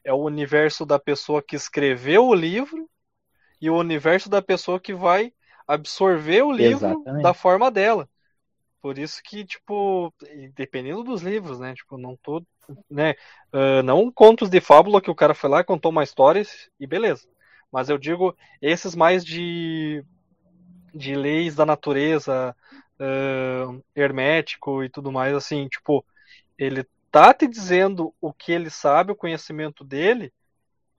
É 0.04 0.12
o 0.12 0.18
universo 0.18 0.84
da 0.84 0.98
pessoa 0.98 1.42
que 1.42 1.56
escreveu 1.56 2.26
o 2.26 2.34
livro 2.34 2.86
e 3.60 3.70
o 3.70 3.76
universo 3.76 4.28
da 4.28 4.42
pessoa 4.42 4.80
que 4.80 4.94
vai 4.94 5.32
absorver 5.66 6.42
o 6.42 6.52
livro 6.52 6.76
Exatamente. 6.76 7.22
da 7.22 7.34
forma 7.34 7.70
dela. 7.70 8.08
Por 8.80 8.98
isso 8.98 9.20
que, 9.22 9.44
tipo, 9.44 10.12
dependendo 10.54 11.02
dos 11.02 11.22
livros, 11.22 11.58
né? 11.58 11.74
Tipo, 11.74 11.98
não 11.98 12.16
tô 12.16 12.42
né? 12.90 13.14
Uh, 13.52 13.82
não 13.82 14.10
contos 14.10 14.48
de 14.48 14.60
fábula 14.60 15.00
que 15.00 15.10
o 15.10 15.14
cara 15.14 15.34
foi 15.34 15.50
lá, 15.50 15.64
contou 15.64 15.90
uma 15.90 16.02
história 16.02 16.42
e 16.78 16.86
beleza. 16.86 17.28
Mas 17.70 17.88
eu 17.88 17.98
digo 17.98 18.36
esses 18.60 18.94
mais 18.94 19.24
de, 19.24 20.04
de 20.94 21.14
leis 21.14 21.54
da 21.54 21.66
natureza, 21.66 22.54
uh, 23.00 23.84
hermético 23.94 24.82
e 24.84 24.88
tudo 24.88 25.12
mais, 25.12 25.34
assim, 25.34 25.68
tipo, 25.68 26.04
ele 26.58 26.86
tá 27.10 27.32
te 27.32 27.46
dizendo 27.46 28.14
o 28.20 28.32
que 28.32 28.52
ele 28.52 28.70
sabe, 28.70 29.12
o 29.12 29.16
conhecimento 29.16 29.84
dele, 29.84 30.32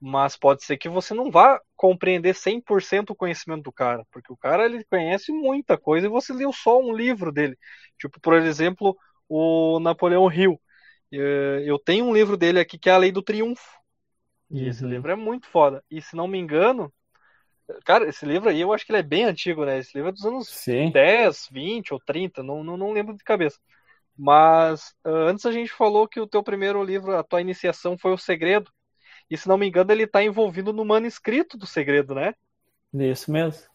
mas 0.00 0.36
pode 0.36 0.64
ser 0.64 0.76
que 0.76 0.88
você 0.88 1.12
não 1.12 1.30
vá 1.30 1.60
compreender 1.76 2.34
100% 2.34 3.10
o 3.10 3.16
conhecimento 3.16 3.64
do 3.64 3.72
cara, 3.72 4.04
porque 4.12 4.32
o 4.32 4.36
cara 4.36 4.64
ele 4.64 4.84
conhece 4.84 5.32
muita 5.32 5.76
coisa 5.76 6.06
e 6.06 6.10
você 6.10 6.32
leu 6.32 6.52
só 6.52 6.80
um 6.80 6.92
livro 6.92 7.32
dele. 7.32 7.58
Tipo, 7.98 8.20
por 8.20 8.34
exemplo, 8.34 8.96
o 9.28 9.80
Napoleão 9.80 10.30
Hill. 10.32 10.60
Eu 11.10 11.78
tenho 11.78 12.04
um 12.04 12.12
livro 12.12 12.36
dele 12.36 12.60
aqui 12.60 12.78
que 12.78 12.88
é 12.88 12.92
A 12.92 12.98
Lei 12.98 13.10
do 13.10 13.22
Triunfo. 13.22 13.78
E 14.50 14.62
uhum. 14.62 14.68
esse 14.68 14.84
livro 14.84 15.10
é 15.10 15.16
muito 15.16 15.46
foda. 15.48 15.82
E 15.90 16.00
se 16.00 16.14
não 16.14 16.28
me 16.28 16.38
engano, 16.38 16.92
cara, 17.84 18.08
esse 18.08 18.24
livro 18.24 18.48
aí 18.48 18.60
eu 18.60 18.72
acho 18.72 18.86
que 18.86 18.92
ele 18.92 19.00
é 19.00 19.02
bem 19.02 19.24
antigo, 19.24 19.64
né? 19.64 19.78
Esse 19.78 19.96
livro 19.96 20.10
é 20.10 20.12
dos 20.12 20.24
anos 20.24 20.48
Sim. 20.48 20.90
10, 20.90 21.48
20 21.50 21.92
ou 21.92 22.00
30, 22.00 22.42
não, 22.42 22.62
não, 22.62 22.76
não 22.76 22.92
lembro 22.92 23.16
de 23.16 23.24
cabeça. 23.24 23.58
Mas 24.16 24.94
uh, 25.04 25.28
antes 25.28 25.46
a 25.46 25.52
gente 25.52 25.70
falou 25.70 26.08
que 26.08 26.20
o 26.20 26.26
teu 26.26 26.42
primeiro 26.42 26.82
livro, 26.82 27.16
a 27.16 27.22
tua 27.22 27.40
iniciação 27.40 27.96
foi 27.96 28.12
O 28.12 28.18
Segredo. 28.18 28.70
E 29.30 29.36
se 29.36 29.48
não 29.48 29.58
me 29.58 29.68
engano, 29.68 29.92
ele 29.92 30.04
está 30.04 30.22
envolvido 30.22 30.72
no 30.72 30.84
manuscrito 30.84 31.56
do 31.56 31.66
Segredo, 31.66 32.14
né? 32.14 32.34
Isso 32.94 33.30
mesmo. 33.30 33.66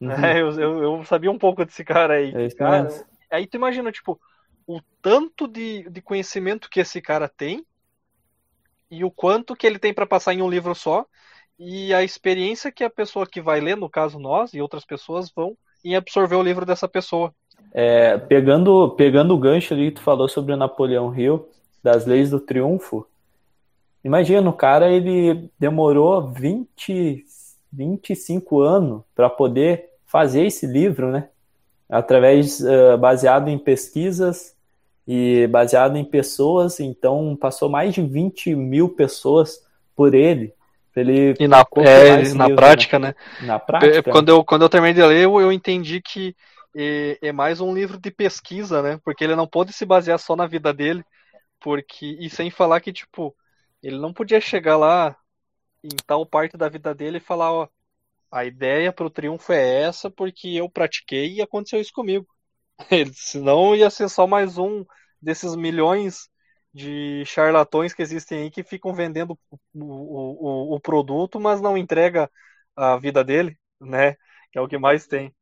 Uhum. 0.00 0.10
É, 0.12 0.40
eu, 0.40 0.50
eu, 0.52 0.82
eu, 0.82 1.04
sabia 1.04 1.30
um 1.30 1.38
pouco 1.38 1.64
desse 1.64 1.84
cara 1.84 2.14
aí. 2.14 2.34
É 2.34 2.46
isso 2.46 2.56
cara, 2.56 2.84
mesmo. 2.84 3.04
Aí 3.30 3.46
tu 3.46 3.56
imagina, 3.56 3.92
tipo, 3.92 4.20
o 4.66 4.80
tanto 5.02 5.46
de, 5.46 5.88
de 5.90 6.00
conhecimento 6.00 6.68
que 6.70 6.80
esse 6.80 7.00
cara 7.00 7.28
tem 7.28 7.64
e 8.90 9.04
o 9.04 9.10
quanto 9.10 9.54
que 9.54 9.66
ele 9.66 9.78
tem 9.78 9.94
para 9.94 10.06
passar 10.06 10.34
em 10.34 10.42
um 10.42 10.50
livro 10.50 10.74
só 10.74 11.06
e 11.58 11.92
a 11.92 12.02
experiência 12.02 12.72
que 12.72 12.82
a 12.82 12.90
pessoa 12.90 13.26
que 13.26 13.40
vai 13.40 13.60
ler, 13.60 13.76
no 13.76 13.90
caso 13.90 14.18
nós 14.18 14.54
e 14.54 14.62
outras 14.62 14.84
pessoas, 14.84 15.30
vão 15.30 15.56
em 15.84 15.94
absorver 15.94 16.36
o 16.36 16.42
livro 16.42 16.64
dessa 16.64 16.88
pessoa. 16.88 17.34
É, 17.72 18.16
pegando, 18.16 18.90
pegando 18.90 19.34
o 19.34 19.38
gancho 19.38 19.74
ali 19.74 19.90
que 19.90 19.96
tu 19.96 20.02
falou 20.02 20.28
sobre 20.28 20.52
o 20.52 20.56
Napoleão 20.56 21.14
Hill, 21.14 21.46
das 21.82 22.06
leis 22.06 22.30
do 22.30 22.40
triunfo, 22.40 23.06
imagina, 24.04 24.48
o 24.48 24.52
cara 24.52 24.90
ele 24.90 25.50
demorou 25.58 26.30
20, 26.32 27.24
25 27.72 28.60
anos 28.60 29.02
para 29.14 29.30
poder 29.30 29.90
fazer 30.06 30.46
esse 30.46 30.66
livro, 30.66 31.10
né? 31.10 31.28
Através, 31.88 32.60
uh, 32.60 32.96
baseado 32.98 33.48
em 33.48 33.58
pesquisas 33.58 34.56
e 35.06 35.46
baseado 35.48 35.96
em 35.96 36.04
pessoas, 36.04 36.78
então 36.78 37.36
passou 37.40 37.68
mais 37.68 37.94
de 37.94 38.02
20 38.02 38.54
mil 38.54 38.88
pessoas 38.88 39.60
por 39.96 40.14
ele. 40.14 40.54
ele 40.94 41.34
e 41.38 41.48
na, 41.48 41.64
é, 41.78 42.32
na 42.34 42.46
livro, 42.46 42.56
prática, 42.56 42.98
né? 42.98 43.08
né? 43.40 43.46
Na 43.46 43.58
prática. 43.58 44.10
Quando 44.10 44.28
eu, 44.28 44.44
quando 44.44 44.62
eu 44.62 44.68
terminei 44.68 44.94
de 44.94 45.02
ler, 45.02 45.24
eu, 45.24 45.40
eu 45.40 45.52
entendi 45.52 46.00
que 46.00 46.34
é, 46.76 47.18
é 47.22 47.32
mais 47.32 47.60
um 47.60 47.74
livro 47.74 47.98
de 47.98 48.10
pesquisa, 48.10 48.82
né? 48.82 49.00
Porque 49.04 49.24
ele 49.24 49.34
não 49.34 49.46
pode 49.46 49.72
se 49.72 49.84
basear 49.84 50.18
só 50.18 50.36
na 50.36 50.46
vida 50.46 50.72
dele, 50.72 51.04
porque 51.60 52.16
e 52.20 52.30
sem 52.30 52.50
falar 52.50 52.80
que 52.80 52.92
tipo 52.92 53.34
ele 53.82 53.98
não 53.98 54.12
podia 54.12 54.40
chegar 54.40 54.76
lá 54.76 55.16
em 55.82 55.90
tal 56.06 56.26
parte 56.26 56.56
da 56.56 56.68
vida 56.68 56.94
dele 56.94 57.18
e 57.18 57.20
falar, 57.20 57.52
ó, 57.52 57.68
a 58.30 58.44
ideia 58.44 58.92
para 58.92 59.06
o 59.06 59.10
triunfo 59.10 59.52
é 59.52 59.82
essa 59.82 60.10
porque 60.10 60.48
eu 60.50 60.68
pratiquei 60.70 61.34
e 61.36 61.42
aconteceu 61.42 61.80
isso 61.80 61.92
comigo. 61.92 62.26
Ele, 62.90 63.12
senão 63.14 63.74
ia 63.76 63.90
ser 63.90 64.08
só 64.08 64.26
mais 64.26 64.58
um 64.58 64.84
desses 65.20 65.54
milhões 65.56 66.28
de 66.72 67.24
charlatões 67.26 67.92
que 67.92 68.02
existem 68.02 68.42
aí 68.42 68.50
que 68.50 68.62
ficam 68.62 68.94
vendendo 68.94 69.38
o, 69.74 70.72
o, 70.72 70.76
o 70.76 70.80
produto, 70.80 71.40
mas 71.40 71.60
não 71.60 71.76
entrega 71.76 72.30
a 72.76 72.96
vida 72.98 73.24
dele, 73.24 73.58
né? 73.80 74.14
Que 74.52 74.58
é 74.58 74.60
o 74.60 74.68
que 74.68 74.78
mais 74.78 75.06
tem. 75.06 75.34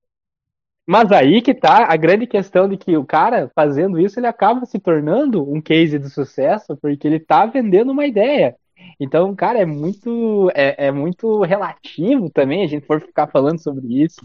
Mas 0.89 1.13
aí 1.13 1.43
que 1.43 1.55
tá 1.55 1.87
a 1.93 1.97
grande 1.97 2.27
questão 2.27 2.67
de 2.67 2.79
que 2.79 2.97
o 2.97 3.05
cara 3.05 3.51
fazendo 3.55 4.01
isso, 4.01 4.19
ele 4.19 4.27
acaba 4.27 4.65
se 4.65 4.79
tornando 4.79 5.43
um 5.51 5.61
case 5.61 5.99
de 5.99 6.09
sucesso, 6.09 6.75
porque 6.81 7.07
ele 7.07 7.21
tá 7.21 7.45
vendendo 7.45 7.93
uma 7.93 8.07
ideia. 8.07 8.57
Então, 8.99 9.35
cara, 9.37 9.59
é 9.59 9.67
muito, 9.67 10.51
é, 10.55 10.87
é 10.87 10.91
muito 10.91 11.43
relativo 11.43 12.31
também 12.31 12.65
a 12.65 12.67
gente 12.67 12.87
for 12.87 13.01
ficar 13.03 13.27
falando 13.27 13.59
sobre 13.63 14.03
isso, 14.03 14.21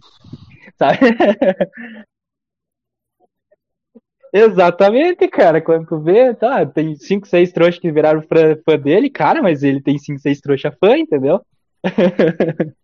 sabe? 0.77 0.99
Exatamente, 4.33 5.27
cara. 5.27 5.61
Quando 5.61 5.85
tu 5.87 5.99
vê, 5.99 6.33
tá, 6.33 6.65
tem 6.65 6.95
5, 6.95 7.27
6 7.27 7.51
trouxas 7.51 7.79
que 7.79 7.91
viraram 7.91 8.23
fã 8.23 8.77
dele, 8.77 9.09
cara, 9.09 9.41
mas 9.41 9.63
ele 9.63 9.81
tem 9.81 9.97
5, 9.97 10.19
6 10.19 10.39
trouxas 10.41 10.73
fã, 10.79 10.97
entendeu? 10.97 11.41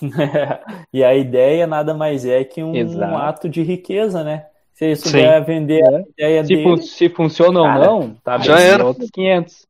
e 0.92 1.04
a 1.04 1.14
ideia 1.14 1.66
nada 1.66 1.94
mais 1.94 2.24
é 2.24 2.44
que 2.44 2.62
um, 2.62 2.72
um 2.72 3.16
ato 3.16 3.48
de 3.48 3.62
riqueza, 3.62 4.24
né? 4.24 4.46
Se 4.72 4.92
isso 4.92 5.12
vai 5.12 5.40
vender 5.42 5.82
a 5.84 6.00
ideia 6.00 6.42
se 6.42 6.48
dele... 6.48 6.62
Fun 6.62 6.76
se 6.78 7.08
funciona 7.10 7.62
cara, 7.62 7.90
ou 7.90 8.00
não, 8.00 8.14
tá 8.16 8.38
já 8.38 8.58
era. 8.60 8.84
outros 8.84 9.10
500. 9.10 9.66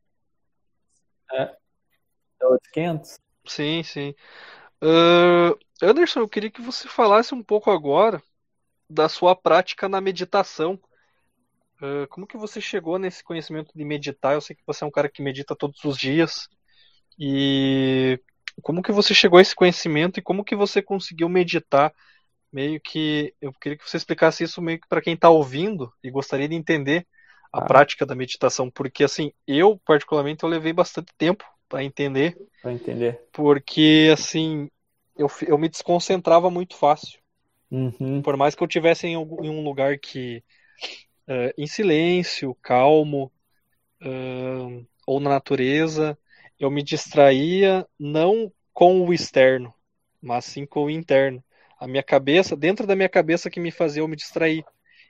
É. 1.33 1.43
é 2.41 2.47
outros 2.47 2.71
500. 2.73 3.19
Sim, 3.45 3.83
sim. 3.83 4.15
Uh, 4.83 5.59
Anderson, 5.83 6.21
eu 6.21 6.29
queria 6.29 6.51
que 6.51 6.63
você 6.63 6.87
falasse 6.89 7.35
um 7.35 7.43
pouco 7.43 7.71
agora 7.71 8.23
da 8.89 9.09
sua 9.09 9.35
prática 9.35 9.89
na 9.89 10.01
meditação. 10.01 10.79
Uh, 11.83 12.07
como 12.09 12.27
que 12.27 12.37
você 12.37 12.61
chegou 12.61 12.99
nesse 12.99 13.25
conhecimento 13.25 13.73
de 13.75 13.85
meditar? 13.85 14.35
Eu 14.35 14.41
sei 14.41 14.55
que 14.55 14.63
você 14.67 14.85
é 14.85 14.87
um 14.87 14.93
cara 14.93 15.09
que 15.09 15.23
medita 15.23 15.57
todos 15.57 15.83
os 15.85 15.97
dias. 15.97 16.49
E 17.19 18.21
como 18.61 18.83
que 18.83 18.93
você 18.93 19.15
chegou 19.15 19.39
a 19.39 19.43
esse 19.43 19.55
conhecimento 19.55 20.19
e 20.19 20.23
como 20.23 20.45
que 20.45 20.57
você 20.57 20.83
conseguiu 20.83 21.29
meditar? 21.29 21.93
Meio 22.53 22.81
que 22.81 23.33
eu 23.41 23.53
queria 23.53 23.79
que 23.79 23.89
você 23.89 23.97
explicasse 23.97 24.43
isso 24.43 24.61
meio 24.61 24.81
que 24.81 24.89
para 24.89 25.01
quem 25.01 25.15
está 25.15 25.31
ouvindo 25.31 25.93
e 26.03 26.11
gostaria 26.11 26.49
de 26.49 26.55
entender 26.55 27.07
a 27.53 27.59
ah. 27.59 27.65
prática 27.65 28.07
da 28.07 28.15
meditação, 28.15 28.71
porque 28.71 29.05
assim, 29.05 29.33
eu 29.47 29.81
particularmente 29.85 30.43
eu 30.43 30.49
levei 30.49 30.73
bastante 30.73 31.13
tempo 31.17 31.45
para 31.69 31.85
entender. 31.85 32.37
Para 32.63 32.73
entender. 32.73 33.21
Porque 33.33 34.11
assim, 34.13 34.69
eu, 35.17 35.29
eu 35.47 35.59
me 35.59 35.69
desconcentrava 35.69 36.51
muito 36.51 36.77
fácil. 36.77 37.21
Uhum. 37.71 38.21
Por 38.23 38.37
mais 38.37 38.55
que 38.55 38.63
eu 38.63 38.69
tivesse 38.69 39.07
em, 39.07 39.15
algum, 39.15 39.45
em 39.45 39.49
um 39.49 39.63
lugar 39.63 39.99
que 39.99 40.43
uh, 41.29 41.53
em 41.57 41.67
silêncio, 41.67 42.57
calmo, 42.61 43.33
uh, 44.03 44.87
ou 45.07 45.21
na 45.21 45.31
natureza, 45.31 46.19
eu 46.61 46.71
me 46.71 46.83
distraía 46.83 47.87
não 47.99 48.53
com 48.75 49.01
o 49.01 49.15
externo, 49.15 49.73
mas 50.21 50.45
sim 50.45 50.67
com 50.67 50.85
o 50.85 50.91
interno. 50.91 51.43
A 51.79 51.89
minha 51.89 52.03
cabeça, 52.03 52.55
dentro 52.55 52.87
da 52.87 52.95
minha 52.95 53.09
cabeça 53.09 53.49
que 53.49 53.59
me 53.59 53.71
fazia 53.71 54.03
eu 54.03 54.09
me 54.09 54.15
distrair. 54.15 54.63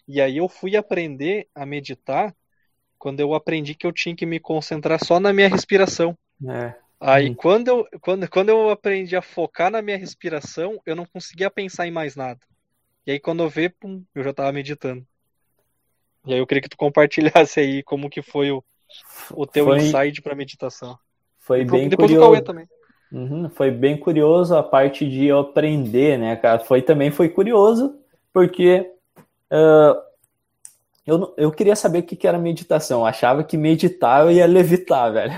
E 0.06 0.20
aí 0.20 0.36
eu 0.36 0.48
fui 0.48 0.76
aprender 0.76 1.48
a 1.52 1.66
meditar 1.66 2.34
quando 2.96 3.18
eu 3.18 3.34
aprendi 3.34 3.74
que 3.74 3.84
eu 3.84 3.92
tinha 3.92 4.14
que 4.14 4.24
me 4.24 4.38
concentrar 4.38 5.04
só 5.04 5.18
na 5.18 5.32
minha 5.32 5.48
respiração. 5.48 6.16
É. 6.48 6.74
Aí 7.00 7.34
quando, 7.34 7.66
eu, 7.66 7.88
quando, 8.00 8.30
quando 8.30 8.50
eu 8.50 8.70
aprendi 8.70 9.16
a 9.16 9.22
focar 9.22 9.72
na 9.72 9.82
minha 9.82 9.96
respiração, 9.96 10.80
eu 10.86 10.94
não 10.94 11.06
conseguia 11.06 11.50
pensar 11.50 11.88
em 11.88 11.90
mais 11.90 12.14
nada. 12.14 12.40
E 13.04 13.10
aí 13.10 13.18
quando 13.18 13.42
eu 13.42 13.50
vi, 13.50 13.68
pum, 13.70 14.04
eu 14.14 14.22
já 14.22 14.30
estava 14.30 14.52
meditando. 14.52 15.04
E 16.26 16.34
aí 16.34 16.38
eu 16.38 16.46
queria 16.46 16.62
que 16.62 16.68
tu 16.68 16.76
compartilhasse 16.76 17.58
aí 17.58 17.82
como 17.82 18.08
que 18.08 18.22
foi 18.22 18.52
o, 18.52 18.62
o 19.32 19.46
teu 19.46 19.64
foi... 19.64 19.78
insight 19.78 20.22
para 20.22 20.36
meditação. 20.36 20.96
Foi 21.40 21.64
bem 21.64 21.88
depois 21.88 22.10
curioso. 22.10 22.28
do 22.28 22.32
Cauê 22.32 22.42
também. 22.42 22.68
Uhum, 23.12 23.50
foi 23.50 23.72
bem 23.72 23.96
curioso 23.96 24.54
a 24.54 24.62
parte 24.62 25.08
de 25.08 25.32
aprender, 25.32 26.16
né, 26.16 26.36
cara? 26.36 26.60
Foi 26.60 26.80
também 26.80 27.10
foi 27.10 27.28
curioso, 27.28 27.98
porque 28.32 28.88
uh, 29.50 30.00
eu, 31.04 31.34
eu 31.36 31.50
queria 31.50 31.74
saber 31.74 32.00
o 32.00 32.02
que, 32.04 32.14
que 32.14 32.28
era 32.28 32.38
meditação. 32.38 33.00
Eu 33.00 33.06
achava 33.06 33.42
que 33.42 33.56
meditar 33.56 34.22
eu 34.22 34.30
ia 34.30 34.46
levitar, 34.46 35.10
velho. 35.12 35.32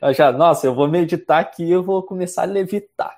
eu 0.00 0.08
achava, 0.08 0.36
nossa, 0.36 0.66
eu 0.66 0.74
vou 0.74 0.88
meditar 0.88 1.40
aqui 1.40 1.70
eu 1.70 1.82
vou 1.82 2.02
começar 2.02 2.42
a 2.42 2.46
levitar. 2.46 3.16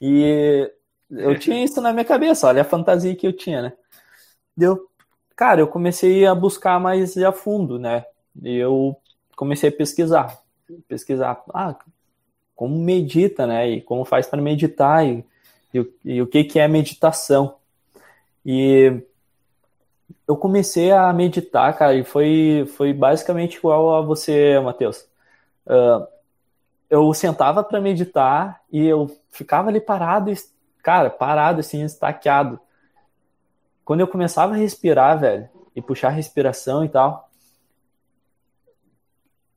E 0.00 0.70
eu 1.10 1.36
tinha 1.38 1.62
isso 1.62 1.80
na 1.82 1.92
minha 1.92 2.06
cabeça, 2.06 2.46
olha 2.46 2.62
a 2.62 2.64
fantasia 2.64 3.14
que 3.14 3.26
eu 3.26 3.32
tinha, 3.34 3.60
né? 3.60 3.72
Deu, 4.56 4.88
cara, 5.36 5.60
eu 5.60 5.68
comecei 5.68 6.24
a 6.24 6.34
buscar 6.34 6.80
mais 6.80 7.18
a 7.18 7.32
fundo, 7.32 7.78
né? 7.78 8.06
E 8.42 8.56
eu 8.56 8.96
comecei 9.36 9.68
a 9.68 9.72
pesquisar 9.72 10.43
pesquisar 10.88 11.42
ah, 11.52 11.76
como 12.54 12.78
medita, 12.78 13.46
né? 13.46 13.68
E 13.68 13.80
como 13.80 14.04
faz 14.04 14.26
para 14.26 14.40
meditar 14.40 15.06
e, 15.06 15.24
e, 15.72 15.86
e, 16.04 16.22
o 16.22 16.26
que, 16.26 16.44
que 16.44 16.58
é 16.58 16.68
meditação. 16.68 17.56
E 18.44 19.02
eu 20.26 20.36
comecei 20.36 20.90
a 20.90 21.12
meditar, 21.12 21.76
cara, 21.76 21.94
e 21.94 22.04
foi, 22.04 22.66
foi 22.76 22.92
basicamente 22.92 23.56
igual 23.56 23.94
a 23.94 24.00
você, 24.00 24.58
Matheus. 24.60 25.06
Uh, 25.66 26.06
eu 26.88 27.12
sentava 27.14 27.64
para 27.64 27.80
meditar 27.80 28.62
e 28.70 28.86
eu 28.86 29.10
ficava 29.30 29.68
ali 29.68 29.80
parado, 29.80 30.32
cara, 30.82 31.10
parado 31.10 31.60
assim, 31.60 31.82
estaqueado. 31.82 32.60
Quando 33.84 34.00
eu 34.00 34.08
começava 34.08 34.54
a 34.54 34.56
respirar, 34.56 35.18
velho, 35.18 35.48
e 35.74 35.82
puxar 35.82 36.08
a 36.08 36.12
respiração 36.12 36.84
e 36.84 36.88
tal, 36.88 37.23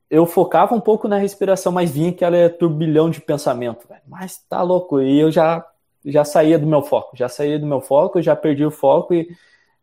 eu 0.10 0.26
focava 0.26 0.74
um 0.74 0.80
pouco 0.80 1.08
na 1.08 1.18
respiração, 1.18 1.72
mas 1.72 1.91
vinha 1.91 2.10
aquele 2.10 2.49
turbilhão 2.49 3.10
de 3.10 3.20
pensamento. 3.20 3.88
Mas 4.08 4.38
tá 4.49 4.62
louco. 4.62 5.01
E 5.01 5.20
eu 5.20 5.32
já, 5.32 5.66
já 6.05 6.24
saía 6.24 6.58
do 6.58 6.66
meu 6.66 6.82
foco. 6.82 7.16
Já 7.16 7.28
saía 7.28 7.60
do 7.60 7.66
meu 7.66 7.82
foco, 7.82 8.22
já 8.22 8.36
perdi 8.36 8.66
o 8.66 8.72
foco 8.72 9.14
e, 9.14 9.36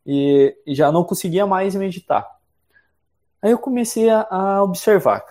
e, 0.06 0.56
e 0.66 0.74
já 0.74 0.90
não 0.90 1.04
conseguia 1.04 1.46
mais 1.46 1.74
meditar. 1.74 2.26
Aí 3.42 3.50
eu 3.50 3.58
comecei 3.58 4.08
a, 4.08 4.26
a 4.30 4.62
observar. 4.62 5.22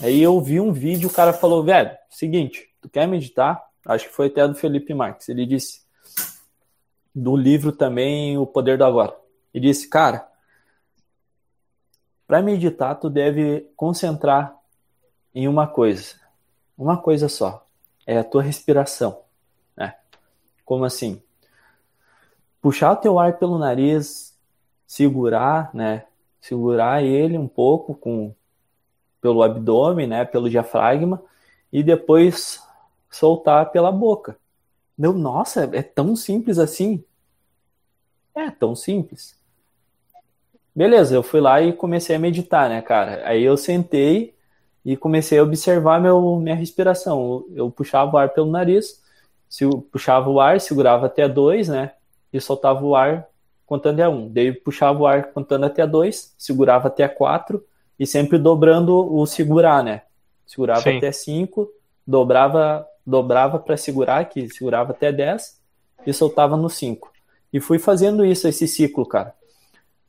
Aí 0.00 0.22
eu 0.22 0.40
vi 0.40 0.60
um 0.60 0.72
vídeo, 0.72 1.08
o 1.08 1.12
cara 1.12 1.32
falou, 1.32 1.62
velho, 1.62 1.90
seguinte, 2.08 2.66
tu 2.80 2.88
quer 2.88 3.06
meditar? 3.06 3.62
Acho 3.86 4.06
que 4.06 4.14
foi 4.14 4.26
até 4.26 4.46
do 4.46 4.54
Felipe 4.54 4.94
Marques. 4.94 5.28
Ele 5.28 5.44
disse, 5.44 5.82
do 7.14 7.36
livro 7.36 7.72
também, 7.72 8.38
O 8.38 8.46
Poder 8.46 8.78
do 8.78 8.84
Agora. 8.84 9.14
Ele 9.52 9.68
disse, 9.68 9.88
cara, 9.88 10.27
para 12.28 12.42
meditar, 12.42 12.94
tu 13.00 13.08
deve 13.08 13.62
concentrar 13.74 14.54
em 15.34 15.48
uma 15.48 15.66
coisa, 15.66 16.14
uma 16.76 16.98
coisa 16.98 17.26
só, 17.26 17.66
é 18.06 18.18
a 18.18 18.24
tua 18.24 18.42
respiração. 18.42 19.22
Né? 19.74 19.96
Como 20.62 20.84
assim? 20.84 21.22
Puxar 22.60 22.92
o 22.92 22.96
teu 22.96 23.18
ar 23.18 23.38
pelo 23.38 23.58
nariz, 23.58 24.36
segurar, 24.86 25.70
né? 25.72 26.04
Segurar 26.38 27.02
ele 27.02 27.38
um 27.38 27.48
pouco 27.48 27.94
com 27.94 28.34
pelo 29.22 29.42
abdômen, 29.42 30.06
né? 30.06 30.24
Pelo 30.24 30.50
diafragma 30.50 31.22
e 31.72 31.82
depois 31.82 32.62
soltar 33.10 33.70
pela 33.70 33.90
boca. 33.90 34.38
Deu, 34.96 35.14
nossa, 35.14 35.64
é 35.72 35.82
tão 35.82 36.14
simples 36.14 36.58
assim? 36.58 37.02
É 38.34 38.50
tão 38.50 38.74
simples. 38.74 39.37
Beleza, 40.78 41.12
eu 41.12 41.24
fui 41.24 41.40
lá 41.40 41.60
e 41.60 41.72
comecei 41.72 42.14
a 42.14 42.20
meditar, 42.20 42.68
né, 42.68 42.80
cara? 42.80 43.22
Aí 43.24 43.42
eu 43.42 43.56
sentei 43.56 44.32
e 44.84 44.96
comecei 44.96 45.36
a 45.36 45.42
observar 45.42 46.00
meu, 46.00 46.36
minha 46.36 46.54
respiração. 46.54 47.44
Eu 47.52 47.68
puxava 47.68 48.14
o 48.14 48.16
ar 48.16 48.28
pelo 48.28 48.48
nariz, 48.48 49.02
se 49.48 49.68
puxava 49.90 50.30
o 50.30 50.38
ar, 50.38 50.60
segurava 50.60 51.06
até 51.06 51.28
dois, 51.28 51.66
né? 51.66 51.94
E 52.32 52.40
soltava 52.40 52.84
o 52.84 52.94
ar 52.94 53.26
contando 53.66 53.94
até 53.94 54.08
um. 54.08 54.28
Daí 54.28 54.52
puxava 54.52 55.00
o 55.00 55.06
ar 55.08 55.32
contando 55.32 55.66
até 55.66 55.84
dois, 55.84 56.32
segurava 56.38 56.86
até 56.86 57.08
quatro 57.08 57.64
e 57.98 58.06
sempre 58.06 58.38
dobrando 58.38 59.12
o 59.12 59.26
segurar, 59.26 59.82
né? 59.82 60.02
Segurava 60.46 60.82
Sim. 60.82 60.98
até 60.98 61.10
cinco, 61.10 61.68
dobrava 62.06 62.86
dobrava 63.04 63.58
para 63.58 63.76
segurar, 63.76 64.26
que 64.26 64.48
segurava 64.48 64.92
até 64.92 65.10
dez 65.10 65.60
e 66.06 66.12
soltava 66.12 66.56
no 66.56 66.70
cinco. 66.70 67.10
E 67.52 67.58
fui 67.58 67.80
fazendo 67.80 68.24
isso, 68.24 68.46
esse 68.46 68.68
ciclo, 68.68 69.04
cara. 69.04 69.34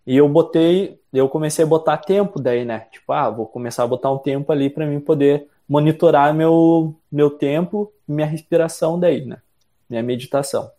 E 0.09 0.17
eu 0.17 0.27
botei, 0.27 0.99
eu 1.13 1.29
comecei 1.29 1.63
a 1.63 1.67
botar 1.67 1.95
tempo 1.97 2.41
daí, 2.41 2.65
né? 2.65 2.79
Tipo, 2.91 3.13
ah, 3.13 3.29
vou 3.29 3.45
começar 3.45 3.83
a 3.83 3.87
botar 3.87 4.11
um 4.11 4.17
tempo 4.17 4.51
ali 4.51 4.67
para 4.67 4.87
mim 4.87 4.99
poder 4.99 5.47
monitorar 5.67 6.33
meu 6.33 6.95
meu 7.11 7.29
tempo, 7.29 7.93
minha 8.07 8.25
respiração 8.25 8.99
daí, 8.99 9.23
né? 9.23 9.39
Minha 9.87 10.01
meditação. 10.01 10.71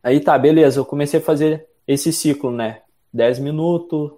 Aí 0.00 0.20
tá, 0.20 0.38
beleza, 0.38 0.78
eu 0.78 0.84
comecei 0.84 1.18
a 1.18 1.22
fazer 1.22 1.66
esse 1.84 2.12
ciclo, 2.12 2.52
né? 2.52 2.82
10 3.12 3.40
minutos, 3.40 4.12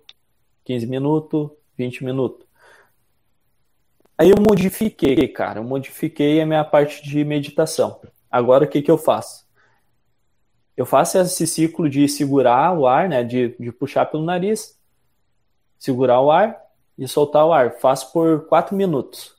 15 0.63 0.87
minutos, 0.87 1.51
20 1.79 2.05
minutos. 2.05 2.47
Aí 4.19 4.29
eu 4.29 4.37
modifiquei, 4.39 5.29
cara, 5.29 5.61
eu 5.61 5.65
modifiquei 5.65 6.43
a 6.43 6.47
minha 6.47 6.63
parte 6.63 7.03
de 7.03 7.25
meditação. 7.25 8.03
Agora 8.31 8.67
o 8.67 8.69
que, 8.69 8.83
que 8.83 8.91
eu 8.91 8.99
faço? 8.99 9.44
Eu 10.77 10.85
faço 10.85 11.19
esse 11.19 11.47
ciclo 11.47 11.89
de 11.89 12.09
segurar 12.09 12.77
o 12.77 12.87
ar, 12.87 13.09
né? 13.09 13.23
De, 13.23 13.55
de 13.59 13.71
puxar 13.71 14.07
pelo 14.07 14.25
nariz, 14.25 14.79
segurar 15.79 16.21
o 16.21 16.31
ar 16.31 16.61
e 16.99 17.07
soltar 17.07 17.47
o 17.47 17.53
ar. 17.53 17.79
Faço 17.79 18.13
por 18.13 18.47
4 18.47 18.75
minutos. 18.75 19.35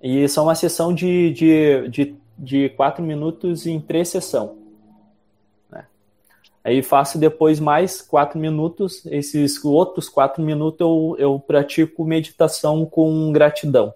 E 0.00 0.28
são 0.28 0.44
uma 0.44 0.54
sessão 0.54 0.94
de, 0.94 1.32
de, 1.32 1.88
de, 1.88 2.16
de 2.38 2.68
4 2.70 3.02
minutos 3.02 3.66
em 3.66 3.80
três 3.80 4.08
sessões. 4.08 4.50
Né? 5.68 5.84
Aí 6.62 6.80
faço 6.80 7.18
depois 7.18 7.58
mais 7.58 8.00
4 8.00 8.38
minutos. 8.38 9.04
Esses 9.06 9.64
outros 9.64 10.08
4 10.08 10.40
minutos 10.40 10.80
eu, 10.80 11.16
eu 11.18 11.40
pratico 11.40 12.04
meditação 12.04 12.86
com 12.86 13.32
gratidão. 13.32 13.92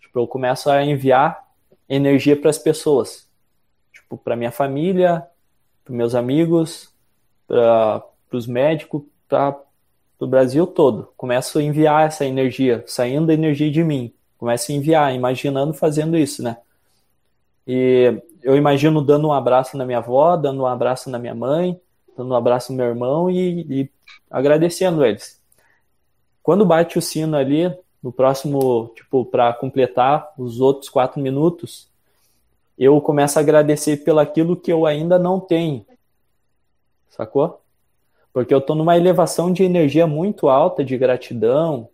Tipo, 0.00 0.20
eu 0.20 0.28
começo 0.28 0.70
a 0.70 0.84
enviar 0.84 1.44
energia 1.88 2.36
para 2.36 2.50
as 2.50 2.58
pessoas. 2.58 3.29
Tipo, 4.10 4.18
para 4.18 4.34
minha 4.34 4.50
família, 4.50 5.24
para 5.84 5.94
meus 5.94 6.16
amigos, 6.16 6.92
para 7.46 8.02
os 8.32 8.44
médicos, 8.44 9.02
para 9.28 9.56
o 10.18 10.26
Brasil 10.26 10.66
todo. 10.66 11.12
Começo 11.16 11.60
a 11.60 11.62
enviar 11.62 12.08
essa 12.08 12.26
energia, 12.26 12.82
saindo 12.88 13.30
a 13.30 13.34
energia 13.34 13.70
de 13.70 13.84
mim. 13.84 14.12
Começo 14.36 14.72
a 14.72 14.74
enviar, 14.74 15.14
imaginando 15.14 15.72
fazendo 15.72 16.16
isso, 16.18 16.42
né? 16.42 16.56
E 17.64 18.20
eu 18.42 18.56
imagino 18.56 19.00
dando 19.00 19.28
um 19.28 19.32
abraço 19.32 19.76
na 19.76 19.86
minha 19.86 19.98
avó, 19.98 20.36
dando 20.36 20.62
um 20.62 20.66
abraço 20.66 21.08
na 21.08 21.18
minha 21.18 21.34
mãe, 21.34 21.80
dando 22.16 22.32
um 22.32 22.36
abraço 22.36 22.72
no 22.72 22.78
meu 22.78 22.86
irmão 22.86 23.30
e, 23.30 23.60
e 23.70 23.90
agradecendo 24.28 25.04
eles. 25.04 25.40
Quando 26.42 26.66
bate 26.66 26.98
o 26.98 27.02
sino 27.02 27.36
ali, 27.36 27.72
no 28.02 28.10
próximo, 28.10 28.90
tipo, 28.96 29.24
para 29.24 29.52
completar 29.52 30.32
os 30.36 30.60
outros 30.60 30.88
quatro 30.88 31.20
minutos, 31.20 31.89
eu 32.84 33.00
começo 33.00 33.38
a 33.38 33.42
agradecer 33.42 33.98
pelo 33.98 34.18
aquilo 34.18 34.56
que 34.56 34.72
eu 34.72 34.86
ainda 34.86 35.18
não 35.18 35.38
tenho. 35.38 35.84
Sacou? 37.10 37.60
Porque 38.32 38.54
eu 38.54 38.58
estou 38.58 38.74
numa 38.74 38.96
elevação 38.96 39.52
de 39.52 39.62
energia 39.64 40.06
muito 40.06 40.48
alta 40.48 40.84
de 40.84 40.96
gratidão, 40.96 41.88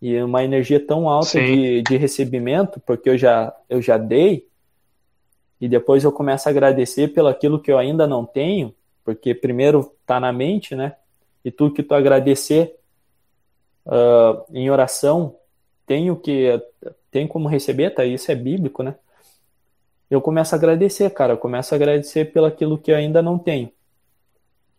e 0.00 0.20
uma 0.22 0.44
energia 0.44 0.78
tão 0.84 1.08
alta 1.08 1.40
de, 1.40 1.82
de 1.82 1.96
recebimento, 1.96 2.80
porque 2.80 3.10
eu 3.10 3.18
já, 3.18 3.52
eu 3.68 3.82
já 3.82 3.98
dei, 3.98 4.46
e 5.60 5.68
depois 5.68 6.04
eu 6.04 6.12
começo 6.12 6.48
a 6.48 6.52
agradecer 6.52 7.08
pelo 7.08 7.28
aquilo 7.28 7.60
que 7.60 7.70
eu 7.70 7.78
ainda 7.78 8.06
não 8.06 8.24
tenho, 8.24 8.72
porque 9.04 9.34
primeiro 9.34 9.92
está 10.00 10.20
na 10.20 10.32
mente, 10.32 10.76
né? 10.76 10.94
E 11.44 11.50
tu 11.50 11.72
que 11.72 11.82
tu 11.82 11.94
agradecer 11.94 12.76
uh, 13.86 14.44
em 14.52 14.70
oração, 14.70 15.34
tenho 15.84 16.14
que 16.14 16.62
tem 17.10 17.26
como 17.26 17.48
receber, 17.48 17.90
tá? 17.90 18.04
Isso 18.04 18.30
é 18.30 18.36
bíblico, 18.36 18.82
né? 18.84 18.94
Eu 20.10 20.20
começo 20.20 20.54
a 20.54 20.58
agradecer, 20.58 21.10
cara. 21.10 21.34
Eu 21.34 21.38
começo 21.38 21.74
a 21.74 21.76
agradecer 21.76 22.32
pelo 22.32 22.46
aquilo 22.46 22.78
que 22.78 22.90
eu 22.90 22.96
ainda 22.96 23.20
não 23.20 23.38
tenho. 23.38 23.70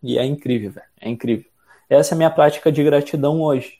E 0.02 0.18
é 0.18 0.24
incrível, 0.24 0.72
velho. 0.72 0.86
É 1.00 1.08
incrível. 1.08 1.46
Essa 1.88 2.14
é 2.14 2.16
a 2.16 2.18
minha 2.18 2.30
prática 2.30 2.70
de 2.70 2.82
gratidão 2.82 3.40
hoje. 3.40 3.78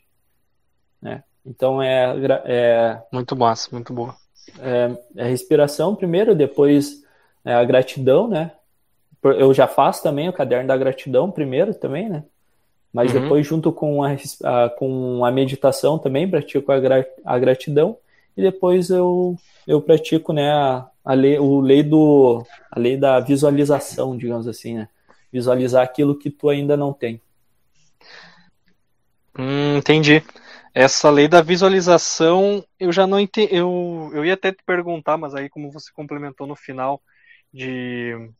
Né? 1.01 1.23
Então 1.45 1.81
é, 1.81 2.13
é 2.45 3.01
muito 3.11 3.35
massa, 3.35 3.69
muito 3.71 3.93
boa. 3.93 4.15
É, 4.59 5.23
é 5.23 5.27
respiração 5.27 5.95
primeiro, 5.95 6.35
depois 6.35 7.03
é 7.43 7.53
a 7.53 7.63
gratidão, 7.63 8.27
né? 8.27 8.51
Eu 9.23 9.53
já 9.53 9.67
faço 9.67 10.01
também 10.01 10.27
o 10.27 10.33
caderno 10.33 10.67
da 10.67 10.77
gratidão 10.77 11.29
primeiro 11.31 11.73
também, 11.73 12.09
né? 12.09 12.23
Mas 12.93 13.13
uhum. 13.13 13.21
depois 13.21 13.47
junto 13.47 13.71
com 13.71 14.03
a, 14.03 14.09
a, 14.43 14.69
com 14.69 15.23
a 15.23 15.31
meditação 15.31 15.97
também 15.97 16.29
pratico 16.29 16.71
a, 16.71 16.79
gra, 16.79 17.07
a 17.23 17.39
gratidão 17.39 17.97
e 18.35 18.41
depois 18.41 18.89
eu, 18.89 19.35
eu 19.65 19.81
pratico 19.81 20.33
né, 20.33 20.51
a, 20.51 20.89
a, 21.03 21.13
lei, 21.13 21.39
o 21.39 21.59
lei 21.59 21.83
do, 21.83 22.45
a 22.71 22.79
lei 22.79 22.97
da 22.97 23.19
visualização, 23.19 24.17
digamos 24.17 24.47
assim, 24.47 24.75
né? 24.75 24.89
Visualizar 25.31 25.83
aquilo 25.83 26.17
que 26.17 26.29
tu 26.29 26.49
ainda 26.49 26.75
não 26.75 26.93
tem. 26.93 27.21
Hum, 29.37 29.77
entendi. 29.77 30.23
Essa 30.73 31.09
lei 31.09 31.27
da 31.27 31.41
visualização, 31.41 32.65
eu 32.79 32.91
já 32.91 33.07
não 33.07 33.19
entendi. 33.19 33.53
Eu, 33.55 34.11
eu 34.13 34.25
ia 34.25 34.33
até 34.33 34.51
te 34.51 34.63
perguntar, 34.63 35.17
mas 35.17 35.33
aí, 35.33 35.49
como 35.49 35.71
você 35.71 35.91
complementou 35.91 36.45
no 36.45 36.55
final, 36.55 37.01
de, 37.53 38.31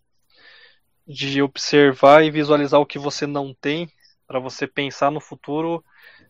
de 1.08 1.42
observar 1.42 2.24
e 2.24 2.32
visualizar 2.32 2.80
o 2.80 2.86
que 2.86 3.00
você 3.00 3.26
não 3.26 3.54
tem, 3.54 3.90
para 4.28 4.40
você 4.40 4.66
pensar 4.66 5.12
no 5.12 5.20
futuro, 5.20 5.84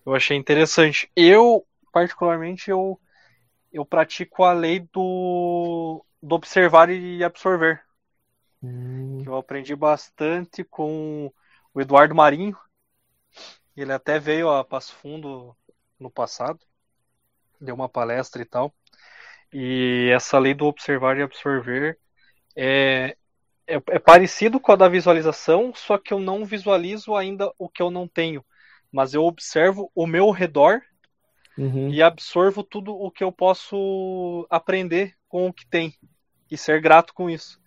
eu 0.05 0.15
achei 0.15 0.35
interessante. 0.37 1.09
Eu, 1.15 1.65
particularmente, 1.91 2.71
eu, 2.71 2.99
eu 3.71 3.85
pratico 3.85 4.43
a 4.43 4.53
lei 4.53 4.79
do, 4.91 6.03
do 6.21 6.35
observar 6.35 6.89
e 6.89 7.23
absorver. 7.23 7.81
Hum. 8.61 9.23
Eu 9.25 9.35
aprendi 9.35 9.75
bastante 9.75 10.63
com 10.63 11.31
o 11.73 11.81
Eduardo 11.81 12.13
Marinho. 12.13 12.57
Ele 13.75 13.91
até 13.91 14.19
veio 14.19 14.49
a 14.49 14.63
Passo 14.63 14.93
Fundo 14.95 15.55
no 15.99 16.11
passado, 16.11 16.59
deu 17.59 17.73
uma 17.73 17.89
palestra 17.89 18.41
e 18.41 18.45
tal. 18.45 18.73
E 19.53 20.09
essa 20.13 20.37
lei 20.37 20.53
do 20.53 20.65
observar 20.65 21.17
e 21.17 21.23
absorver 21.23 21.97
é, 22.55 23.15
é, 23.67 23.75
é, 23.75 23.99
parecido 23.99 24.59
com 24.59 24.71
a 24.71 24.75
da 24.75 24.87
visualização, 24.87 25.73
só 25.73 25.97
que 25.97 26.13
eu 26.13 26.19
não 26.19 26.45
visualizo 26.45 27.15
ainda 27.15 27.51
o 27.57 27.69
que 27.69 27.81
eu 27.81 27.89
não 27.89 28.07
tenho, 28.07 28.43
mas 28.91 29.13
eu 29.13 29.23
observo 29.23 29.91
o 29.95 30.05
meu 30.05 30.29
redor 30.31 30.81
uhum. 31.57 31.89
e 31.89 32.01
absorvo 32.01 32.63
tudo 32.63 32.93
o 32.93 33.09
que 33.09 33.23
eu 33.23 33.31
posso 33.31 34.45
aprender 34.49 35.15
com 35.31 35.47
o 35.47 35.53
que 35.53 35.65
tem 35.65 35.97
e 36.51 36.57
ser 36.57 36.81
grato 36.81 37.13
com 37.13 37.29
isso, 37.29 37.57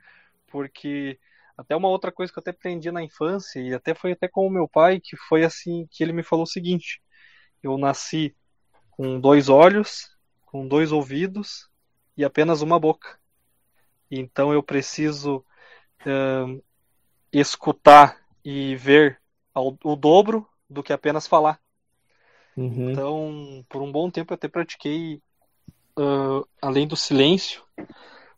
porque 0.48 1.18
até 1.56 1.74
uma 1.74 1.88
outra 1.88 2.12
coisa 2.12 2.30
que 2.30 2.38
eu 2.38 2.42
até 2.42 2.50
aprendi 2.50 2.92
na 2.92 3.02
infância 3.02 3.58
e 3.58 3.72
até 3.72 3.94
foi 3.94 4.12
até 4.12 4.28
com 4.28 4.46
o 4.46 4.50
meu 4.50 4.68
pai 4.68 5.00
que 5.00 5.16
foi 5.16 5.44
assim 5.44 5.88
que 5.90 6.04
ele 6.04 6.12
me 6.12 6.22
falou 6.22 6.42
o 6.42 6.46
seguinte: 6.46 7.00
eu 7.62 7.78
nasci 7.78 8.36
com 8.90 9.18
dois 9.18 9.48
olhos, 9.48 10.14
com 10.44 10.68
dois 10.68 10.92
ouvidos 10.92 11.70
e 12.18 12.22
apenas 12.22 12.60
uma 12.60 12.78
boca. 12.78 13.18
Então 14.10 14.52
eu 14.52 14.62
preciso 14.62 15.38
uh, 16.02 16.62
escutar 17.32 18.20
e 18.44 18.76
ver 18.76 19.18
ao, 19.54 19.78
o 19.82 19.96
dobro 19.96 20.46
do 20.68 20.82
que 20.82 20.92
apenas 20.92 21.26
falar. 21.26 21.58
Uhum. 22.54 22.90
Então, 22.90 23.64
por 23.70 23.80
um 23.80 23.90
bom 23.90 24.10
tempo 24.10 24.32
eu 24.32 24.36
até 24.36 24.48
pratiquei, 24.48 25.22
uh, 25.98 26.46
além 26.60 26.86
do 26.86 26.96
silêncio, 26.96 27.62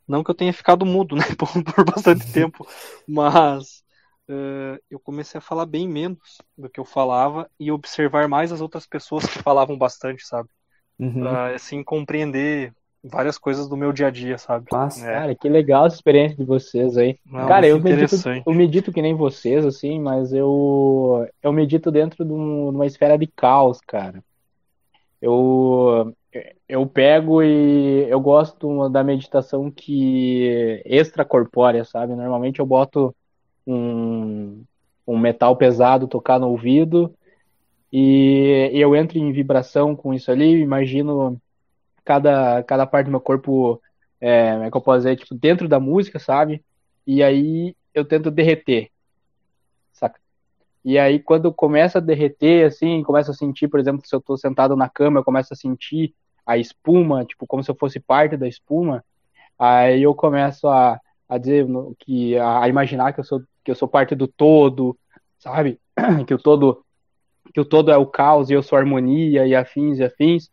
não 0.06 0.22
que 0.22 0.30
eu 0.30 0.34
tenha 0.34 0.52
ficado 0.52 0.86
mudo, 0.86 1.16
né, 1.16 1.24
por, 1.38 1.48
por 1.64 1.84
bastante 1.84 2.32
tempo, 2.32 2.66
mas 3.06 3.82
uh, 4.28 4.78
eu 4.90 4.98
comecei 5.00 5.38
a 5.38 5.42
falar 5.42 5.66
bem 5.66 5.88
menos 5.88 6.38
do 6.56 6.68
que 6.68 6.80
eu 6.80 6.84
falava 6.84 7.50
e 7.58 7.70
observar 7.70 8.28
mais 8.28 8.52
as 8.52 8.60
outras 8.60 8.86
pessoas 8.86 9.26
que 9.26 9.38
falavam 9.42 9.76
bastante, 9.76 10.26
sabe? 10.26 10.48
Uhum. 10.98 11.20
Pra, 11.20 11.54
assim, 11.54 11.82
compreender 11.82 12.72
várias 13.08 13.38
coisas 13.38 13.68
do 13.68 13.76
meu 13.76 13.92
dia 13.92 14.08
a 14.08 14.10
dia, 14.10 14.38
sabe? 14.38 14.66
Nossa, 14.72 15.06
é. 15.08 15.12
cara, 15.12 15.34
que 15.34 15.48
legal 15.48 15.86
essa 15.86 15.96
experiência 15.96 16.36
de 16.36 16.44
vocês 16.44 16.96
aí. 16.96 17.18
Não, 17.24 17.46
cara, 17.46 17.66
eu 17.66 17.80
medito, 17.80 18.16
eu 18.46 18.54
medito 18.54 18.92
que 18.92 19.02
nem 19.02 19.14
vocês, 19.14 19.64
assim, 19.64 20.00
mas 20.00 20.32
eu, 20.32 21.28
eu 21.42 21.52
medito 21.52 21.90
dentro 21.90 22.24
de, 22.24 22.32
um, 22.32 22.70
de 22.70 22.76
uma 22.76 22.86
esfera 22.86 23.16
de 23.16 23.26
caos, 23.26 23.80
cara. 23.86 24.22
Eu, 25.20 26.14
eu 26.68 26.86
pego 26.86 27.42
e 27.42 28.08
eu 28.08 28.20
gosto 28.20 28.88
da 28.88 29.04
meditação 29.04 29.70
que 29.70 30.82
extracorpórea, 30.84 31.84
sabe? 31.84 32.14
Normalmente 32.14 32.58
eu 32.58 32.66
boto 32.66 33.14
um, 33.66 34.64
um 35.06 35.18
metal 35.18 35.56
pesado 35.56 36.08
tocar 36.08 36.40
no 36.40 36.48
ouvido 36.48 37.14
e 37.92 38.70
eu 38.72 38.96
entro 38.96 39.16
em 39.18 39.32
vibração 39.32 39.94
com 39.94 40.12
isso 40.12 40.30
ali, 40.30 40.60
imagino 40.60 41.40
cada, 42.04 42.62
cada 42.64 42.86
parte 42.86 43.06
do 43.06 43.12
meu 43.12 43.20
corpo, 43.20 43.80
é, 44.20 44.52
como 44.52 44.64
é 44.64 44.70
que 44.70 44.76
eu 44.76 44.80
posso 44.80 44.98
dizer, 44.98 45.16
tipo, 45.16 45.34
dentro 45.34 45.68
da 45.68 45.78
música, 45.78 46.18
sabe? 46.18 46.64
E 47.06 47.22
aí 47.22 47.76
eu 47.94 48.04
tento 48.04 48.30
derreter, 48.30 48.90
saca? 49.92 50.20
E 50.84 50.98
aí 50.98 51.20
quando 51.20 51.52
começa 51.52 51.98
a 51.98 52.00
derreter, 52.00 52.66
assim, 52.66 53.04
começa 53.04 53.30
a 53.30 53.34
sentir, 53.34 53.68
por 53.68 53.78
exemplo, 53.78 54.04
se 54.04 54.14
eu 54.14 54.20
tô 54.20 54.36
sentado 54.36 54.74
na 54.74 54.88
cama, 54.88 55.20
eu 55.20 55.24
começo 55.24 55.52
a 55.52 55.56
sentir 55.56 56.12
a 56.46 56.56
espuma, 56.56 57.24
tipo, 57.24 57.46
como 57.46 57.62
se 57.62 57.70
eu 57.70 57.74
fosse 57.74 58.00
parte 58.00 58.36
da 58.36 58.46
espuma, 58.46 59.04
aí 59.58 60.02
eu 60.02 60.14
começo 60.14 60.68
a, 60.68 61.00
a 61.28 61.38
dizer 61.38 61.66
que 61.98 62.38
a 62.38 62.68
imaginar 62.68 63.12
que 63.12 63.20
eu 63.20 63.24
sou 63.24 63.42
que 63.64 63.70
eu 63.70 63.74
sou 63.74 63.88
parte 63.88 64.14
do 64.14 64.28
todo, 64.28 64.96
sabe? 65.38 65.80
Que 66.26 66.34
o 66.34 66.38
todo 66.38 66.84
que 67.52 67.60
o 67.60 67.64
todo 67.64 67.90
é 67.90 67.96
o 67.96 68.06
caos 68.06 68.50
e 68.50 68.52
eu 68.52 68.62
sou 68.62 68.78
harmonia 68.78 69.46
e 69.46 69.54
afins 69.54 69.98
e 69.98 70.04
afins. 70.04 70.50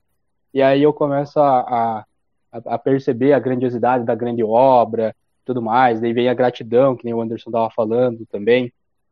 E 0.53 0.61
aí 0.61 0.81
eu 0.81 0.93
começo 0.93 1.39
a, 1.39 2.05
a, 2.51 2.57
a 2.65 2.77
perceber 2.79 3.33
a 3.33 3.39
grandiosidade 3.39 4.05
da 4.05 4.15
grande 4.15 4.43
obra 4.43 5.15
tudo 5.45 5.61
mais, 5.61 5.99
daí 5.99 6.13
vem 6.13 6.29
a 6.29 6.33
gratidão, 6.33 6.95
que 6.95 7.05
nem 7.05 7.13
o 7.13 7.21
Anderson 7.21 7.51
tava 7.51 7.69
falando 7.69 8.25
também, 8.25 8.71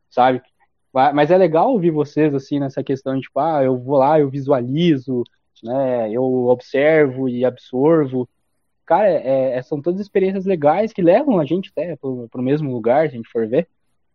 sabe? 0.09 0.41
Mas 0.93 1.31
é 1.31 1.37
legal 1.37 1.71
ouvir 1.71 1.91
vocês, 1.91 2.33
assim, 2.33 2.59
nessa 2.59 2.83
questão 2.83 3.15
de, 3.15 3.21
tipo, 3.21 3.39
ah, 3.39 3.63
eu 3.63 3.77
vou 3.77 3.97
lá, 3.97 4.19
eu 4.19 4.29
visualizo, 4.29 5.23
né, 5.63 6.11
eu 6.11 6.23
observo 6.23 7.29
e 7.29 7.45
absorvo. 7.45 8.27
Cara, 8.85 9.09
é, 9.09 9.57
é, 9.57 9.61
são 9.61 9.81
todas 9.81 10.01
experiências 10.01 10.45
legais 10.45 10.91
que 10.91 11.01
levam 11.01 11.39
a 11.39 11.45
gente 11.45 11.69
até 11.69 11.95
pro, 11.95 12.27
pro 12.29 12.41
mesmo 12.41 12.71
lugar, 12.71 13.07
se 13.07 13.15
a 13.15 13.17
gente 13.17 13.29
for 13.29 13.47
ver. 13.47 13.67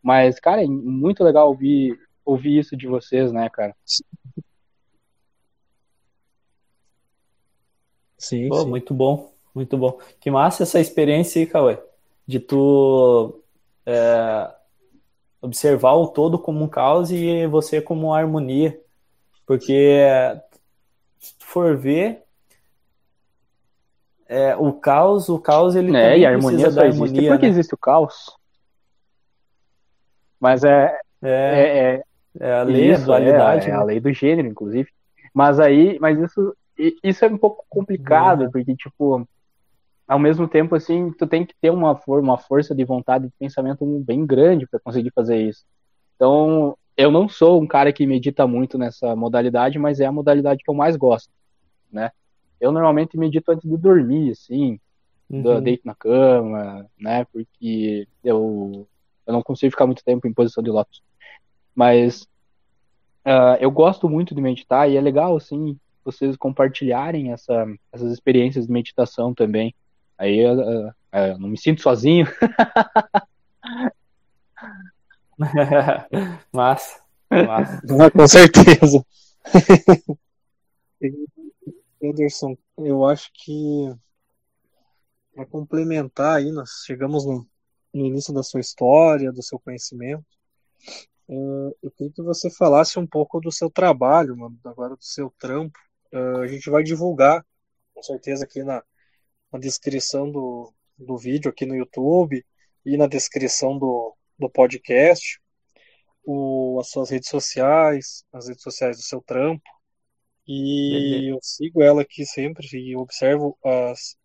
Mas, 0.03 0.38
cara, 0.38 0.62
é 0.62 0.66
muito 0.66 1.24
legal 1.24 1.49
ouvir, 1.49 1.99
ouvir 2.24 2.59
isso 2.59 2.76
de 2.76 2.86
vocês, 2.86 3.32
né, 3.32 3.49
cara? 3.49 3.74
Sim, 8.18 8.49
Pô, 8.49 8.62
sim. 8.62 8.68
muito 8.68 8.94
bom, 8.94 9.32
muito 9.55 9.76
bom. 9.76 9.99
Que 10.20 10.30
massa 10.30 10.62
essa 10.62 10.80
experiência 10.80 11.40
aí, 11.40 11.47
Cauê, 11.47 11.78
de 12.26 12.40
tu 12.40 13.40
é, 13.84 14.51
observar 15.40 15.94
o 15.94 16.09
todo 16.09 16.38
como 16.38 16.64
um 16.64 16.68
caos 16.68 17.11
e 17.11 17.47
você 17.47 17.80
como 17.80 18.09
uma 18.09 18.18
harmonia. 18.18 18.80
Porque 19.47 20.01
se 21.26 21.34
tu 21.38 21.46
for 21.46 21.76
ver, 21.76 22.22
é, 24.28 24.56
o 24.56 24.72
caos, 24.72 25.28
o 25.28 25.38
caos 25.38 25.74
ele 25.74 25.96
é, 25.96 26.18
e 26.18 26.26
a 26.26 26.30
harmonia 26.30 26.70
só 26.70 26.82
existe 26.82 27.02
harmonia, 27.02 27.30
porque 27.30 27.46
né? 27.46 27.50
existe 27.50 27.74
o 27.74 27.78
caos. 27.78 28.36
Mas 30.38 30.64
é 30.64 30.98
é, 31.22 31.30
é, 31.30 31.94
é, 31.94 32.02
é 32.40 32.52
a 32.52 32.62
lei 32.62 32.92
isso, 32.92 33.00
da 33.00 33.06
dualidade, 33.06 33.66
é, 33.66 33.70
né? 33.70 33.76
a 33.76 33.82
lei 33.82 34.00
do 34.00 34.12
gênero, 34.12 34.48
inclusive. 34.48 34.88
Mas 35.34 35.58
aí, 35.58 35.98
mas 36.00 36.18
isso 36.18 36.56
isso 37.02 37.24
é 37.24 37.28
um 37.28 37.38
pouco 37.38 37.64
complicado, 37.68 38.44
uhum. 38.44 38.50
porque 38.50 38.76
tipo 38.76 39.26
ao 40.06 40.18
mesmo 40.20 40.46
tempo, 40.46 40.76
assim, 40.76 41.10
tu 41.10 41.26
tem 41.26 41.44
que 41.44 41.54
ter 41.60 41.70
uma, 41.70 41.96
for 41.96 42.20
uma 42.20 42.38
força 42.38 42.72
de 42.74 42.84
vontade 42.84 43.26
de 43.26 43.32
pensamento 43.38 43.84
bem 44.04 44.24
grande 44.24 44.66
para 44.66 44.78
conseguir 44.78 45.10
fazer 45.10 45.36
isso. 45.36 45.64
Então, 46.14 46.78
eu 46.97 47.11
não 47.11 47.28
sou 47.28 47.61
um 47.61 47.66
cara 47.66 47.92
que 47.92 48.07
medita 48.07 48.47
muito 48.47 48.78
nessa 48.78 49.14
modalidade, 49.14 49.78
mas 49.78 50.01
é 50.01 50.07
a 50.07 50.12
modalidade 50.12 50.62
que 50.64 50.70
eu 50.70 50.74
mais 50.74 50.97
gosto, 50.97 51.30
né? 51.92 52.11
Eu 52.59 52.72
normalmente 52.72 53.18
medito 53.18 53.53
antes 53.53 53.68
de 53.68 53.76
dormir, 53.76 54.30
assim, 54.30 54.80
uhum. 55.28 55.61
deito 55.61 55.86
na 55.86 55.94
cama, 55.94 56.88
né? 56.99 57.26
Porque 57.26 58.09
eu, 58.24 58.88
eu 59.26 59.32
não 59.32 59.42
consigo 59.42 59.72
ficar 59.72 59.86
muito 59.86 60.03
tempo 60.03 60.26
em 60.26 60.32
posição 60.32 60.64
de 60.64 60.70
lótus. 60.70 61.03
Mas 61.74 62.22
uh, 63.26 63.61
eu 63.61 63.70
gosto 63.70 64.09
muito 64.09 64.34
de 64.34 64.40
meditar 64.40 64.90
e 64.90 64.97
é 64.97 65.01
legal, 65.01 65.36
assim, 65.36 65.78
vocês 66.03 66.34
compartilharem 66.36 67.32
essa, 67.32 67.66
essas 67.92 68.11
experiências 68.11 68.66
de 68.66 68.72
meditação 68.72 69.34
também. 69.34 69.74
Aí 70.16 70.38
eu, 70.38 70.59
eu, 70.59 70.90
eu 71.12 71.38
não 71.38 71.51
me 71.51 71.59
sinto 71.59 71.82
sozinho. 71.82 72.26
massa, 76.53 77.01
massa. 77.30 77.82
Ah, 78.01 78.11
com 78.11 78.28
certeza. 78.28 79.05
Anderson, 82.03 82.57
eu 82.78 83.05
acho 83.05 83.30
que 83.34 83.95
para 85.37 85.45
complementar 85.45 86.39
aí, 86.39 86.51
nós 86.51 86.82
chegamos 86.87 87.26
no, 87.26 87.47
no, 87.93 88.07
início 88.07 88.32
da 88.32 88.43
sua 88.43 88.61
história, 88.61 89.30
do 89.30 89.43
seu 89.43 89.59
conhecimento. 89.59 90.24
Uh, 91.28 91.76
eu 91.82 91.91
queria 91.91 92.11
que 92.11 92.22
você 92.22 92.49
falasse 92.49 92.99
um 92.99 93.07
pouco 93.07 93.39
do 93.39 93.53
seu 93.53 93.68
trabalho, 93.68 94.34
mano, 94.34 94.59
agora 94.64 94.97
do 94.97 95.05
seu 95.05 95.30
trampo. 95.39 95.78
Uh, 96.11 96.39
a 96.39 96.47
gente 96.47 96.70
vai 96.70 96.82
divulgar, 96.82 97.45
com 97.95 98.03
certeza, 98.03 98.45
aqui 98.45 98.64
na, 98.64 98.82
na 99.53 99.59
descrição 99.59 100.30
do, 100.30 100.72
do 100.97 101.18
vídeo 101.18 101.51
aqui 101.51 101.66
no 101.66 101.76
YouTube 101.76 102.43
e 102.84 102.97
na 102.97 103.07
descrição 103.07 103.78
do, 103.78 104.15
do 104.39 104.51
podcast, 104.51 105.41
o, 106.24 106.78
as 106.80 106.91
suas 106.91 107.11
redes 107.11 107.28
sociais, 107.28 108.24
as 108.32 108.49
redes 108.49 108.62
sociais 108.62 108.97
do 108.97 109.03
seu 109.03 109.20
trampo. 109.20 109.64
E 110.47 111.30
eu 111.30 111.39
sigo 111.43 111.82
ela 111.82 112.03
aqui 112.03 112.24
sempre 112.24 112.68
e 112.72 112.97
observo 112.97 113.59
as, 113.64 114.16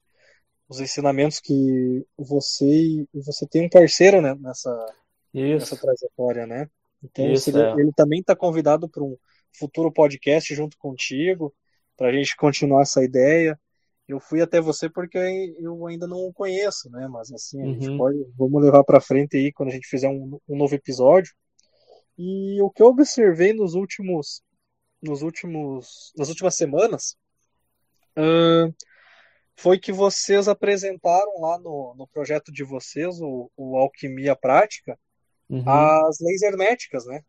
os 0.70 0.80
ensinamentos 0.80 1.40
que 1.40 2.06
você 2.16 3.06
você 3.14 3.48
tem 3.48 3.66
um 3.66 3.70
parceiro 3.70 4.22
né, 4.22 4.36
nessa, 4.40 4.94
nessa 5.34 5.76
trajetória, 5.76 6.46
né? 6.46 6.70
Então 7.04 7.32
Isso, 7.32 7.58
é. 7.58 7.72
ele 7.74 7.92
também 7.96 8.20
está 8.20 8.36
convidado 8.36 8.88
para 8.88 9.04
um 9.04 9.18
futuro 9.58 9.92
podcast 9.92 10.54
junto 10.54 10.78
contigo, 10.78 11.54
para 11.98 12.10
a 12.10 12.14
gente 12.14 12.36
continuar 12.36 12.84
essa 12.84 13.04
ideia 13.04 13.60
eu 14.12 14.20
fui 14.20 14.42
até 14.42 14.60
você 14.60 14.90
porque 14.90 15.18
eu 15.60 15.88
ainda 15.88 16.08
não 16.08 16.18
o 16.18 16.34
conheço, 16.34 16.90
né? 16.90 17.08
Mas 17.08 17.32
assim, 17.32 17.62
a 17.62 17.66
gente 17.66 17.90
uhum. 17.90 17.98
pode, 17.98 18.26
vamos 18.38 18.62
levar 18.62 18.84
para 18.84 19.02
frente 19.02 19.38
aí 19.38 19.52
quando 19.52 19.70
a 19.70 19.72
gente 19.72 19.88
fizer 19.88 20.10
um, 20.10 20.40
um, 20.48 20.58
novo 20.58 20.76
episódio. 20.76 21.34
E 22.18 22.62
o 22.62 22.70
que 22.70 22.82
eu 22.82 22.88
observei 22.88 23.54
nos 23.54 23.74
últimos, 23.74 24.42
nos 25.02 25.22
últimos, 25.22 26.12
nas 26.18 26.30
últimas 26.30 26.56
semanas, 26.56 27.16
uh, 28.18 28.74
foi 29.56 29.80
que 29.80 29.92
vocês 29.92 30.48
apresentaram 30.48 31.40
lá 31.40 31.58
no, 31.58 31.96
no 31.98 32.08
projeto 32.08 32.52
de 32.52 32.64
vocês, 32.64 33.20
o, 33.22 33.50
o 33.56 33.78
Alquimia 33.78 34.36
Prática, 34.36 35.00
uhum. 35.50 35.64
as 35.68 36.20
leis 36.20 36.42
herméticas, 36.42 37.06
né? 37.06 37.22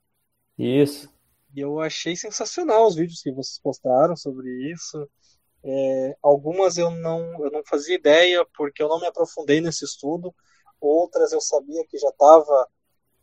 Isso. 0.58 1.12
E 1.54 1.60
eu 1.60 1.80
achei 1.80 2.16
sensacional 2.16 2.86
os 2.86 2.96
vídeos 2.96 3.22
que 3.22 3.30
vocês 3.30 3.60
postaram 3.60 4.16
sobre 4.16 4.48
isso. 4.72 5.08
É, 5.64 6.16
algumas 6.22 6.76
eu 6.76 6.90
não, 6.90 7.44
eu 7.44 7.50
não 7.50 7.62
fazia 7.64 7.94
ideia 7.94 8.44
porque 8.56 8.82
eu 8.82 8.88
não 8.88 9.00
me 9.00 9.06
aprofundei 9.06 9.60
nesse 9.60 9.84
estudo, 9.84 10.34
outras 10.80 11.32
eu 11.32 11.40
sabia 11.40 11.86
que 11.86 11.96
já 11.98 12.08
estava 12.08 12.68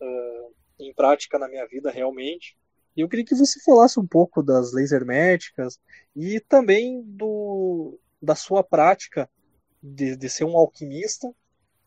uh, 0.02 0.56
em 0.80 0.94
prática 0.94 1.38
na 1.38 1.50
minha 1.50 1.68
vida 1.68 1.92
realmente. 1.92 2.58
E 2.96 3.02
eu 3.02 3.10
queria 3.10 3.26
que 3.26 3.36
você 3.36 3.60
falasse 3.62 4.00
um 4.00 4.08
pouco 4.08 4.42
das 4.42 4.72
leis 4.72 4.92
herméticas 4.92 5.80
e 6.16 6.40
também 6.40 7.02
do, 7.04 8.00
da 8.22 8.36
sua 8.36 8.64
prática 8.64 9.30
de, 9.84 10.16
de 10.16 10.30
ser 10.30 10.46
um 10.46 10.58
alquimista 10.58 11.34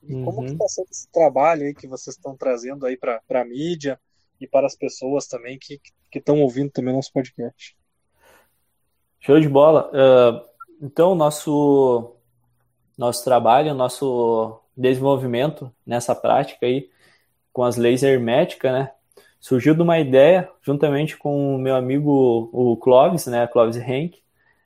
e 0.03 0.15
uhum. 0.15 0.25
como 0.25 0.45
que 0.45 0.53
está 0.53 0.69
sendo 0.69 0.89
esse 0.91 1.09
trabalho 1.11 1.65
aí 1.65 1.75
que 1.75 1.87
vocês 1.87 2.17
estão 2.17 2.37
trazendo 2.37 2.87
aí 2.87 2.97
para 2.97 3.23
a 3.29 3.45
mídia 3.45 3.99
e 4.41 4.47
para 4.47 4.67
as 4.67 4.77
pessoas 4.77 5.27
também 5.27 5.59
que 5.59 5.81
estão 6.15 6.41
ouvindo 6.43 6.71
também 6.71 6.95
nosso 6.95 7.13
podcast. 7.13 7.77
Show 9.23 9.39
de 9.39 9.49
bola. 9.49 9.89
Uh, 9.93 10.85
então, 10.85 11.15
nosso, 11.15 12.17
nosso 12.99 13.23
trabalho, 13.23 13.73
nosso 13.73 14.59
desenvolvimento 14.77 15.73
nessa 15.87 16.13
prática 16.13 16.67
aí, 16.67 16.91
com 17.53 17.63
as 17.63 17.77
leis 17.77 18.03
herméticas, 18.03 18.73
né? 18.73 18.91
Surgiu 19.39 19.77
de 19.77 19.83
uma 19.83 20.01
ideia, 20.01 20.51
juntamente 20.61 21.17
com 21.17 21.55
o 21.55 21.59
meu 21.59 21.77
amigo, 21.77 22.51
o 22.53 22.77
Clóvis, 22.77 23.27
né? 23.29 23.47
Clóvis 23.47 23.77
Henk. 23.77 24.19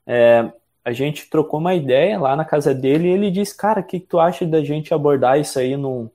É, 0.07 0.51
a 0.83 0.93
gente 0.93 1.29
trocou 1.29 1.61
uma 1.61 1.75
ideia 1.75 2.19
lá 2.19 2.35
na 2.35 2.45
casa 2.45 2.75
dele 2.75 3.09
e 3.09 3.13
ele 3.13 3.31
disse, 3.31 3.55
cara, 3.55 3.81
o 3.81 3.85
que, 3.85 4.01
que 4.01 4.07
tu 4.07 4.19
acha 4.19 4.47
da 4.47 4.65
gente 4.65 4.95
abordar 4.95 5.39
isso 5.39 5.59
aí 5.59 5.77
num, 5.77 6.09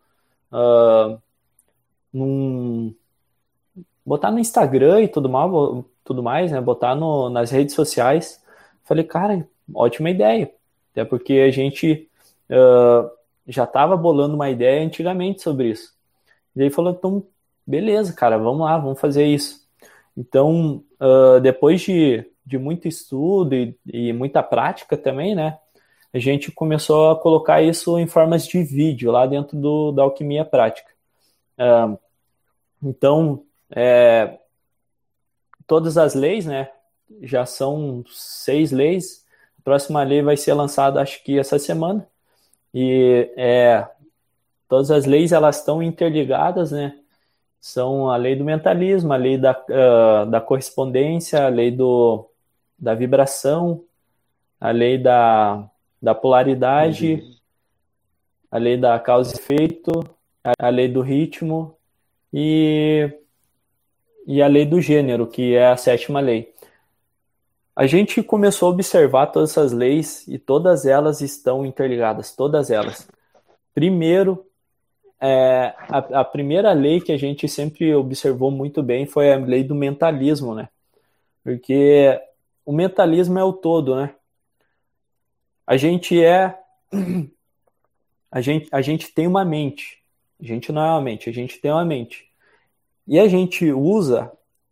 uh, 0.52 1.22
num 2.12 2.92
botar 4.04 4.32
no 4.32 4.40
Instagram 4.40 5.02
e 5.02 5.08
tudo 5.08 5.30
mais, 5.30 5.52
tudo 6.04 6.24
mais, 6.24 6.52
né? 6.52 6.60
Botar 6.62 6.96
no, 6.96 7.30
nas 7.30 7.52
redes 7.52 7.76
sociais. 7.76 8.42
Falei, 8.84 9.04
cara, 9.04 9.48
ótima 9.74 10.10
ideia. 10.10 10.52
Até 10.92 11.06
porque 11.06 11.34
a 11.34 11.52
gente 11.52 12.10
uh, 12.50 13.10
já 13.48 13.64
estava 13.64 13.96
bolando 13.96 14.36
uma 14.36 14.50
ideia 14.50 14.84
antigamente 14.84 15.42
sobre 15.42 15.70
isso. 15.70 15.94
E 16.56 16.64
aí 16.64 16.70
falou, 16.70 16.92
então, 16.92 17.24
beleza, 17.66 18.14
cara, 18.14 18.38
vamos 18.38 18.62
lá, 18.62 18.78
vamos 18.78 19.00
fazer 19.00 19.26
isso. 19.26 19.62
Então, 20.18 20.84
uh, 21.00 21.40
depois 21.40 21.82
de, 21.82 22.26
de 22.46 22.58
muito 22.58 22.88
estudo 22.88 23.56
e, 23.56 23.76
e, 23.86 24.14
muita 24.14 24.44
prática 24.44 24.98
também, 24.98 25.34
né? 25.34 25.58
A 26.14 26.20
gente 26.20 26.52
começou 26.52 27.12
a 27.12 27.16
colocar 27.16 27.62
isso 27.62 27.98
em 27.98 28.06
formas 28.06 28.46
de 28.46 28.62
vídeo 28.62 29.12
lá 29.12 29.26
dentro 29.26 29.58
do, 29.58 29.94
da 29.94 30.04
alquimia 30.04 30.44
prática. 30.44 30.92
Uh, 31.58 31.98
então, 32.84 33.44
é, 33.74 34.38
todas 35.72 35.98
as 35.98 36.16
leis, 36.16 36.46
né? 36.46 36.70
Já 37.22 37.46
são 37.46 38.04
seis 38.10 38.74
leis. 38.74 39.26
A 39.58 39.62
próxima 39.64 40.04
lei 40.04 40.22
vai 40.22 40.36
ser 40.36 40.54
lançada, 40.54 41.00
acho 41.00 41.24
que 41.24 41.40
essa 41.40 41.58
semana. 41.58 42.06
E 42.74 43.32
é, 43.38 43.88
todas 44.68 44.92
as 44.92 45.06
leis 45.06 45.32
elas 45.32 45.60
estão 45.60 45.82
interligadas, 45.82 46.74
né? 46.74 47.00
São 47.58 48.10
a 48.10 48.18
lei 48.18 48.36
do 48.36 48.44
mentalismo, 48.44 49.14
a 49.14 49.16
lei 49.16 49.38
da, 49.38 49.52
uh, 49.54 50.30
da 50.30 50.42
correspondência, 50.42 51.46
a 51.46 51.48
lei 51.48 51.72
do, 51.72 52.30
da 52.78 52.94
vibração, 52.94 53.82
a 54.60 54.72
lei 54.72 54.98
da, 54.98 55.70
da 56.02 56.14
polaridade, 56.14 57.14
uhum. 57.14 57.36
a 58.52 58.58
lei 58.58 58.76
da 58.76 59.00
causa 59.00 59.34
e 59.34 59.40
efeito, 59.40 59.92
a, 60.44 60.68
a 60.68 60.70
lei 60.70 60.90
do 60.90 61.00
ritmo 61.00 61.78
e 62.34 63.21
e 64.26 64.42
a 64.42 64.48
lei 64.48 64.66
do 64.66 64.82
gênero, 64.82 65.28
que 65.28 65.56
é 65.56 65.68
a 65.68 65.78
sétima 65.78 66.20
lei. 66.20 66.54
A 67.76 67.88
gente 67.88 68.22
começou 68.22 68.70
a 68.70 68.72
observar 68.74 69.28
todas 69.28 69.52
essas 69.52 69.72
leis 69.72 70.28
e 70.28 70.38
todas 70.38 70.86
elas 70.86 71.22
estão 71.22 71.66
interligadas, 71.66 72.36
todas 72.36 72.70
elas. 72.70 73.08
Primeiro, 73.74 74.46
é, 75.20 75.74
a, 75.78 76.22
a, 76.22 76.26
primeira 76.26 76.74
lei 76.74 77.00
que 77.00 77.12
a 77.12 77.18
gente 77.18 77.48
sempre 77.48 77.94
observou 77.96 78.52
muito 78.52 78.84
bem 78.84 79.06
foi 79.06 79.32
a 79.32 79.38
lei 79.38 79.64
do 79.64 79.76
mentalismo, 79.76 80.54
né? 80.54 80.68
Porque 81.44 82.20
o 82.66 82.74
mentalismo 82.74 83.40
é 83.40 83.44
o 83.44 83.54
todo, 83.54 83.96
né? 83.96 84.14
A 85.66 85.78
gente 85.78 86.22
é. 86.24 86.58
A 88.34 88.40
gente, 88.40 88.70
a 88.72 88.82
gente 88.82 89.14
tem 89.14 89.28
uma 89.28 89.44
mente. 89.44 90.02
A 90.42 90.46
gente 90.46 90.72
não 90.72 90.82
é 90.82 90.90
uma 90.92 91.02
mente, 91.02 91.30
a 91.30 91.34
gente 91.34 91.60
tem 91.60 91.70
uma 91.70 91.84
mente. 91.84 92.31
E 93.08 93.20
a 93.20 93.28
gente 93.28 93.72
usa 93.72 94.32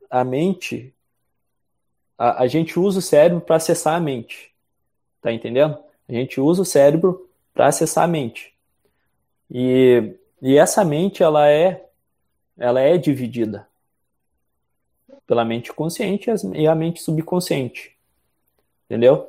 a 0.10 0.24
mente. 0.24 0.94
A, 2.18 2.44
a 2.44 2.48
gente 2.48 2.80
usa 2.80 3.00
o 3.00 3.02
cérebro 3.02 3.42
para 3.42 3.56
acessar 3.56 3.96
a 3.96 4.00
mente. 4.00 4.52
Tá 5.22 5.32
entendendo? 5.32 5.78
A 6.08 6.14
gente 6.14 6.40
usa 6.40 6.62
o 6.62 6.66
cérebro 6.66 7.30
para 7.54 7.68
acessar 7.68 8.06
a 8.06 8.08
mente. 8.08 8.54
E 9.50 10.16
e 10.42 10.58
essa 10.58 10.86
mente, 10.86 11.22
ela 11.22 11.50
é, 11.50 11.86
ela 12.58 12.80
é 12.80 12.98
dividida 12.98 13.68
pela 15.28 15.46
mente 15.46 15.72
consciente 15.74 16.30
e 16.56 16.66
a 16.66 16.74
mente 16.74 17.02
subconsciente. 17.02 17.96
Entendeu? 18.86 19.28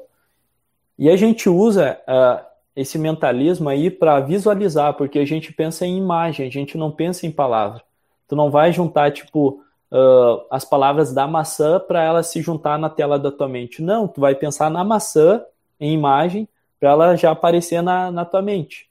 E 0.99 1.11
a 1.11 1.17
gente 1.17 1.49
usa 1.49 2.01
uh, 2.09 2.47
esse 2.77 2.99
mentalismo 2.99 3.69
aí 3.69 3.91
para 3.91 4.21
visualizar, 4.21 4.95
porque 4.95 5.19
a 5.19 5.25
gente 5.25 5.53
pensa 5.53 5.85
em 5.85 5.99
imagem, 5.99 6.47
a 6.47 6.51
gente 6.51 6.79
não 6.79 6.91
pensa 6.91 7.27
em 7.27 7.33
palavra. 7.33 7.83
Tu 8.31 8.37
não 8.37 8.49
vai 8.49 8.73
juntar, 8.73 9.11
tipo, 9.11 9.61
uh, 9.91 10.47
as 10.49 10.65
palavras 10.65 11.13
da 11.13 11.27
maçã 11.27 11.81
para 11.81 12.01
ela 12.01 12.23
se 12.23 12.41
juntar 12.41 12.79
na 12.79 12.89
tela 12.89 13.19
da 13.19 13.33
tua 13.33 13.49
mente. 13.49 13.83
Não, 13.83 14.07
tu 14.07 14.21
vai 14.21 14.37
pensar 14.37 14.71
na 14.71 14.85
maçã 14.85 15.45
em 15.81 15.93
imagem 15.93 16.49
para 16.79 16.91
ela 16.91 17.17
já 17.17 17.33
aparecer 17.33 17.83
na, 17.83 18.13
na 18.13 18.25
tua 18.25 18.41
mente. 18.41 18.89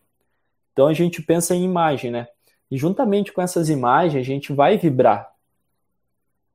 Então 0.73 0.87
a 0.87 0.93
gente 0.93 1.21
pensa 1.21 1.55
em 1.55 1.63
imagem, 1.63 2.11
né? 2.11 2.27
E 2.69 2.77
juntamente 2.77 3.31
com 3.31 3.41
essas 3.41 3.69
imagens, 3.69 4.21
a 4.21 4.25
gente 4.25 4.51
vai 4.51 4.77
vibrar 4.77 5.31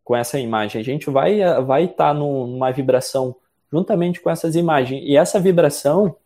com 0.05 0.15
essa 0.15 0.39
imagem. 0.39 0.79
A 0.79 0.85
gente 0.85 1.09
vai 1.09 1.41
vai 1.63 1.85
estar 1.85 2.09
tá 2.09 2.15
numa 2.15 2.71
vibração 2.71 3.35
juntamente 3.73 4.21
com 4.21 4.29
essas 4.29 4.55
imagens. 4.57 5.03
E 5.07 5.17
essa 5.17 5.41
vibração, 5.41 6.17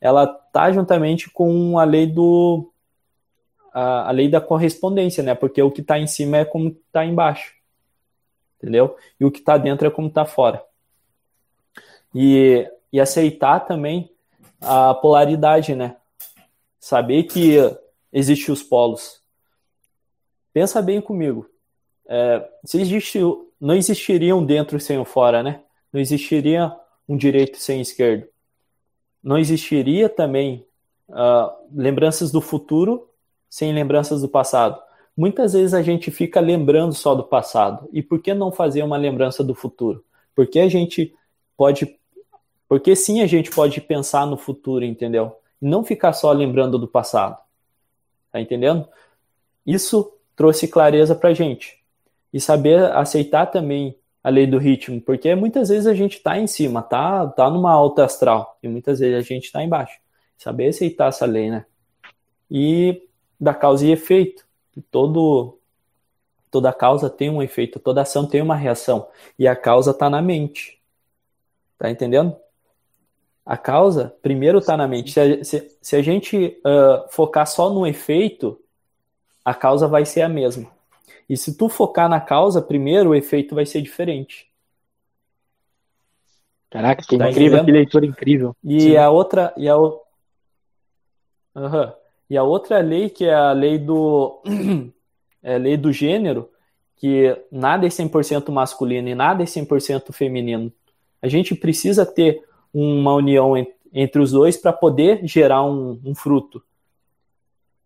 ela 0.00 0.26
tá 0.26 0.72
juntamente 0.72 1.30
com 1.30 1.78
a 1.78 1.84
lei 1.84 2.08
do 2.08 2.72
a, 3.72 4.08
a 4.08 4.10
lei 4.10 4.28
da 4.28 4.40
correspondência, 4.40 5.22
né? 5.22 5.34
Porque 5.34 5.62
o 5.62 5.70
que 5.70 5.80
está 5.80 5.98
em 5.98 6.06
cima 6.06 6.38
é 6.38 6.44
como 6.44 6.68
está 6.68 7.04
embaixo. 7.04 7.54
Entendeu? 8.56 8.96
E 9.18 9.24
o 9.24 9.30
que 9.30 9.38
está 9.38 9.56
dentro 9.56 9.86
é 9.86 9.90
como 9.90 10.08
está 10.08 10.24
fora. 10.24 10.62
E, 12.14 12.68
e 12.92 13.00
aceitar 13.00 13.60
também 13.60 14.10
a 14.60 14.94
polaridade, 14.94 15.74
né? 15.74 15.96
Saber 16.80 17.24
que 17.24 17.56
existem 18.12 18.52
os 18.52 18.62
polos. 18.62 19.22
Pensa 20.52 20.82
bem 20.82 21.00
comigo. 21.00 21.48
É, 22.08 22.48
se 22.64 22.80
existe, 22.80 23.20
não 23.60 23.74
existiria 23.74 24.34
um 24.34 24.44
dentro 24.44 24.80
sem 24.80 24.98
o 24.98 25.04
fora, 25.04 25.42
né? 25.42 25.62
Não 25.92 26.00
existiria 26.00 26.74
um 27.08 27.16
direito 27.16 27.58
sem 27.58 27.80
esquerdo. 27.80 28.26
Não 29.22 29.38
existiria 29.38 30.08
também 30.08 30.66
uh, 31.08 31.50
lembranças 31.72 32.30
do 32.30 32.40
futuro 32.40 33.08
sem 33.48 33.72
lembranças 33.72 34.22
do 34.22 34.28
passado. 34.28 34.80
Muitas 35.16 35.52
vezes 35.52 35.74
a 35.74 35.82
gente 35.82 36.10
fica 36.10 36.38
lembrando 36.40 36.94
só 36.94 37.14
do 37.14 37.24
passado. 37.24 37.88
E 37.92 38.02
por 38.02 38.20
que 38.20 38.32
não 38.32 38.52
fazer 38.52 38.82
uma 38.82 38.96
lembrança 38.96 39.42
do 39.42 39.54
futuro? 39.54 40.04
Porque 40.34 40.60
a 40.60 40.68
gente 40.68 41.14
pode. 41.56 41.96
Porque 42.68 42.94
sim 42.94 43.20
a 43.20 43.26
gente 43.26 43.50
pode 43.50 43.80
pensar 43.80 44.26
no 44.26 44.36
futuro, 44.36 44.84
entendeu? 44.84 45.36
E 45.60 45.66
não 45.66 45.82
ficar 45.82 46.12
só 46.12 46.30
lembrando 46.30 46.78
do 46.78 46.86
passado. 46.86 47.36
Tá 48.30 48.40
entendendo? 48.40 48.86
Isso 49.66 50.12
trouxe 50.36 50.68
clareza 50.68 51.14
pra 51.14 51.34
gente. 51.34 51.82
E 52.32 52.40
saber 52.40 52.84
aceitar 52.92 53.46
também 53.46 53.98
a 54.22 54.30
lei 54.30 54.46
do 54.46 54.58
ritmo, 54.58 55.00
porque 55.00 55.34
muitas 55.34 55.68
vezes 55.68 55.86
a 55.86 55.94
gente 55.94 56.20
tá 56.20 56.38
em 56.38 56.46
cima, 56.46 56.82
tá, 56.82 57.26
tá 57.28 57.48
numa 57.50 57.72
alta 57.72 58.04
astral, 58.04 58.58
e 58.62 58.68
muitas 58.68 58.98
vezes 58.98 59.16
a 59.16 59.22
gente 59.22 59.50
tá 59.50 59.62
embaixo. 59.62 59.98
Saber 60.36 60.68
aceitar 60.68 61.08
essa 61.08 61.24
lei, 61.24 61.50
né? 61.50 61.64
E 62.50 63.07
da 63.40 63.54
causa 63.54 63.86
e 63.86 63.90
efeito. 63.90 64.46
Todo 64.90 65.58
toda 66.50 66.72
causa 66.72 67.10
tem 67.10 67.30
um 67.30 67.42
efeito, 67.42 67.78
toda 67.78 68.02
ação 68.02 68.26
tem 68.26 68.40
uma 68.40 68.56
reação, 68.56 69.08
e 69.38 69.46
a 69.46 69.54
causa 69.54 69.92
tá 69.92 70.08
na 70.08 70.22
mente. 70.22 70.80
Tá 71.78 71.90
entendendo? 71.90 72.34
A 73.44 73.56
causa, 73.56 74.14
primeiro, 74.20 74.58
está 74.58 74.76
na 74.76 74.86
mente. 74.86 75.12
Se 75.12 75.20
a, 75.20 75.44
se, 75.44 75.78
se 75.80 75.96
a 75.96 76.02
gente 76.02 76.60
uh, 76.64 77.08
focar 77.10 77.46
só 77.46 77.70
no 77.70 77.86
efeito, 77.86 78.60
a 79.44 79.54
causa 79.54 79.86
vai 79.86 80.04
ser 80.04 80.22
a 80.22 80.28
mesma. 80.28 80.70
E 81.28 81.36
se 81.36 81.56
tu 81.56 81.68
focar 81.68 82.08
na 82.08 82.20
causa 82.20 82.60
primeiro, 82.60 83.10
o 83.10 83.14
efeito 83.14 83.54
vai 83.54 83.64
ser 83.64 83.80
diferente. 83.80 84.48
Caraca, 86.70 87.02
que 87.02 87.16
tá 87.16 87.30
incrível, 87.30 87.64
que 87.64 87.72
leitura 87.72 88.04
incrível. 88.04 88.56
E 88.62 88.80
Sim. 88.80 88.96
a 88.96 89.08
outra, 89.10 89.54
e 89.56 89.68
a, 89.68 89.78
uhum. 89.78 89.98
E 92.30 92.36
a 92.36 92.42
outra 92.42 92.80
lei, 92.80 93.08
que 93.08 93.24
é 93.24 93.34
a 93.34 93.52
lei 93.52 93.78
do, 93.78 94.42
é 95.42 95.54
a 95.54 95.58
lei 95.58 95.76
do 95.76 95.92
gênero, 95.92 96.50
que 96.96 97.36
nada 97.50 97.86
é 97.86 97.88
100% 97.88 98.50
masculino 98.50 99.08
e 99.08 99.14
nada 99.14 99.42
é 99.42 99.46
100% 99.46 100.12
feminino. 100.12 100.72
A 101.22 101.28
gente 101.28 101.54
precisa 101.54 102.04
ter 102.04 102.44
uma 102.72 103.14
união 103.14 103.54
entre 103.92 104.20
os 104.20 104.32
dois 104.32 104.56
para 104.56 104.72
poder 104.72 105.20
gerar 105.26 105.64
um, 105.64 106.00
um, 106.04 106.14
fruto. 106.14 106.62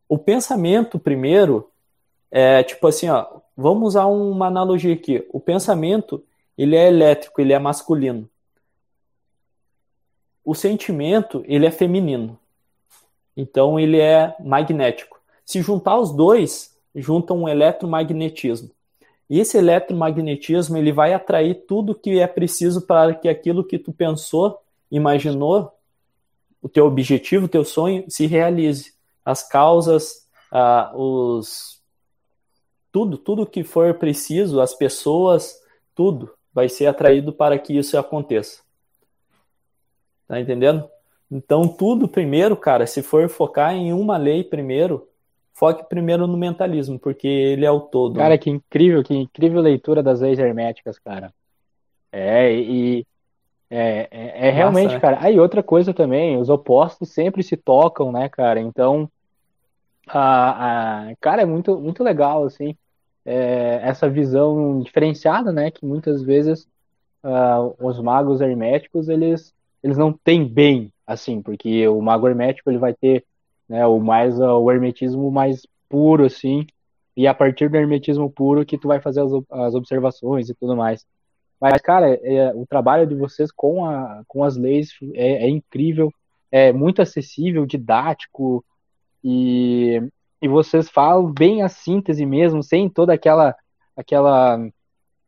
O 0.09 0.19
pensamento, 0.19 0.99
primeiro, 0.99 1.71
é 2.31 2.63
tipo 2.63 2.87
assim, 2.87 3.09
ó, 3.09 3.27
vamos 3.57 3.89
usar 3.89 4.07
uma 4.07 4.47
analogia 4.47 4.95
aqui. 4.95 5.27
O 5.31 5.39
pensamento, 5.39 6.25
ele 6.59 6.75
é 6.75 6.89
elétrico, 6.89 7.41
ele 7.41 7.53
é 7.53 7.59
masculino. 7.59 8.29
O 10.45 10.55
sentimento, 10.55 11.45
ele 11.47 11.67
é 11.67 11.71
feminino. 11.71 12.39
Então, 13.37 13.79
ele 13.79 13.99
é 13.99 14.35
magnético. 14.41 15.21
Se 15.45 15.63
juntar 15.63 15.99
os 15.99 16.13
dois, 16.13 16.77
junta 16.95 17.33
um 17.33 17.49
eletromagnetismo. 17.49 18.71
E 19.29 19.41
esse 19.41 19.57
eletromagnetismo, 19.57 20.77
ele 20.77 20.93
vai 20.93 21.15
atrair 21.15 21.65
tudo 21.67 21.95
que 21.95 22.21
é 22.21 22.27
preciso 22.27 22.83
para 22.83 23.15
que 23.15 23.29
aquilo 23.29 23.65
que 23.65 23.79
tu 23.79 23.93
pensou 23.93 24.59
imaginou, 24.91 25.73
o 26.61 26.69
teu 26.69 26.87
objetivo, 26.87 27.47
o 27.47 27.49
teu 27.49 27.65
sonho 27.65 28.05
se 28.09 28.27
realize. 28.27 28.93
As 29.25 29.43
causas, 29.43 30.29
ah, 30.51 30.93
os 30.95 31.81
tudo, 32.93 33.17
tudo 33.17 33.47
que 33.47 33.65
for 33.65 33.95
preciso, 33.95 34.61
as 34.61 34.75
pessoas, 34.75 35.59
tudo 35.95 36.31
vai 36.53 36.69
ser 36.69 36.87
atraído 36.87 37.33
para 37.33 37.59
que 37.59 37.77
isso 37.77 37.97
aconteça. 37.97 38.61
Tá 40.29 40.39
entendendo? 40.39 40.87
Então, 41.35 41.67
tudo 41.67 42.07
primeiro, 42.07 42.55
cara, 42.55 42.87
se 42.87 43.03
for 43.03 43.27
focar 43.27 43.75
em 43.75 43.91
uma 43.91 44.19
lei 44.19 44.45
primeiro, 44.45 45.09
foque 45.55 45.83
primeiro 45.89 46.27
no 46.27 46.37
mentalismo, 46.37 46.99
porque 46.99 47.27
ele 47.27 47.65
é 47.65 47.71
o 47.71 47.81
todo. 47.81 48.19
Cara, 48.19 48.37
que 48.37 48.51
incrível, 48.51 49.03
que 49.03 49.15
incrível 49.15 49.63
leitura 49.63 50.03
das 50.03 50.21
leis 50.21 50.39
herméticas, 50.39 50.99
cara. 50.99 51.33
É, 52.13 52.53
e 52.53 53.07
é, 53.71 54.09
é, 54.11 54.49
é 54.49 54.51
realmente, 54.51 54.89
Nossa, 54.89 55.01
cara. 55.01 55.19
Aí 55.23 55.41
outra 55.41 55.63
coisa 55.63 55.95
também, 55.95 56.37
os 56.37 56.51
opostos 56.51 57.09
sempre 57.09 57.43
se 57.43 57.57
tocam, 57.57 58.13
né, 58.13 58.29
cara? 58.29 58.61
Então, 58.61 59.11
a, 60.07 61.09
a 61.09 61.17
cara, 61.19 61.41
é 61.41 61.47
muito, 61.47 61.81
muito 61.81 62.05
legal, 62.05 62.45
assim, 62.45 62.77
é, 63.25 63.81
essa 63.83 64.07
visão 64.07 64.81
diferenciada, 64.81 65.51
né, 65.51 65.71
que 65.71 65.87
muitas 65.87 66.23
vezes 66.23 66.69
uh, 67.25 67.75
os 67.81 67.99
magos 67.99 68.43
herméticos, 68.43 69.09
eles, 69.09 69.55
eles 69.83 69.97
não 69.97 70.13
têm 70.13 70.47
bem, 70.47 70.92
assim, 71.07 71.43
porque 71.43 71.87
o 71.89 72.01
mago 72.01 72.29
hermético, 72.29 72.71
ele 72.71 72.79
vai 72.79 72.95
ter, 72.95 73.25
né, 73.69 73.87
o 73.87 73.99
mais, 74.01 74.39
uh, 74.39 74.59
o 74.59 74.71
hermetismo 74.71 75.31
mais 75.31 75.67
puro, 75.89 76.25
assim, 76.25 76.67
e 77.17 77.27
a 77.27 77.35
partir 77.35 77.69
do 77.69 77.77
hermetismo 77.77 78.31
puro 78.31 78.65
que 78.65 78.79
tu 78.79 78.89
vai 78.89 79.01
fazer 79.01 79.21
as, 79.21 79.33
as 79.51 79.75
observações 79.75 80.49
e 80.49 80.55
tudo 80.55 80.77
mais. 80.77 81.05
Mas, 81.61 81.81
cara, 81.81 82.09
é, 82.23 82.53
o 82.55 82.67
trabalho 82.67 83.07
de 83.07 83.15
vocês 83.15 83.53
com, 83.53 83.85
a, 83.85 84.23
com 84.27 84.43
as 84.43 84.57
leis 84.57 84.91
é, 85.15 85.45
é 85.45 85.49
incrível, 85.49 86.13
é 86.51 86.73
muito 86.73 87.01
acessível, 87.01 87.65
didático, 87.67 88.65
e, 89.23 90.03
e 90.41 90.49
vocês 90.49 90.91
falam 90.91 91.33
bem 91.33 91.63
a 91.63 91.69
síntese 91.69 92.27
mesmo, 92.27 92.63
sem 92.63 92.89
toda 92.89 93.13
aquela 93.15 93.55
aquela 93.97 94.59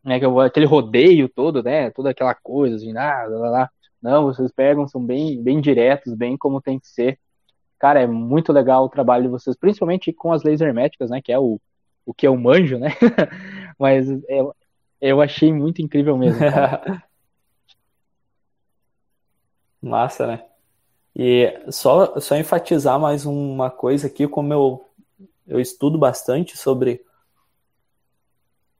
né, 0.04 0.20
aquele 0.44 0.66
rodeio 0.66 1.28
todo, 1.28 1.62
né, 1.62 1.90
toda 1.90 2.10
aquela 2.10 2.34
coisa 2.34 2.76
assim, 2.76 2.96
ah, 2.96 3.26
lá, 3.28 3.50
lá. 3.50 3.70
Não, 4.04 4.24
vocês 4.24 4.52
pegam, 4.52 4.86
são 4.86 5.04
bem 5.04 5.42
bem 5.42 5.60
diretos, 5.60 6.14
bem 6.14 6.36
como 6.36 6.60
tem 6.60 6.78
que 6.78 6.86
ser. 6.86 7.18
Cara, 7.78 8.00
é 8.02 8.06
muito 8.06 8.52
legal 8.52 8.84
o 8.84 8.88
trabalho 8.88 9.24
de 9.24 9.30
vocês, 9.30 9.56
principalmente 9.56 10.12
com 10.12 10.32
as 10.32 10.42
leis 10.42 10.60
herméticas, 10.60 11.10
né, 11.10 11.22
que 11.22 11.32
é 11.32 11.38
o, 11.38 11.60
o 12.06 12.12
que 12.14 12.26
eu 12.26 12.36
manjo, 12.36 12.78
né, 12.78 12.90
mas 13.78 14.08
é, 14.28 14.42
eu 15.00 15.20
achei 15.20 15.52
muito 15.52 15.82
incrível 15.82 16.16
mesmo. 16.18 16.40
Massa, 19.80 20.26
né? 20.26 20.44
E 21.16 21.62
só, 21.70 22.18
só 22.20 22.36
enfatizar 22.36 22.98
mais 22.98 23.24
uma 23.24 23.70
coisa 23.70 24.06
aqui, 24.06 24.28
como 24.28 24.52
eu 24.52 24.84
eu 25.46 25.60
estudo 25.60 25.98
bastante 25.98 26.56
sobre 26.56 27.04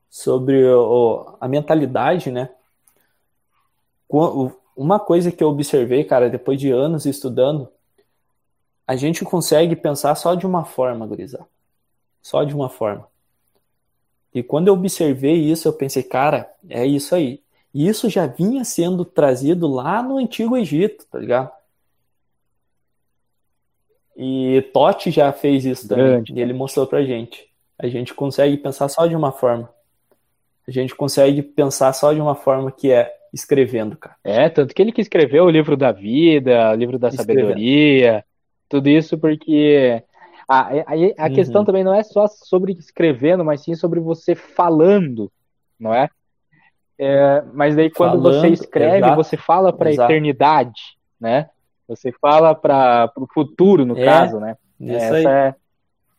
sobre 0.09 0.65
o, 0.65 1.37
a 1.39 1.47
mentalidade, 1.47 2.31
né? 2.31 2.49
Uma 4.75 4.99
coisa 4.99 5.31
que 5.31 5.43
eu 5.43 5.47
observei, 5.47 6.03
cara, 6.03 6.29
depois 6.29 6.59
de 6.59 6.69
anos 6.69 7.05
estudando, 7.05 7.69
a 8.85 8.95
gente 8.95 9.23
consegue 9.23 9.75
pensar 9.75 10.13
só 10.15 10.35
de 10.35 10.45
uma 10.45 10.65
forma, 10.65 11.07
gurizada. 11.07 11.47
Só 12.21 12.43
de 12.43 12.53
uma 12.53 12.69
forma. 12.69 13.07
E 14.33 14.43
quando 14.43 14.67
eu 14.67 14.73
observei 14.73 15.35
isso, 15.35 15.67
eu 15.67 15.73
pensei, 15.73 16.03
cara, 16.03 16.51
é 16.69 16.85
isso 16.85 17.15
aí. 17.15 17.41
E 17.73 17.87
isso 17.87 18.09
já 18.09 18.27
vinha 18.27 18.63
sendo 18.65 19.05
trazido 19.05 19.67
lá 19.67 20.01
no 20.03 20.17
Antigo 20.17 20.57
Egito, 20.57 21.05
tá 21.05 21.19
ligado? 21.19 21.51
E 24.15 24.61
Totti 24.73 25.11
já 25.11 25.31
fez 25.31 25.65
isso 25.65 25.87
também. 25.87 26.05
Grande. 26.05 26.33
E 26.33 26.39
ele 26.39 26.53
mostrou 26.53 26.87
pra 26.87 27.03
gente. 27.03 27.49
A 27.77 27.87
gente 27.87 28.13
consegue 28.13 28.55
pensar 28.57 28.87
só 28.87 29.05
de 29.05 29.15
uma 29.15 29.31
forma. 29.31 29.69
A 30.67 30.71
gente 30.71 30.95
consegue 30.95 31.41
pensar 31.41 31.91
só 31.93 32.13
de 32.13 32.21
uma 32.21 32.35
forma 32.35 32.71
que 32.71 32.91
é 32.91 33.13
escrevendo, 33.33 33.97
cara. 33.97 34.15
É, 34.23 34.49
tanto 34.49 34.73
que 34.73 34.81
ele 34.81 34.91
que 34.91 35.01
escreveu 35.01 35.45
o 35.45 35.49
livro 35.49 35.75
da 35.75 35.91
vida, 35.91 36.71
o 36.71 36.75
livro 36.75 36.97
da 36.97 37.09
escrevendo. 37.09 37.47
sabedoria, 37.47 38.25
tudo 38.69 38.89
isso 38.89 39.17
porque 39.17 40.03
a, 40.47 40.59
a, 40.59 40.73
a 41.17 41.27
uhum. 41.27 41.33
questão 41.33 41.65
também 41.65 41.83
não 41.83 41.93
é 41.93 42.03
só 42.03 42.27
sobre 42.27 42.73
escrevendo, 42.73 43.43
mas 43.43 43.61
sim 43.61 43.75
sobre 43.75 43.99
você 43.99 44.35
falando, 44.35 45.31
não 45.79 45.93
é? 45.93 46.09
é 46.99 47.43
mas 47.53 47.75
daí 47.75 47.89
quando 47.89 48.21
falando, 48.21 48.41
você 48.41 48.47
escreve, 48.49 48.97
exato, 48.97 49.15
você 49.15 49.37
fala 49.37 49.73
para 49.73 49.89
a 49.89 49.93
eternidade, 49.93 50.97
né? 51.19 51.49
Você 51.87 52.11
fala 52.11 52.55
para 52.55 53.11
o 53.17 53.27
futuro, 53.31 53.85
no 53.85 53.97
é, 53.97 54.05
caso, 54.05 54.39
né? 54.39 54.55
Essa 54.81 55.19
é, 55.19 55.55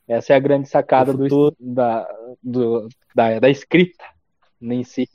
essa 0.09 0.33
é 0.33 0.37
a 0.37 0.41
grande 0.41 0.69
sacada 0.69 1.13
do, 1.13 1.55
da, 1.59 2.09
do, 2.43 2.89
da, 3.15 3.39
da 3.39 3.51
escrita 3.51 4.05
em 4.61 4.85
si. 4.85 5.09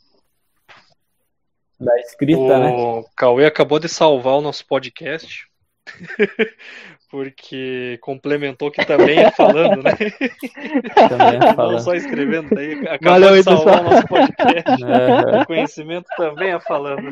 Da 1.81 1.99
escrita, 1.99 2.39
o 2.39 2.47
né? 2.47 2.69
O 2.69 3.05
Cauê 3.17 3.45
acabou 3.45 3.79
de 3.79 3.89
salvar 3.89 4.35
o 4.35 4.41
nosso 4.41 4.65
podcast. 4.67 5.47
porque 7.09 7.97
complementou 8.01 8.71
que 8.71 8.85
também 8.85 9.19
é 9.19 9.31
falando, 9.31 9.83
né? 9.83 9.91
Também 11.09 11.49
é 11.49 11.53
falando. 11.53 11.73
Não 11.73 11.79
só 11.79 11.93
escrevendo, 11.93 12.55
daí 12.55 12.73
acabou 12.87 13.19
Valeu, 13.19 13.35
de 13.35 13.43
salvar 13.43 13.81
o 13.81 13.83
nosso 13.83 14.07
podcast. 14.07 14.81
É. 14.81 15.41
O 15.41 15.45
conhecimento 15.45 16.07
também 16.15 16.51
é 16.51 16.59
falando. 16.59 17.09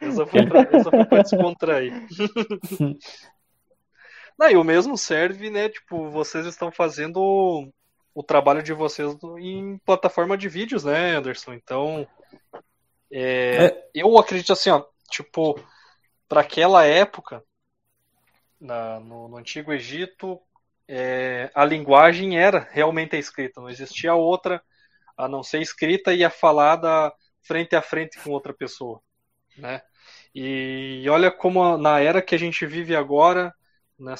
essa 0.00 0.26
foi 0.26 0.46
pra, 0.46 0.60
essa 0.60 0.90
foi 0.90 1.04
pra 1.04 1.22
descontrair. 1.22 1.92
Não, 4.38 4.50
e 4.50 4.56
o 4.56 4.64
mesmo 4.64 4.96
serve, 4.96 5.50
né? 5.50 5.68
Tipo, 5.68 6.10
vocês 6.10 6.46
estão 6.46 6.70
fazendo 6.70 7.68
o, 8.14 8.22
trabalho 8.22 8.62
de 8.62 8.72
vocês 8.72 9.16
em 9.38 9.78
plataforma 9.78 10.36
de 10.36 10.48
vídeos, 10.48 10.84
né, 10.84 11.16
Anderson? 11.16 11.52
Então, 11.52 12.06
é, 13.12 13.66
é. 13.66 13.88
eu 13.94 14.16
acredito 14.18 14.52
assim, 14.52 14.70
ó, 14.70 14.84
tipo, 15.10 15.58
para 16.28 16.40
aquela 16.40 16.84
época, 16.84 17.42
na, 18.60 19.00
no, 19.00 19.28
no, 19.28 19.36
Antigo 19.36 19.72
Egito, 19.72 20.40
é, 20.88 21.50
a 21.54 21.64
linguagem 21.64 22.38
era 22.38 22.68
realmente 22.70 23.16
a 23.16 23.18
escrita, 23.18 23.60
não 23.60 23.70
existia 23.70 24.14
outra 24.14 24.62
a 25.16 25.28
não 25.28 25.42
ser 25.42 25.60
escrita 25.60 26.12
e 26.12 26.24
a 26.24 26.30
falada 26.30 27.12
frente 27.42 27.76
a 27.76 27.82
frente 27.82 28.18
com 28.18 28.30
outra 28.30 28.52
pessoa, 28.52 29.00
né? 29.56 29.82
E 30.34 31.04
olha 31.08 31.30
como 31.30 31.76
na 31.78 32.00
era 32.00 32.20
que 32.20 32.34
a 32.34 32.38
gente 32.38 32.66
vive 32.66 32.96
agora, 32.96 33.54
na, 33.98 34.16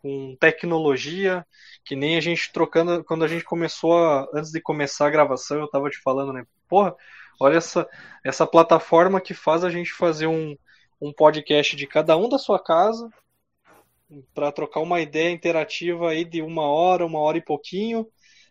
com 0.00 0.36
tecnologia, 0.40 1.46
que 1.84 1.94
nem 1.94 2.16
a 2.16 2.20
gente 2.20 2.52
trocando, 2.52 3.04
quando 3.04 3.24
a 3.24 3.28
gente 3.28 3.44
começou, 3.44 3.96
a, 3.96 4.28
antes 4.34 4.50
de 4.50 4.60
começar 4.60 5.06
a 5.06 5.10
gravação, 5.10 5.58
eu 5.58 5.66
estava 5.66 5.90
te 5.90 6.00
falando, 6.02 6.32
né? 6.32 6.44
Porra, 6.68 6.94
olha 7.40 7.56
essa, 7.56 7.88
essa 8.24 8.46
plataforma 8.46 9.20
que 9.20 9.34
faz 9.34 9.64
a 9.64 9.70
gente 9.70 9.92
fazer 9.92 10.26
um, 10.26 10.56
um 11.00 11.12
podcast 11.12 11.76
de 11.76 11.86
cada 11.86 12.16
um 12.16 12.28
da 12.28 12.38
sua 12.38 12.62
casa 12.62 13.08
para 14.32 14.52
trocar 14.52 14.80
uma 14.80 15.00
ideia 15.00 15.30
interativa 15.30 16.10
aí 16.10 16.24
de 16.24 16.42
uma 16.42 16.66
hora, 16.68 17.06
uma 17.06 17.18
hora 17.20 17.38
e 17.38 17.44
pouquinho. 17.44 18.06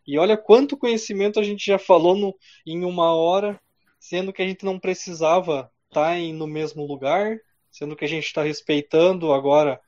E 0.06 0.18
olha 0.18 0.38
quanto 0.38 0.78
conhecimento 0.78 1.40
a 1.40 1.44
gente 1.44 1.66
já 1.66 1.80
falou 1.80 2.16
no, 2.16 2.36
em 2.66 2.84
uma 2.84 3.14
hora, 3.16 3.60
sendo 4.00 4.34
que 4.34 4.42
a 4.42 4.46
gente 4.48 4.66
não 4.66 4.80
precisava 4.80 5.72
estar 5.88 6.16
tá 6.16 6.18
no 6.18 6.46
mesmo 6.46 6.86
lugar, 6.86 7.38
sendo 7.72 7.96
que 7.96 8.04
a 8.04 8.08
gente 8.08 8.26
está 8.26 8.44
respeitando 8.44 9.32
agora 9.32 9.80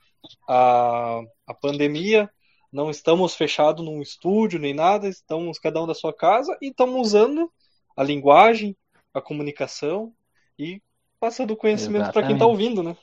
a, 0.47 1.21
a 1.47 1.53
pandemia, 1.53 2.29
não 2.71 2.89
estamos 2.89 3.35
fechados 3.35 3.83
num 3.85 4.01
estúdio 4.01 4.59
nem 4.59 4.73
nada, 4.73 5.07
estamos 5.07 5.57
cada 5.57 5.81
um 5.81 5.87
da 5.87 5.93
sua 5.93 6.13
casa 6.13 6.57
e 6.61 6.69
estamos 6.69 7.07
usando 7.07 7.51
a 7.95 8.03
linguagem, 8.03 8.75
a 9.13 9.21
comunicação 9.21 10.13
e 10.59 10.81
passando 11.19 11.51
o 11.51 11.57
conhecimento 11.57 12.11
para 12.11 12.23
quem 12.23 12.33
está 12.33 12.45
ouvindo, 12.45 12.83
né? 12.83 12.97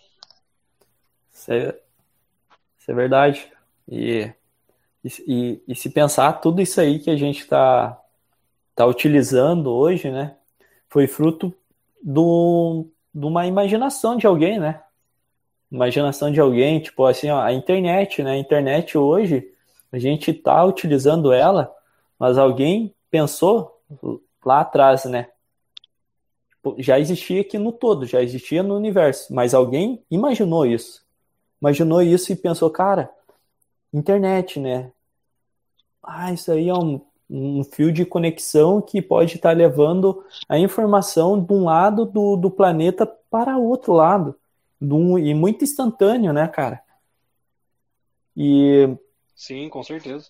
Isso 1.32 1.52
é, 1.52 1.78
isso 2.78 2.90
é 2.90 2.94
verdade. 2.94 3.50
E, 3.88 4.30
e, 5.02 5.62
e, 5.66 5.74
se 5.74 5.90
pensar 5.90 6.34
tudo 6.34 6.60
isso 6.60 6.80
aí 6.80 6.98
que 6.98 7.10
a 7.10 7.16
gente 7.16 7.40
está 7.40 7.98
tá 8.74 8.86
utilizando 8.86 9.70
hoje, 9.70 10.10
né? 10.10 10.36
Foi 10.88 11.06
fruto 11.06 11.54
do, 12.02 12.86
de 13.14 13.24
uma 13.24 13.46
imaginação 13.46 14.16
de 14.16 14.26
alguém, 14.26 14.58
né? 14.58 14.82
Imaginação 15.72 16.30
de 16.30 16.40
alguém, 16.40 16.80
tipo 16.80 17.04
assim, 17.06 17.30
ó, 17.30 17.40
a 17.40 17.52
internet, 17.52 18.22
né? 18.22 18.32
A 18.32 18.36
internet 18.36 18.98
hoje, 18.98 19.50
a 19.90 19.98
gente 19.98 20.30
está 20.30 20.62
utilizando 20.64 21.32
ela, 21.32 21.74
mas 22.18 22.36
alguém 22.36 22.94
pensou 23.10 23.80
lá 24.44 24.60
atrás, 24.60 25.06
né? 25.06 25.28
já 26.78 26.98
existia 26.98 27.40
aqui 27.40 27.58
no 27.58 27.72
todo, 27.72 28.06
já 28.06 28.22
existia 28.22 28.62
no 28.62 28.76
universo, 28.76 29.34
mas 29.34 29.52
alguém 29.52 30.02
imaginou 30.10 30.64
isso. 30.64 31.02
Imaginou 31.60 32.02
isso 32.02 32.32
e 32.32 32.36
pensou, 32.36 32.70
cara, 32.70 33.10
internet, 33.92 34.60
né? 34.60 34.92
Ah, 36.02 36.32
isso 36.32 36.52
aí 36.52 36.68
é 36.68 36.74
um, 36.74 37.00
um 37.28 37.64
fio 37.64 37.92
de 37.92 38.04
conexão 38.04 38.80
que 38.80 39.02
pode 39.02 39.36
estar 39.36 39.56
levando 39.56 40.24
a 40.48 40.58
informação 40.58 41.42
de 41.42 41.52
um 41.52 41.64
lado 41.64 42.04
do, 42.04 42.36
do 42.36 42.50
planeta 42.50 43.06
para 43.06 43.58
outro 43.58 43.92
lado. 43.92 44.34
Um, 44.82 45.16
e 45.18 45.32
muito 45.32 45.62
instantâneo, 45.62 46.32
né, 46.32 46.48
cara? 46.48 46.82
E. 48.36 48.88
Sim, 49.36 49.68
com 49.68 49.82
certeza. 49.82 50.28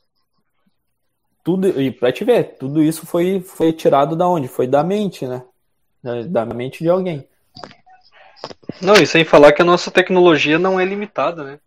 Tudo, 1.42 1.80
e 1.80 1.90
pra 1.90 2.12
te 2.12 2.24
ver, 2.24 2.56
tudo 2.56 2.82
isso 2.82 3.06
foi, 3.06 3.40
foi 3.40 3.72
tirado 3.72 4.14
da 4.14 4.28
onde? 4.28 4.46
Foi 4.46 4.66
da 4.66 4.84
mente, 4.84 5.26
né? 5.26 5.42
da 6.28 6.44
mente 6.44 6.82
de 6.82 6.88
alguém. 6.88 7.26
Não, 8.80 8.94
e 8.94 9.06
sem 9.06 9.24
falar 9.24 9.52
que 9.52 9.62
a 9.62 9.64
nossa 9.64 9.90
tecnologia 9.90 10.58
não 10.58 10.78
é 10.78 10.84
limitada, 10.84 11.44
né? 11.44 11.60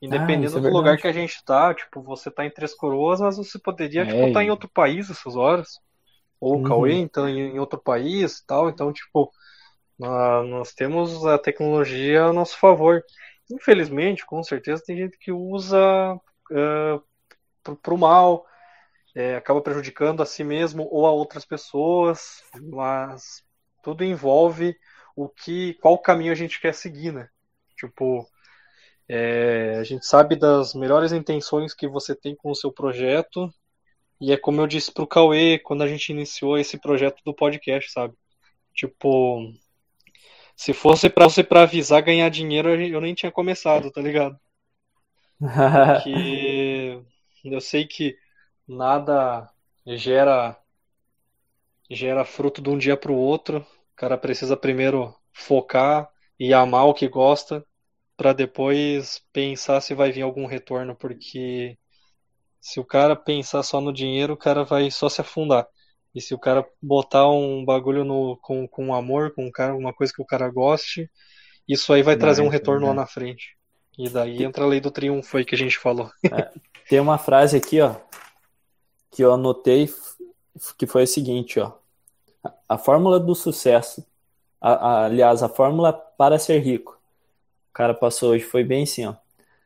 Independente 0.00 0.54
ah, 0.54 0.58
é 0.58 0.60
do 0.60 0.70
lugar 0.70 0.96
que 0.96 1.06
a 1.06 1.12
gente 1.12 1.34
está, 1.34 1.74
tipo, 1.74 2.02
você 2.02 2.28
está 2.28 2.44
em 2.44 2.50
Três 2.50 2.74
Coroas, 2.74 3.20
mas 3.20 3.36
você 3.36 3.58
poderia, 3.58 4.02
é, 4.02 4.06
tipo, 4.06 4.18
estar 4.18 4.40
tá 4.40 4.44
em 4.44 4.50
outro 4.50 4.68
país 4.68 5.10
essas 5.10 5.34
horas. 5.34 5.80
Ou 6.40 6.54
o 6.54 6.56
uhum. 6.58 6.62
Cauê, 6.62 6.94
então, 6.94 7.28
em 7.28 7.58
outro 7.58 7.78
país 7.78 8.42
tal. 8.46 8.68
Então, 8.68 8.92
tipo, 8.92 9.32
nós 9.98 10.72
temos 10.72 11.26
a 11.26 11.38
tecnologia 11.38 12.24
a 12.24 12.32
nosso 12.32 12.58
favor. 12.58 13.02
Infelizmente, 13.50 14.24
com 14.26 14.42
certeza, 14.42 14.82
tem 14.84 14.96
gente 14.96 15.18
que 15.18 15.32
usa 15.32 16.14
uh, 16.14 17.02
pro, 17.62 17.76
pro 17.76 17.98
mal, 17.98 18.46
é, 19.14 19.36
acaba 19.36 19.60
prejudicando 19.60 20.22
a 20.22 20.26
si 20.26 20.44
mesmo 20.44 20.86
ou 20.90 21.06
a 21.06 21.10
outras 21.10 21.44
pessoas, 21.44 22.42
mas 22.70 23.42
tudo 23.82 24.04
envolve 24.04 24.76
o 25.16 25.28
que, 25.28 25.74
qual 25.74 25.98
caminho 25.98 26.32
a 26.32 26.36
gente 26.36 26.60
quer 26.60 26.74
seguir, 26.74 27.12
né? 27.12 27.28
Tipo, 27.76 28.28
é, 29.08 29.76
a 29.78 29.84
gente 29.84 30.06
sabe 30.06 30.36
das 30.36 30.74
melhores 30.74 31.12
intenções 31.12 31.74
que 31.74 31.88
você 31.88 32.14
tem 32.14 32.36
com 32.36 32.50
o 32.50 32.54
seu 32.54 32.70
projeto 32.72 33.52
e 34.20 34.32
é 34.32 34.36
como 34.36 34.60
eu 34.60 34.66
disse 34.66 34.92
pro 34.92 35.06
Cauê 35.06 35.58
quando 35.58 35.82
a 35.82 35.88
gente 35.88 36.10
iniciou 36.10 36.58
esse 36.58 36.78
projeto 36.78 37.22
do 37.24 37.34
podcast, 37.34 37.90
sabe? 37.90 38.14
Tipo, 38.74 39.52
se 40.58 40.74
fosse 40.74 41.08
para 41.08 41.24
você 41.26 41.44
para 41.44 41.62
avisar 41.62 42.02
ganhar 42.02 42.28
dinheiro, 42.28 42.68
eu 42.74 43.00
nem 43.00 43.14
tinha 43.14 43.30
começado, 43.30 43.92
tá 43.92 44.02
ligado? 44.02 44.36
Porque 45.70 47.00
eu 47.44 47.60
sei 47.60 47.86
que 47.86 48.16
nada 48.66 49.48
gera 49.86 50.58
gera 51.90 52.24
fruto 52.24 52.60
de 52.60 52.70
um 52.70 52.78
dia 52.78 52.96
para 52.96 53.12
o 53.12 53.16
outro. 53.16 53.58
O 53.60 53.96
cara 53.96 54.18
precisa 54.18 54.56
primeiro 54.56 55.14
focar 55.32 56.08
e 56.38 56.52
amar 56.52 56.86
o 56.86 56.94
que 56.94 57.08
gosta 57.08 57.64
para 58.16 58.32
depois 58.32 59.22
pensar 59.32 59.80
se 59.80 59.94
vai 59.94 60.10
vir 60.10 60.22
algum 60.22 60.44
retorno, 60.46 60.96
porque 60.96 61.78
se 62.60 62.80
o 62.80 62.84
cara 62.84 63.16
pensar 63.16 63.62
só 63.62 63.80
no 63.80 63.92
dinheiro, 63.92 64.34
o 64.34 64.36
cara 64.36 64.64
vai 64.64 64.90
só 64.90 65.08
se 65.08 65.20
afundar. 65.20 65.66
E 66.18 66.20
se 66.20 66.34
o 66.34 66.38
cara 66.38 66.66
botar 66.82 67.30
um 67.30 67.64
bagulho 67.64 68.04
no, 68.04 68.36
com, 68.42 68.66
com 68.66 68.92
amor, 68.92 69.32
com 69.32 69.46
um 69.46 69.52
cara, 69.52 69.72
uma 69.76 69.92
coisa 69.92 70.12
que 70.12 70.20
o 70.20 70.26
cara 70.26 70.50
goste, 70.50 71.08
isso 71.68 71.92
aí 71.92 72.02
vai 72.02 72.16
trazer 72.16 72.42
um 72.42 72.48
retorno 72.48 72.88
lá 72.88 72.92
na 72.92 73.06
frente. 73.06 73.56
E 73.96 74.08
daí 74.08 74.42
entra 74.42 74.64
a 74.64 74.66
lei 74.66 74.80
do 74.80 74.90
triunfo 74.90 75.36
aí 75.36 75.44
que 75.44 75.54
a 75.54 75.58
gente 75.58 75.78
falou. 75.78 76.10
É. 76.24 76.50
tem 76.90 76.98
uma 76.98 77.18
frase 77.18 77.56
aqui, 77.56 77.80
ó, 77.80 77.94
que 79.12 79.22
eu 79.22 79.32
anotei, 79.32 79.88
que 80.76 80.88
foi 80.88 81.04
o 81.04 81.06
seguinte, 81.06 81.60
ó. 81.60 81.70
A 82.68 82.76
fórmula 82.76 83.20
do 83.20 83.32
sucesso, 83.36 84.04
a, 84.60 84.72
a, 84.72 85.04
aliás, 85.04 85.40
a 85.40 85.48
fórmula 85.48 85.92
para 85.92 86.36
ser 86.36 86.58
rico. 86.58 86.98
O 87.70 87.72
cara 87.72 87.94
passou 87.94 88.30
hoje, 88.30 88.44
foi 88.44 88.64
bem 88.64 88.82
assim, 88.82 89.06
ó. 89.06 89.14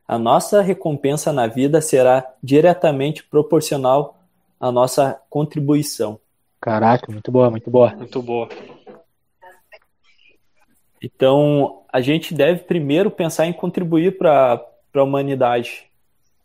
A 0.07 0.19
nossa 0.19 0.61
recompensa 0.61 1.33
na 1.33 1.47
vida 1.47 1.81
será 1.81 2.31
diretamente 2.43 3.23
proporcional 3.23 4.19
à 4.59 4.71
nossa 4.71 5.19
contribuição. 5.31 6.19
Caraca, 6.63 7.11
muito 7.11 7.29
boa, 7.29 7.51
muito 7.51 7.69
boa. 7.69 7.93
Muito 7.93 8.21
boa. 8.21 8.47
Então, 11.01 11.81
a 11.91 11.99
gente 11.99 12.33
deve 12.33 12.61
primeiro 12.61 13.11
pensar 13.11 13.45
em 13.47 13.51
contribuir 13.51 14.17
para 14.17 14.65
a 14.95 15.03
humanidade. 15.03 15.91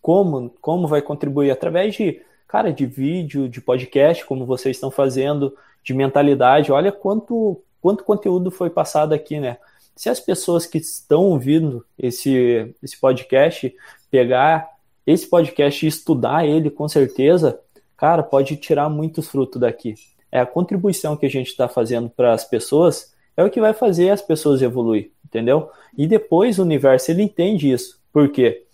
Como, 0.03 0.51
como 0.61 0.89
vai 0.89 1.01
contribuir? 1.01 1.53
Através 1.53 1.95
de, 1.95 2.21
cara, 2.49 2.73
de 2.73 2.85
vídeo, 2.85 3.49
de 3.49 3.61
podcast, 3.61 4.25
como 4.27 4.45
vocês 4.45 4.77
estão 4.77 4.91
fazendo, 4.91 5.57
de 5.85 5.95
mentalidade. 5.95 6.73
Olha 6.73 6.91
quanto, 6.91 7.63
quanto 7.81 8.03
conteúdo 8.03 8.51
foi 8.51 8.71
passado 8.71 9.13
aqui, 9.13 9.39
né? 9.39 9.57
Se 9.95 10.11
as 10.11 10.19
pessoas 10.19 10.67
que 10.67 10.79
estão 10.79 11.27
ouvindo 11.27 11.87
esse, 11.97 12.75
esse 12.83 12.99
podcast 12.99 13.73
pegar 14.11 14.69
esse 15.09 15.27
podcast 15.27 15.87
e 15.87 15.89
estudar 15.89 16.47
ele, 16.47 16.69
com 16.69 16.87
certeza, 16.87 17.59
cara, 17.99 18.23
pode 18.23 18.57
tirar 18.57 18.89
muitos 18.89 19.29
frutos 19.29 19.61
daqui. 19.61 19.97
É 20.33 20.41
a 20.41 20.47
contribuição 20.47 21.17
que 21.17 21.27
a 21.27 21.31
gente 21.31 21.49
está 21.49 21.69
fazendo 21.69 22.09
para 22.09 22.33
as 22.33 22.45
pessoas 22.45 23.13
é 23.37 23.45
o 23.45 23.51
que 23.51 23.61
vai 23.61 23.73
fazer 23.73 24.11
as 24.11 24.23
pessoas 24.23 24.63
evoluir, 24.63 25.11
entendeu? 25.25 25.71
E 25.97 26.07
depois 26.07 26.59
o 26.59 26.63
universo 26.63 27.11
ele 27.11 27.23
entende 27.23 27.71
isso. 27.71 28.01
Por 28.13 28.29
quê? 28.31 28.65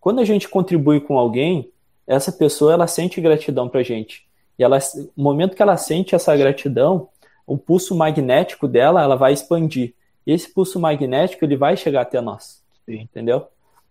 Quando 0.00 0.20
a 0.20 0.24
gente 0.24 0.48
contribui 0.48 1.00
com 1.00 1.18
alguém, 1.18 1.70
essa 2.06 2.32
pessoa 2.32 2.72
ela 2.72 2.86
sente 2.86 3.20
gratidão 3.20 3.68
para 3.68 3.80
a 3.80 3.84
gente. 3.84 4.26
E 4.58 4.64
ela, 4.64 4.78
no 5.16 5.22
momento 5.22 5.54
que 5.54 5.62
ela 5.62 5.76
sente 5.76 6.14
essa 6.14 6.36
gratidão, 6.36 7.08
o 7.46 7.56
pulso 7.56 7.94
magnético 7.94 8.66
dela 8.66 9.02
ela 9.02 9.16
vai 9.16 9.32
expandir. 9.32 9.94
E 10.26 10.32
esse 10.32 10.52
pulso 10.52 10.78
magnético 10.78 11.44
ele 11.44 11.56
vai 11.56 11.76
chegar 11.76 12.02
até 12.02 12.20
nós, 12.20 12.62
Sim. 12.84 13.00
entendeu? 13.00 13.46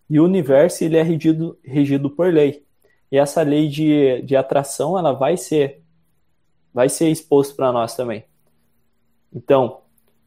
E 0.09 0.19
o 0.19 0.25
universo 0.25 0.83
ele 0.83 0.97
é 0.97 1.01
regido, 1.01 1.57
regido 1.63 2.09
por 2.09 2.33
lei. 2.33 2.63
E 3.11 3.17
essa 3.17 3.41
lei 3.41 3.67
de, 3.67 4.21
de 4.21 4.35
atração 4.35 4.97
ela 4.97 5.11
vai 5.11 5.37
ser 5.37 5.81
vai 6.73 6.87
ser 6.87 7.09
exposto 7.09 7.55
para 7.55 7.71
nós 7.71 7.95
também. 7.95 8.23
Então, 9.33 9.81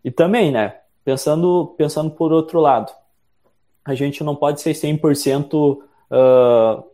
e 0.05 0.11
também, 0.11 0.51
né, 0.51 0.81
pensando 1.05 1.75
pensando 1.79 2.11
por 2.11 2.33
outro 2.33 2.61
lado, 2.61 2.93
a 3.85 3.95
gente 3.95 4.23
não 4.23 4.35
pode 4.35 4.61
ser 4.61 4.73
100% 4.73 5.79
uh, 5.79 6.93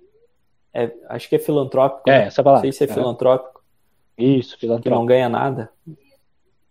é, 0.73 0.93
acho 1.09 1.29
que 1.29 1.37
é 1.37 1.39
filantrópico. 1.39 2.09
É, 2.09 2.21
né? 2.21 2.27
essa 2.27 2.43
palavra. 2.43 2.67
Não 2.67 2.73
sei 2.73 2.87
se 2.87 2.91
é, 2.91 2.93
é. 2.93 2.95
filantrópico. 2.95 3.63
Isso, 4.17 4.59
filantrópico. 4.59 4.95
Que 4.95 4.99
não 4.99 5.07
ganha 5.07 5.29
nada. 5.29 5.71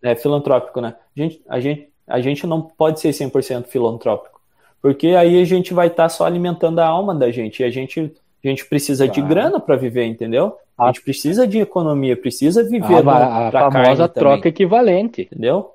É 0.01 0.15
filantrópico, 0.15 0.79
né? 0.79 0.95
A 1.15 1.19
gente, 1.19 1.43
a 1.47 1.59
gente, 1.59 1.93
a 2.07 2.21
gente 2.21 2.47
não 2.47 2.61
pode 2.61 2.99
ser 2.99 3.09
100% 3.09 3.65
filantrópico. 3.65 4.39
Porque 4.81 5.07
aí 5.07 5.41
a 5.41 5.45
gente 5.45 5.73
vai 5.73 5.87
estar 5.87 6.03
tá 6.03 6.09
só 6.09 6.25
alimentando 6.25 6.79
a 6.79 6.87
alma 6.87 7.15
da 7.15 7.31
gente. 7.31 7.61
E 7.61 7.65
a 7.65 7.69
gente, 7.69 8.13
a 8.43 8.47
gente 8.47 8.65
precisa 8.65 9.05
claro. 9.05 9.21
de 9.21 9.27
grana 9.27 9.59
para 9.59 9.75
viver, 9.75 10.05
entendeu? 10.05 10.57
A 10.77 10.87
gente 10.87 11.01
precisa 11.01 11.47
de 11.47 11.59
economia, 11.59 12.15
precisa 12.15 12.63
viver 12.63 13.07
a, 13.07 13.47
a 13.47 13.51
famosa 13.71 14.07
troca 14.07 14.37
também, 14.37 14.49
equivalente. 14.49 15.21
Entendeu? 15.23 15.73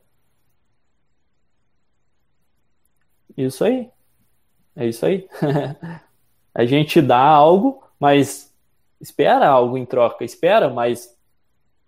Isso 3.36 3.64
aí. 3.64 3.88
É 4.76 4.86
isso 4.86 5.04
aí. 5.04 5.26
a 6.54 6.64
gente 6.64 7.02
dá 7.02 7.18
algo, 7.18 7.82
mas 7.98 8.52
espera 9.00 9.48
algo 9.48 9.76
em 9.76 9.84
troca, 9.84 10.24
espera, 10.24 10.70
mas 10.70 11.16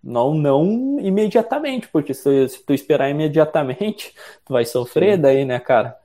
não 0.03 0.35
não 0.35 0.99
imediatamente, 1.01 1.89
porque 1.89 2.12
se, 2.12 2.49
se 2.49 2.62
tu 2.62 2.75
esperar 2.75 3.09
imediatamente, 3.09 4.12
tu 4.45 4.53
vai 4.53 4.64
sofrer 4.64 5.16
Sim. 5.16 5.22
daí, 5.22 5.45
né, 5.45 5.59
cara? 5.59 5.97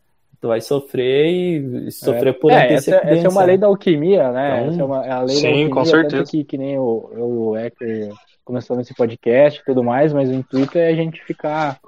Tu 0.41 0.47
vai 0.47 0.61
sofrer 0.61 1.27
e 1.27 1.91
sofrer 1.91 2.29
é. 2.29 2.33
por 2.33 2.51
é, 2.51 2.73
essa, 2.73 2.95
essa, 2.95 3.27
é 3.27 3.29
uma 3.29 3.43
lei 3.43 3.57
da 3.57 3.67
alquimia, 3.67 4.31
né? 4.31 4.61
Então, 4.61 4.71
essa 4.71 4.81
é 4.81 4.85
uma, 4.85 5.05
é 5.05 5.11
a 5.11 5.21
lei 5.21 5.35
sim, 5.35 5.41
da 5.41 5.49
alquimia, 5.49 5.69
com 5.69 5.85
certeza. 5.85 6.31
Que, 6.31 6.43
que 6.45 6.57
nem 6.57 6.77
o, 6.77 7.09
o 7.51 7.57
Ecker 7.57 8.13
começou 8.45 8.77
nesse 8.77 8.93
podcast 8.95 9.59
e 9.59 9.65
tudo 9.65 9.83
mais, 9.83 10.13
mas 10.13 10.29
o 10.29 10.33
intuito 10.33 10.77
é 10.77 10.87
a 10.87 10.95
gente 10.95 11.21
ficar 11.23 11.79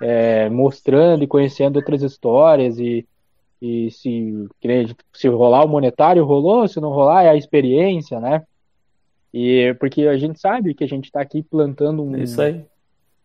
é, 0.00 0.48
mostrando 0.48 1.22
e 1.22 1.26
conhecendo 1.26 1.76
outras 1.76 2.02
histórias 2.02 2.78
e, 2.78 3.06
e 3.60 3.90
se, 3.90 4.48
se 5.12 5.28
rolar 5.28 5.64
o 5.64 5.68
monetário, 5.68 6.24
rolou, 6.24 6.66
se 6.66 6.80
não 6.80 6.88
rolar, 6.88 7.24
é 7.24 7.28
a 7.28 7.36
experiência, 7.36 8.18
né? 8.18 8.42
E 9.32 9.74
porque 9.78 10.02
a 10.06 10.16
gente 10.16 10.40
sabe 10.40 10.74
que 10.74 10.84
a 10.84 10.88
gente 10.88 11.04
está 11.04 11.20
aqui 11.20 11.42
plantando 11.42 12.02
um, 12.02 12.14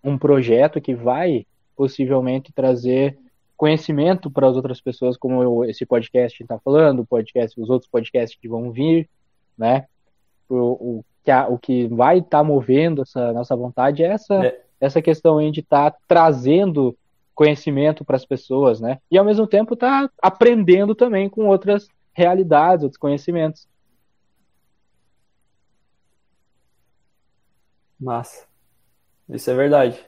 um 0.03 0.17
projeto 0.17 0.81
que 0.81 0.93
vai 0.93 1.45
possivelmente 1.75 2.51
trazer 2.51 3.17
conhecimento 3.55 4.29
para 4.29 4.47
as 4.47 4.55
outras 4.55 4.81
pessoas, 4.81 5.15
como 5.17 5.41
eu, 5.41 5.65
esse 5.65 5.85
podcast 5.85 6.41
está 6.41 6.59
falando, 6.59 7.05
podcast, 7.05 7.59
os 7.59 7.69
outros 7.69 7.89
podcasts 7.89 8.37
que 8.39 8.47
vão 8.47 8.71
vir, 8.71 9.09
né? 9.57 9.87
O, 10.49 10.55
o, 10.99 11.05
que, 11.23 11.31
a, 11.31 11.47
o 11.47 11.57
que 11.57 11.87
vai 11.87 12.19
estar 12.19 12.39
tá 12.39 12.43
movendo 12.43 13.03
essa 13.03 13.31
nossa 13.31 13.55
vontade 13.55 14.03
é 14.03 14.07
essa, 14.07 14.45
é. 14.45 14.61
essa 14.79 15.01
questão 15.01 15.39
de 15.51 15.61
estar 15.61 15.91
tá 15.91 15.97
trazendo 16.07 16.97
conhecimento 17.33 18.03
para 18.05 18.15
as 18.15 18.25
pessoas, 18.25 18.79
né? 18.79 18.99
E 19.09 19.17
ao 19.17 19.25
mesmo 19.25 19.47
tempo 19.47 19.75
tá 19.75 20.09
aprendendo 20.21 20.93
também 20.93 21.29
com 21.29 21.47
outras 21.47 21.87
realidades, 22.13 22.83
outros 22.83 22.99
conhecimentos. 22.99 23.67
Massa. 27.99 28.45
Isso 29.29 29.49
é 29.49 29.55
verdade. 29.55 29.99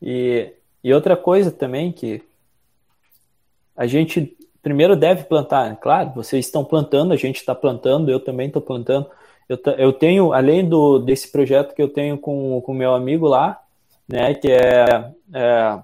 E, 0.00 0.54
e 0.82 0.94
outra 0.94 1.16
coisa 1.16 1.50
também 1.50 1.92
que 1.92 2.22
a 3.80 3.86
gente 3.86 4.36
primeiro 4.62 4.94
deve 4.94 5.24
plantar, 5.24 5.74
claro, 5.76 6.12
vocês 6.14 6.44
estão 6.44 6.62
plantando, 6.62 7.14
a 7.14 7.16
gente 7.16 7.36
está 7.36 7.54
plantando, 7.54 8.10
eu 8.10 8.20
também 8.20 8.48
estou 8.48 8.60
plantando. 8.60 9.08
Eu, 9.48 9.58
eu 9.78 9.90
tenho, 9.90 10.34
além 10.34 10.68
do, 10.68 10.98
desse 10.98 11.32
projeto 11.32 11.74
que 11.74 11.80
eu 11.80 11.88
tenho 11.88 12.18
com 12.18 12.58
o 12.58 12.74
meu 12.74 12.94
amigo 12.94 13.26
lá, 13.26 13.58
né, 14.06 14.34
que 14.34 14.52
é, 14.52 15.10
é 15.32 15.78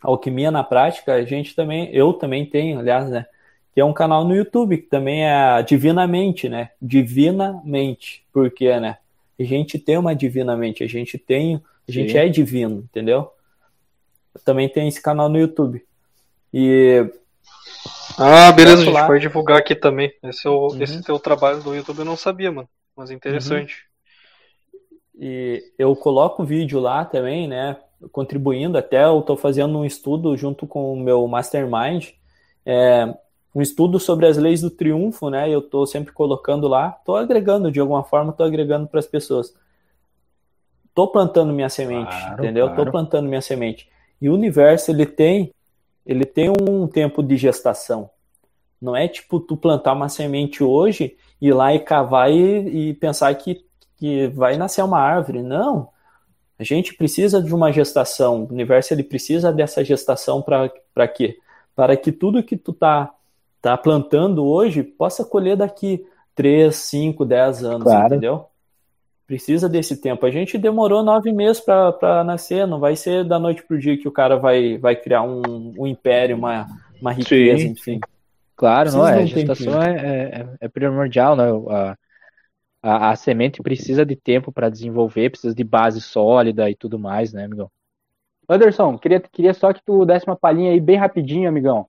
Alquimia 0.00 0.50
na 0.50 0.64
Prática, 0.64 1.12
a 1.12 1.22
gente 1.22 1.54
também, 1.54 1.90
eu 1.92 2.14
também 2.14 2.46
tenho, 2.46 2.78
aliás, 2.78 3.10
né, 3.10 3.26
que 3.74 3.80
é 3.82 3.84
um 3.84 3.92
canal 3.92 4.24
no 4.24 4.34
YouTube, 4.34 4.78
que 4.78 4.88
também 4.88 5.26
é 5.26 5.62
Divinamente, 5.62 6.48
né, 6.48 6.70
Divinamente, 6.80 8.24
porque, 8.32 8.74
né, 8.80 8.96
a 9.38 9.42
gente 9.42 9.78
tem 9.78 9.98
uma 9.98 10.14
Divinamente, 10.14 10.82
a 10.82 10.88
gente 10.88 11.18
tem, 11.18 11.62
a 11.86 11.92
gente 11.92 12.16
é 12.16 12.26
divino, 12.26 12.78
entendeu? 12.78 13.30
Eu 14.34 14.40
também 14.42 14.66
tem 14.66 14.88
esse 14.88 15.02
canal 15.02 15.28
no 15.28 15.38
YouTube. 15.38 15.84
E. 16.52 17.04
Ah, 18.18 18.52
beleza, 18.52 18.82
a 18.82 18.84
gente 18.84 19.06
pode 19.06 19.20
divulgar 19.20 19.58
aqui 19.58 19.74
também. 19.74 20.12
Esse, 20.22 20.46
é 20.46 20.50
o, 20.50 20.68
uhum. 20.68 20.82
esse 20.82 21.02
teu 21.02 21.18
trabalho 21.18 21.62
do 21.62 21.74
YouTube 21.74 22.00
eu 22.00 22.04
não 22.04 22.16
sabia, 22.16 22.52
mano. 22.52 22.68
Mas 22.96 23.10
interessante. 23.10 23.86
Uhum. 24.74 25.20
E 25.20 25.62
eu 25.78 25.94
coloco 25.96 26.44
vídeo 26.44 26.80
lá 26.80 27.04
também, 27.04 27.48
né? 27.48 27.76
Contribuindo, 28.10 28.76
até 28.76 29.04
eu 29.04 29.22
tô 29.22 29.36
fazendo 29.36 29.78
um 29.78 29.84
estudo 29.84 30.36
junto 30.36 30.66
com 30.66 30.92
o 30.92 30.96
meu 30.96 31.26
Mastermind. 31.26 32.08
É, 32.66 33.14
um 33.54 33.60
estudo 33.60 33.98
sobre 34.00 34.26
as 34.26 34.36
leis 34.36 34.60
do 34.60 34.70
triunfo, 34.70 35.30
né? 35.30 35.48
Eu 35.48 35.62
tô 35.62 35.86
sempre 35.86 36.12
colocando 36.12 36.66
lá, 36.68 36.90
tô 37.04 37.16
agregando 37.16 37.70
de 37.70 37.80
alguma 37.80 38.02
forma, 38.02 38.32
tô 38.32 38.42
agregando 38.42 38.86
para 38.86 38.98
as 38.98 39.06
pessoas. 39.06 39.54
Tô 40.94 41.06
plantando 41.06 41.52
minha 41.52 41.68
semente, 41.68 42.10
claro, 42.10 42.34
entendeu? 42.34 42.66
Claro. 42.68 42.84
Tô 42.84 42.90
plantando 42.90 43.28
minha 43.28 43.40
semente. 43.40 43.88
E 44.20 44.28
o 44.28 44.34
universo 44.34 44.90
ele 44.90 45.06
tem 45.06 45.52
ele 46.06 46.24
tem 46.24 46.50
um 46.50 46.86
tempo 46.86 47.22
de 47.22 47.36
gestação. 47.36 48.10
Não 48.80 48.96
é 48.96 49.06
tipo 49.06 49.38
tu 49.38 49.56
plantar 49.56 49.92
uma 49.92 50.08
semente 50.08 50.62
hoje, 50.64 51.16
ir 51.40 51.52
lá 51.52 51.72
e 51.74 51.78
cavar 51.78 52.30
e, 52.30 52.90
e 52.90 52.94
pensar 52.94 53.32
que, 53.34 53.64
que 53.96 54.26
vai 54.28 54.56
nascer 54.56 54.82
uma 54.82 54.98
árvore. 54.98 55.42
Não. 55.42 55.88
A 56.58 56.64
gente 56.64 56.94
precisa 56.94 57.42
de 57.42 57.54
uma 57.54 57.72
gestação. 57.72 58.44
O 58.44 58.52
universo 58.52 58.92
ele 58.92 59.02
precisa 59.02 59.52
dessa 59.52 59.84
gestação 59.84 60.42
para 60.42 61.08
quê? 61.08 61.38
Para 61.74 61.96
que 61.96 62.10
tudo 62.12 62.42
que 62.42 62.56
tu 62.56 62.72
tá, 62.72 63.12
tá 63.60 63.76
plantando 63.76 64.44
hoje 64.44 64.82
possa 64.82 65.24
colher 65.24 65.56
daqui 65.56 66.04
3, 66.34 66.74
5, 66.74 67.24
10 67.24 67.64
anos, 67.64 67.82
claro. 67.84 68.06
entendeu? 68.06 68.46
Precisa 69.32 69.66
desse 69.66 69.96
tempo. 69.96 70.26
A 70.26 70.30
gente 70.30 70.58
demorou 70.58 71.02
nove 71.02 71.32
meses 71.32 71.58
para 71.58 72.22
nascer, 72.22 72.66
não 72.66 72.78
vai 72.78 72.94
ser 72.94 73.24
da 73.24 73.38
noite 73.38 73.62
para 73.62 73.74
o 73.74 73.80
dia 73.80 73.96
que 73.96 74.06
o 74.06 74.12
cara 74.12 74.36
vai, 74.36 74.76
vai 74.76 74.94
criar 74.94 75.22
um, 75.22 75.72
um 75.78 75.86
império, 75.86 76.36
uma, 76.36 76.66
uma 77.00 77.12
riqueza, 77.14 77.62
Sim. 77.62 77.70
enfim. 77.70 78.00
Claro, 78.54 78.90
precisa 78.90 78.98
não 78.98 79.08
é. 79.08 79.22
A 79.22 79.24
gestação 79.24 79.82
é, 79.82 79.94
é, 79.94 80.48
é, 80.60 80.68
primordial, 80.68 81.34
né? 81.34 81.44
A, 81.70 81.96
a, 82.82 83.10
a, 83.10 83.16
semente 83.16 83.62
precisa 83.62 84.04
de 84.04 84.16
tempo 84.16 84.52
para 84.52 84.68
desenvolver, 84.68 85.30
precisa 85.30 85.54
de 85.54 85.64
base 85.64 86.02
sólida 86.02 86.68
e 86.68 86.74
tudo 86.74 86.98
mais, 86.98 87.32
né, 87.32 87.44
amigão? 87.44 87.70
Anderson, 88.46 88.98
queria, 88.98 89.18
queria 89.18 89.54
só 89.54 89.72
que 89.72 89.80
tu 89.82 90.04
desse 90.04 90.26
uma 90.26 90.36
palhinha 90.36 90.72
aí 90.72 90.80
bem 90.80 90.96
rapidinho, 90.96 91.48
amigão. 91.48 91.86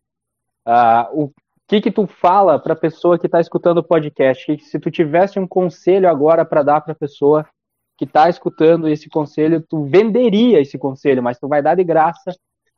Uh, 0.66 1.24
o 1.24 1.32
que 1.74 1.82
que 1.82 1.91
tu 1.91 2.05
fala 2.05 2.59
para 2.59 2.74
a 2.74 2.76
pessoa 2.76 3.17
que 3.17 3.26
está 3.26 3.39
escutando 3.39 3.80
o 3.80 3.84
podcast? 3.84 4.45
Que 4.57 4.63
se 4.63 4.80
tu 4.80 4.91
tivesse 4.91 5.39
um 5.39 5.47
conselho 5.47 6.07
agora 6.07 6.45
para 6.45 6.61
dar 6.61 6.82
para 6.82 6.91
a 6.91 6.95
pessoa 6.95 7.47
que 7.97 8.05
está 8.05 8.30
escutando 8.30 8.88
esse 8.88 9.09
conselho, 9.09 9.65
tu 9.67 9.86
venderia 9.86 10.59
esse 10.59 10.78
conselho, 10.78 11.24
mas 11.24 11.39
tu 11.39 11.47
vai 11.47 11.61
dar 11.63 11.76
de 11.76 11.84
graça. 11.84 12.32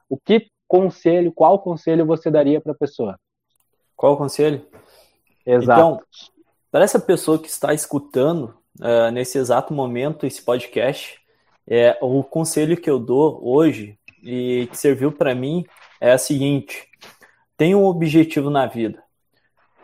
O 0.10 0.18
que 0.18 0.48
conselho, 0.68 1.32
qual 1.34 1.60
conselho 1.60 2.06
você 2.06 2.32
daria 2.32 2.62
para 2.62 2.72
a 2.72 2.76
pessoa? 2.76 3.20
Qual 3.96 4.16
conselho? 4.18 4.66
Exato. 5.46 5.80
Então, 5.80 6.02
para 6.72 6.86
essa 6.86 7.00
pessoa 7.00 7.40
que 7.40 7.50
está 7.50 7.74
escutando 7.74 8.56
uh, 8.80 9.12
nesse 9.12 9.38
exato 9.38 9.74
momento 9.74 10.26
esse 10.26 10.42
podcast, 10.42 11.20
é, 11.68 11.98
o 12.02 12.24
conselho 12.24 12.78
que 12.78 12.90
eu 12.90 13.00
dou 13.00 13.40
hoje 13.44 13.98
e 14.24 14.68
que 14.72 14.78
serviu 14.78 15.12
para 15.12 15.36
mim 15.36 15.66
é 16.00 16.12
a 16.12 16.18
seguinte: 16.18 16.88
tenha 17.58 17.78
um 17.78 17.86
objetivo 17.86 18.50
na 18.50 18.66
vida 18.66 19.04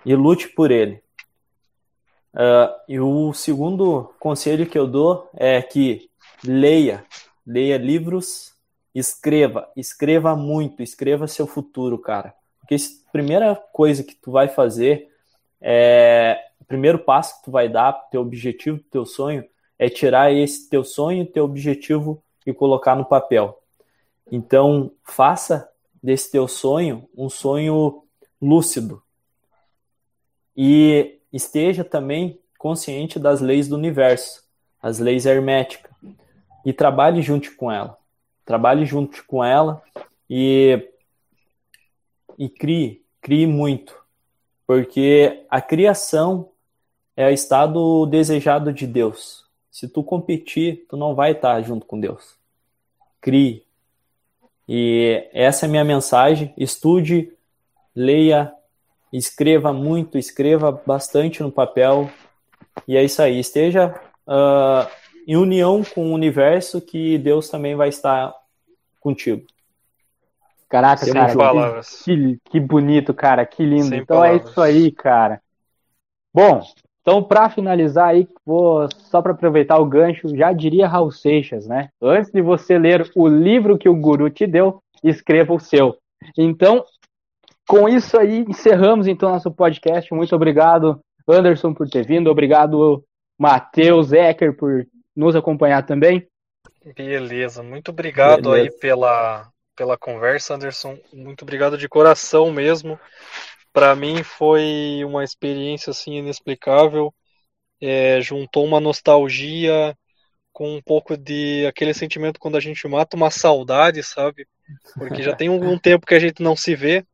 e 0.05 0.15
lute 0.15 0.47
por 0.49 0.72
ele. 0.72 1.01
Uh, 2.34 2.72
e 2.88 2.99
o 2.99 3.34
segundo 3.34 4.13
conselho 4.19 4.65
que 4.65 4.78
eu 4.78 4.88
dou 4.88 5.30
é 5.36 5.61
que 5.61 6.09
leia, 6.43 7.05
leia 7.45 7.78
livros, 7.78 8.53
escreva, 8.95 9.69
escreva 9.76 10.36
muito, 10.36 10.82
escreva 10.82 11.28
seu 11.28 11.45
futuro, 11.45 11.97
cara. 11.97 12.34
Porque 12.59 12.76
a 12.76 13.11
primeira 13.11 13.55
coisa 13.55 14.03
que 14.03 14.15
tu 14.15 14.32
vai 14.32 14.47
fazer 14.47 15.09
é 15.59 16.39
o 16.59 16.65
primeiro 16.65 16.99
passo 16.99 17.38
que 17.38 17.45
tu 17.45 17.51
vai 17.51 17.67
dar 17.67 17.91
teu 18.09 18.22
objetivo, 18.22 18.80
teu 18.89 19.05
sonho 19.05 19.45
é 19.82 19.89
tirar 19.89 20.32
esse 20.32 20.69
teu 20.69 20.84
sonho, 20.84 21.26
teu 21.26 21.43
objetivo 21.43 22.24
e 22.45 22.53
colocar 22.53 22.95
no 22.95 23.03
papel. 23.03 23.59
Então, 24.32 24.91
faça 25.03 25.70
desse 26.02 26.32
teu 26.32 26.47
sonho 26.47 27.08
um 27.16 27.30
sonho 27.30 28.04
lúcido. 28.41 29.02
E 30.56 31.20
esteja 31.32 31.84
também 31.84 32.39
consciente 32.58 33.20
das 33.20 33.41
leis 33.41 33.68
do 33.68 33.76
universo, 33.76 34.43
as 34.82 34.99
leis 34.99 35.26
herméticas, 35.26 35.91
e 36.66 36.74
trabalhe 36.74 37.22
junto 37.22 37.56
com 37.56 37.72
ela. 37.72 37.97
Trabalhe 38.45 38.86
junto 38.86 39.26
com 39.26 39.43
ela 39.43 39.82
e, 40.30 40.89
e 42.38 42.49
crie, 42.49 43.04
crie 43.22 43.47
muito, 43.47 43.95
porque 44.68 45.45
a 45.49 45.62
criação 45.62 46.52
é 47.16 47.28
o 47.28 47.32
estado 47.32 48.06
desejado 48.08 48.74
de 48.74 48.86
Deus. 48.88 49.45
Se 49.70 49.88
tu 49.88 50.04
competir, 50.04 50.86
tu 50.89 50.97
não 50.97 51.16
vai 51.16 51.32
estar 51.32 51.62
junto 51.62 51.86
com 51.86 51.99
Deus. 51.99 52.36
Crie. 53.20 53.66
E 54.74 55.28
essa 55.34 55.65
é 55.65 55.67
a 55.67 55.69
minha 55.69 55.84
mensagem. 55.84 56.53
Estude, 56.55 57.30
leia, 57.93 58.53
escreva 59.11 59.74
muito, 59.74 60.17
escreva 60.17 60.72
bastante 60.72 61.43
no 61.43 61.51
papel. 61.51 62.09
E 62.88 62.95
é 62.95 63.03
isso 63.03 63.22
aí. 63.22 63.38
Esteja 63.38 63.93
uh, 64.26 64.89
em 65.28 65.36
união 65.36 65.84
com 65.84 66.09
o 66.09 66.13
universo 66.13 66.80
que 66.80 67.17
Deus 67.17 67.49
também 67.49 67.76
vai 67.76 67.89
estar 67.89 68.34
contigo. 69.01 69.45
Caraca, 70.69 71.03
Sem 71.03 71.13
cara, 71.15 71.34
que, 72.05 72.39
que, 72.49 72.59
bonito, 72.61 73.13
cara, 73.13 73.45
que 73.45 73.65
lindo. 73.65 73.89
Sem 73.89 73.99
então 73.99 74.19
palavras. 74.19 74.47
é 74.47 74.49
isso 74.51 74.61
aí, 74.61 74.89
cara. 74.89 75.41
Bom, 76.34 76.63
então 77.02 77.24
para 77.24 77.49
finalizar 77.49 78.10
aí, 78.10 78.28
vou 78.45 78.88
só 78.91 79.22
para 79.22 79.32
aproveitar 79.32 79.80
o 79.80 79.86
gancho, 79.86 80.36
já 80.36 80.54
diria 80.54 80.88
Raul 80.88 81.12
Seixas, 81.12 81.68
né? 81.68 81.89
Antes 82.02 82.32
de 82.32 82.41
você 82.41 82.78
ler 82.78 83.10
o 83.16 83.28
livro 83.28 83.78
que 83.78 83.89
o 83.89 83.95
guru 83.95 84.30
te 84.30 84.45
deu, 84.45 84.82
escreva 85.04 85.54
o 85.54 85.60
seu. 85.60 85.97
Então, 86.38 86.86
com 87.68 87.89
isso 87.89 88.20
aí, 88.20 88.45
encerramos 88.47 89.08
então 89.08 89.32
nosso 89.32 89.52
podcast. 89.52 90.14
Muito 90.14 90.36
obrigado, 90.36 90.99
Anderson, 91.28 91.74
por 91.74 91.89
ter 91.89 92.06
vindo. 92.06 92.30
Obrigado, 92.30 93.04
Matheus 93.39 94.12
Ecker, 94.12 94.56
por 94.56 94.86
nos 95.16 95.36
acompanhar 95.36 95.84
também. 95.86 96.28
Beleza, 96.95 97.64
muito 97.64 97.89
obrigado 97.89 98.52
Beleza. 98.52 98.64
aí 98.64 98.80
pela, 98.80 99.47
pela 99.76 99.97
conversa, 99.97 100.56
Anderson. 100.56 100.97
Muito 101.14 101.43
obrigado 101.43 101.78
de 101.78 101.88
coração 101.88 102.52
mesmo. 102.52 102.99
Para 103.74 103.95
mim 103.95 104.24
foi 104.24 105.03
uma 105.05 105.24
experiência 105.24 105.91
assim 105.91 106.15
inexplicável. 106.15 107.13
É, 107.82 108.22
juntou 108.22 108.65
uma 108.65 108.80
nostalgia 108.80 109.97
com 110.53 110.76
um 110.76 110.82
pouco 110.82 111.17
de 111.17 111.65
aquele 111.67 111.93
sentimento 111.93 112.39
quando 112.39 112.57
a 112.57 112.59
gente 112.59 112.88
mata 112.88 113.17
uma 113.17 113.32
saudade, 113.32 114.03
sabe? 114.03 114.47
Porque 114.95 115.24
já 115.24 115.36
tem 115.36 115.49
um, 115.49 115.72
um 115.72 115.80
tempo 115.80 116.05
que 116.05 116.15
a 116.15 116.19
gente 116.19 116.43
não 116.43 116.55
se 116.55 116.76
vê. 116.76 117.05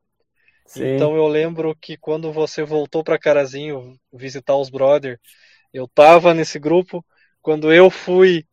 Sim. 0.65 0.83
Então 0.83 1.15
eu 1.15 1.27
lembro 1.27 1.75
que 1.79 1.97
quando 1.97 2.31
você 2.31 2.63
voltou 2.63 3.03
para 3.03 3.19
Carazinho 3.19 3.97
visitar 4.11 4.55
os 4.55 4.69
brother, 4.69 5.19
eu 5.73 5.87
tava 5.87 6.33
nesse 6.33 6.59
grupo. 6.59 7.05
Quando 7.41 7.71
eu 7.71 7.89
fui 7.89 8.45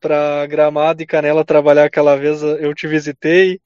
para 0.00 0.46
Gramado 0.46 1.02
e 1.02 1.06
Canela 1.06 1.44
trabalhar 1.44 1.84
aquela 1.84 2.16
vez, 2.16 2.42
eu 2.42 2.74
te 2.74 2.86
visitei. 2.86 3.60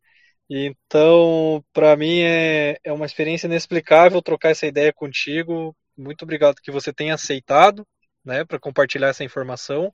Então, 0.48 1.64
para 1.72 1.96
mim 1.96 2.20
é, 2.20 2.78
é 2.84 2.92
uma 2.92 3.06
experiência 3.06 3.46
inexplicável 3.46 4.20
trocar 4.22 4.50
essa 4.50 4.66
ideia 4.66 4.92
contigo. 4.92 5.74
Muito 5.96 6.22
obrigado 6.22 6.60
que 6.62 6.70
você 6.70 6.92
tenha 6.92 7.14
aceitado, 7.14 7.86
né, 8.24 8.44
para 8.44 8.58
compartilhar 8.58 9.08
essa 9.08 9.24
informação. 9.24 9.92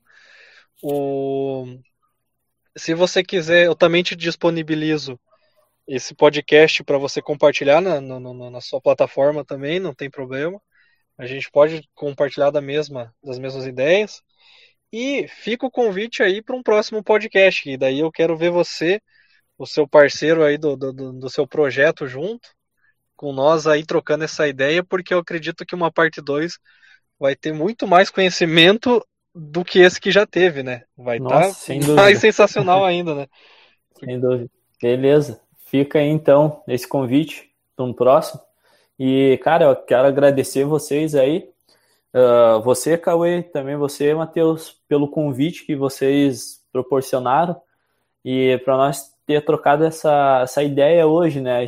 O... 0.81 1.65
Se 2.77 2.93
você 2.93 3.23
quiser, 3.23 3.65
eu 3.65 3.75
também 3.75 4.03
te 4.03 4.15
disponibilizo 4.15 5.19
esse 5.87 6.13
podcast 6.13 6.83
para 6.83 6.97
você 6.97 7.21
compartilhar 7.21 7.81
na, 7.81 7.99
na, 7.99 8.19
na, 8.19 8.61
sua 8.61 8.79
plataforma 8.79 9.43
também, 9.43 9.79
não 9.79 9.93
tem 9.93 10.09
problema. 10.09 10.61
A 11.17 11.25
gente 11.25 11.49
pode 11.51 11.81
compartilhar 11.95 12.51
da 12.51 12.61
mesma, 12.61 13.13
das 13.23 13.39
mesmas 13.39 13.65
ideias. 13.65 14.21
E 14.91 15.27
fica 15.27 15.65
o 15.65 15.71
convite 15.71 16.23
aí 16.23 16.41
para 16.41 16.55
um 16.55 16.63
próximo 16.63 17.03
podcast. 17.03 17.69
E 17.69 17.77
daí 17.77 17.99
eu 17.99 18.11
quero 18.11 18.37
ver 18.37 18.51
você, 18.51 19.01
o 19.59 19.65
seu 19.65 19.85
parceiro 19.85 20.41
aí 20.41 20.57
do, 20.57 20.77
do, 20.77 21.11
do 21.11 21.29
seu 21.29 21.45
projeto 21.45 22.07
junto, 22.07 22.47
com 23.13 23.33
nós 23.33 23.67
aí 23.67 23.85
trocando 23.85 24.23
essa 24.23 24.47
ideia, 24.47 24.81
porque 24.81 25.13
eu 25.13 25.19
acredito 25.19 25.65
que 25.65 25.75
uma 25.75 25.91
parte 25.91 26.21
2 26.21 26.57
vai 27.19 27.35
ter 27.35 27.53
muito 27.53 27.85
mais 27.85 28.09
conhecimento 28.09 29.05
do 29.35 29.65
que 29.65 29.79
esse 29.79 29.99
que 29.99 30.11
já 30.11 30.25
teve, 30.25 30.63
né? 30.63 30.83
Vai 30.97 31.17
estar 31.17 31.51
tá 31.51 31.93
mais 31.93 32.17
sensacional 32.19 32.85
ainda, 32.85 33.13
né? 33.13 33.27
Sem 33.99 34.17
dúvida. 34.17 34.49
Beleza. 34.81 35.41
Fica 35.65 35.99
aí 35.99 36.07
então 36.07 36.63
esse 36.65 36.87
convite 36.87 37.51
para 37.75 37.83
um 37.83 37.93
próximo. 37.93 38.41
E, 38.97 39.37
cara, 39.43 39.65
eu 39.65 39.75
quero 39.75 40.07
agradecer 40.07 40.63
vocês 40.63 41.15
aí. 41.15 41.49
Uh, 42.13 42.61
você, 42.61 42.97
Cauê, 42.97 43.43
também 43.43 43.75
você, 43.75 44.13
Matheus, 44.13 44.81
pelo 44.87 45.09
convite 45.09 45.65
que 45.65 45.75
vocês 45.75 46.61
proporcionaram 46.71 47.61
e 48.23 48.57
para 48.63 48.77
nós 48.77 49.13
ter 49.29 49.45
trocado 49.45 49.83
essa, 49.85 50.39
essa 50.41 50.63
ideia 50.63 51.05
hoje, 51.05 51.39
né? 51.39 51.63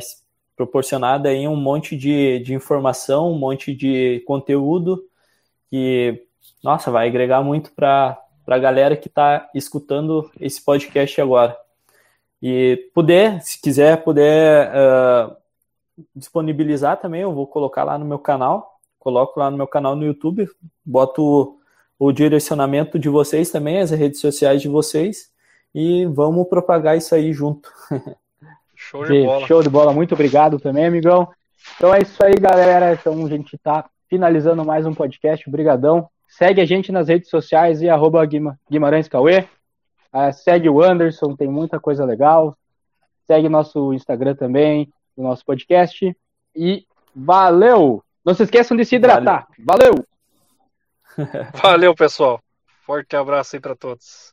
Proporcionada 0.56 1.28
aí 1.28 1.46
um 1.46 1.54
monte 1.54 1.96
de, 1.96 2.40
de 2.40 2.54
informação, 2.54 3.30
um 3.30 3.38
monte 3.38 3.72
de 3.72 4.20
conteúdo 4.26 5.00
que, 5.70 6.26
nossa, 6.60 6.90
vai 6.90 7.06
agregar 7.06 7.40
muito 7.40 7.70
para 7.70 8.20
a 8.48 8.58
galera 8.58 8.96
que 8.96 9.06
está 9.06 9.48
escutando 9.54 10.28
esse 10.40 10.60
podcast 10.60 11.20
agora. 11.20 11.56
E 12.42 12.90
puder, 12.92 13.40
se 13.42 13.62
quiser, 13.62 14.02
puder 14.02 14.68
uh, 14.70 15.36
disponibilizar 16.16 17.00
também, 17.00 17.20
eu 17.20 17.32
vou 17.32 17.46
colocar 17.46 17.84
lá 17.84 17.96
no 17.96 18.04
meu 18.04 18.18
canal, 18.18 18.80
coloco 18.98 19.38
lá 19.38 19.52
no 19.52 19.56
meu 19.56 19.68
canal 19.68 19.94
no 19.94 20.04
YouTube, 20.04 20.48
boto 20.84 21.60
o 21.96 22.10
direcionamento 22.10 22.98
de 22.98 23.08
vocês 23.08 23.52
também, 23.52 23.78
as 23.78 23.92
redes 23.92 24.20
sociais 24.20 24.60
de 24.60 24.68
vocês, 24.68 25.31
e 25.74 26.04
vamos 26.06 26.48
propagar 26.48 26.96
isso 26.96 27.14
aí 27.14 27.32
junto. 27.32 27.70
Show 28.74 29.04
de 29.04 29.22
bola. 29.24 29.46
Show 29.46 29.62
de 29.62 29.68
bola, 29.68 29.92
muito 29.92 30.14
obrigado 30.14 30.58
também, 30.58 30.86
amigão. 30.86 31.28
Então 31.76 31.94
é 31.94 32.00
isso 32.00 32.22
aí, 32.24 32.34
galera. 32.34 32.92
Então 32.92 33.24
a 33.24 33.28
gente 33.28 33.56
tá 33.58 33.88
finalizando 34.08 34.64
mais 34.64 34.84
um 34.84 34.92
podcast. 34.94 35.48
Obrigadão. 35.48 36.08
Segue 36.28 36.60
a 36.60 36.64
gente 36.64 36.90
nas 36.90 37.08
redes 37.08 37.30
sociais 37.30 37.80
e 37.82 37.88
arroba 37.88 38.26
Guimarães 38.70 39.08
Cauê. 39.08 39.46
Uh, 40.12 40.32
segue 40.32 40.68
o 40.68 40.82
Anderson, 40.82 41.36
tem 41.36 41.48
muita 41.48 41.78
coisa 41.80 42.04
legal. 42.04 42.56
Segue 43.26 43.48
nosso 43.48 43.92
Instagram 43.92 44.34
também, 44.34 44.92
o 45.16 45.22
nosso 45.22 45.44
podcast. 45.44 46.14
E 46.54 46.86
valeu! 47.14 48.02
Não 48.24 48.34
se 48.34 48.42
esqueçam 48.42 48.76
de 48.76 48.84
se 48.84 48.96
hidratar. 48.96 49.46
Valeu! 49.58 50.04
Valeu, 51.16 51.52
valeu 51.62 51.94
pessoal. 51.94 52.40
Forte 52.84 53.16
abraço 53.16 53.56
aí 53.56 53.60
para 53.60 53.76
todos. 53.76 54.31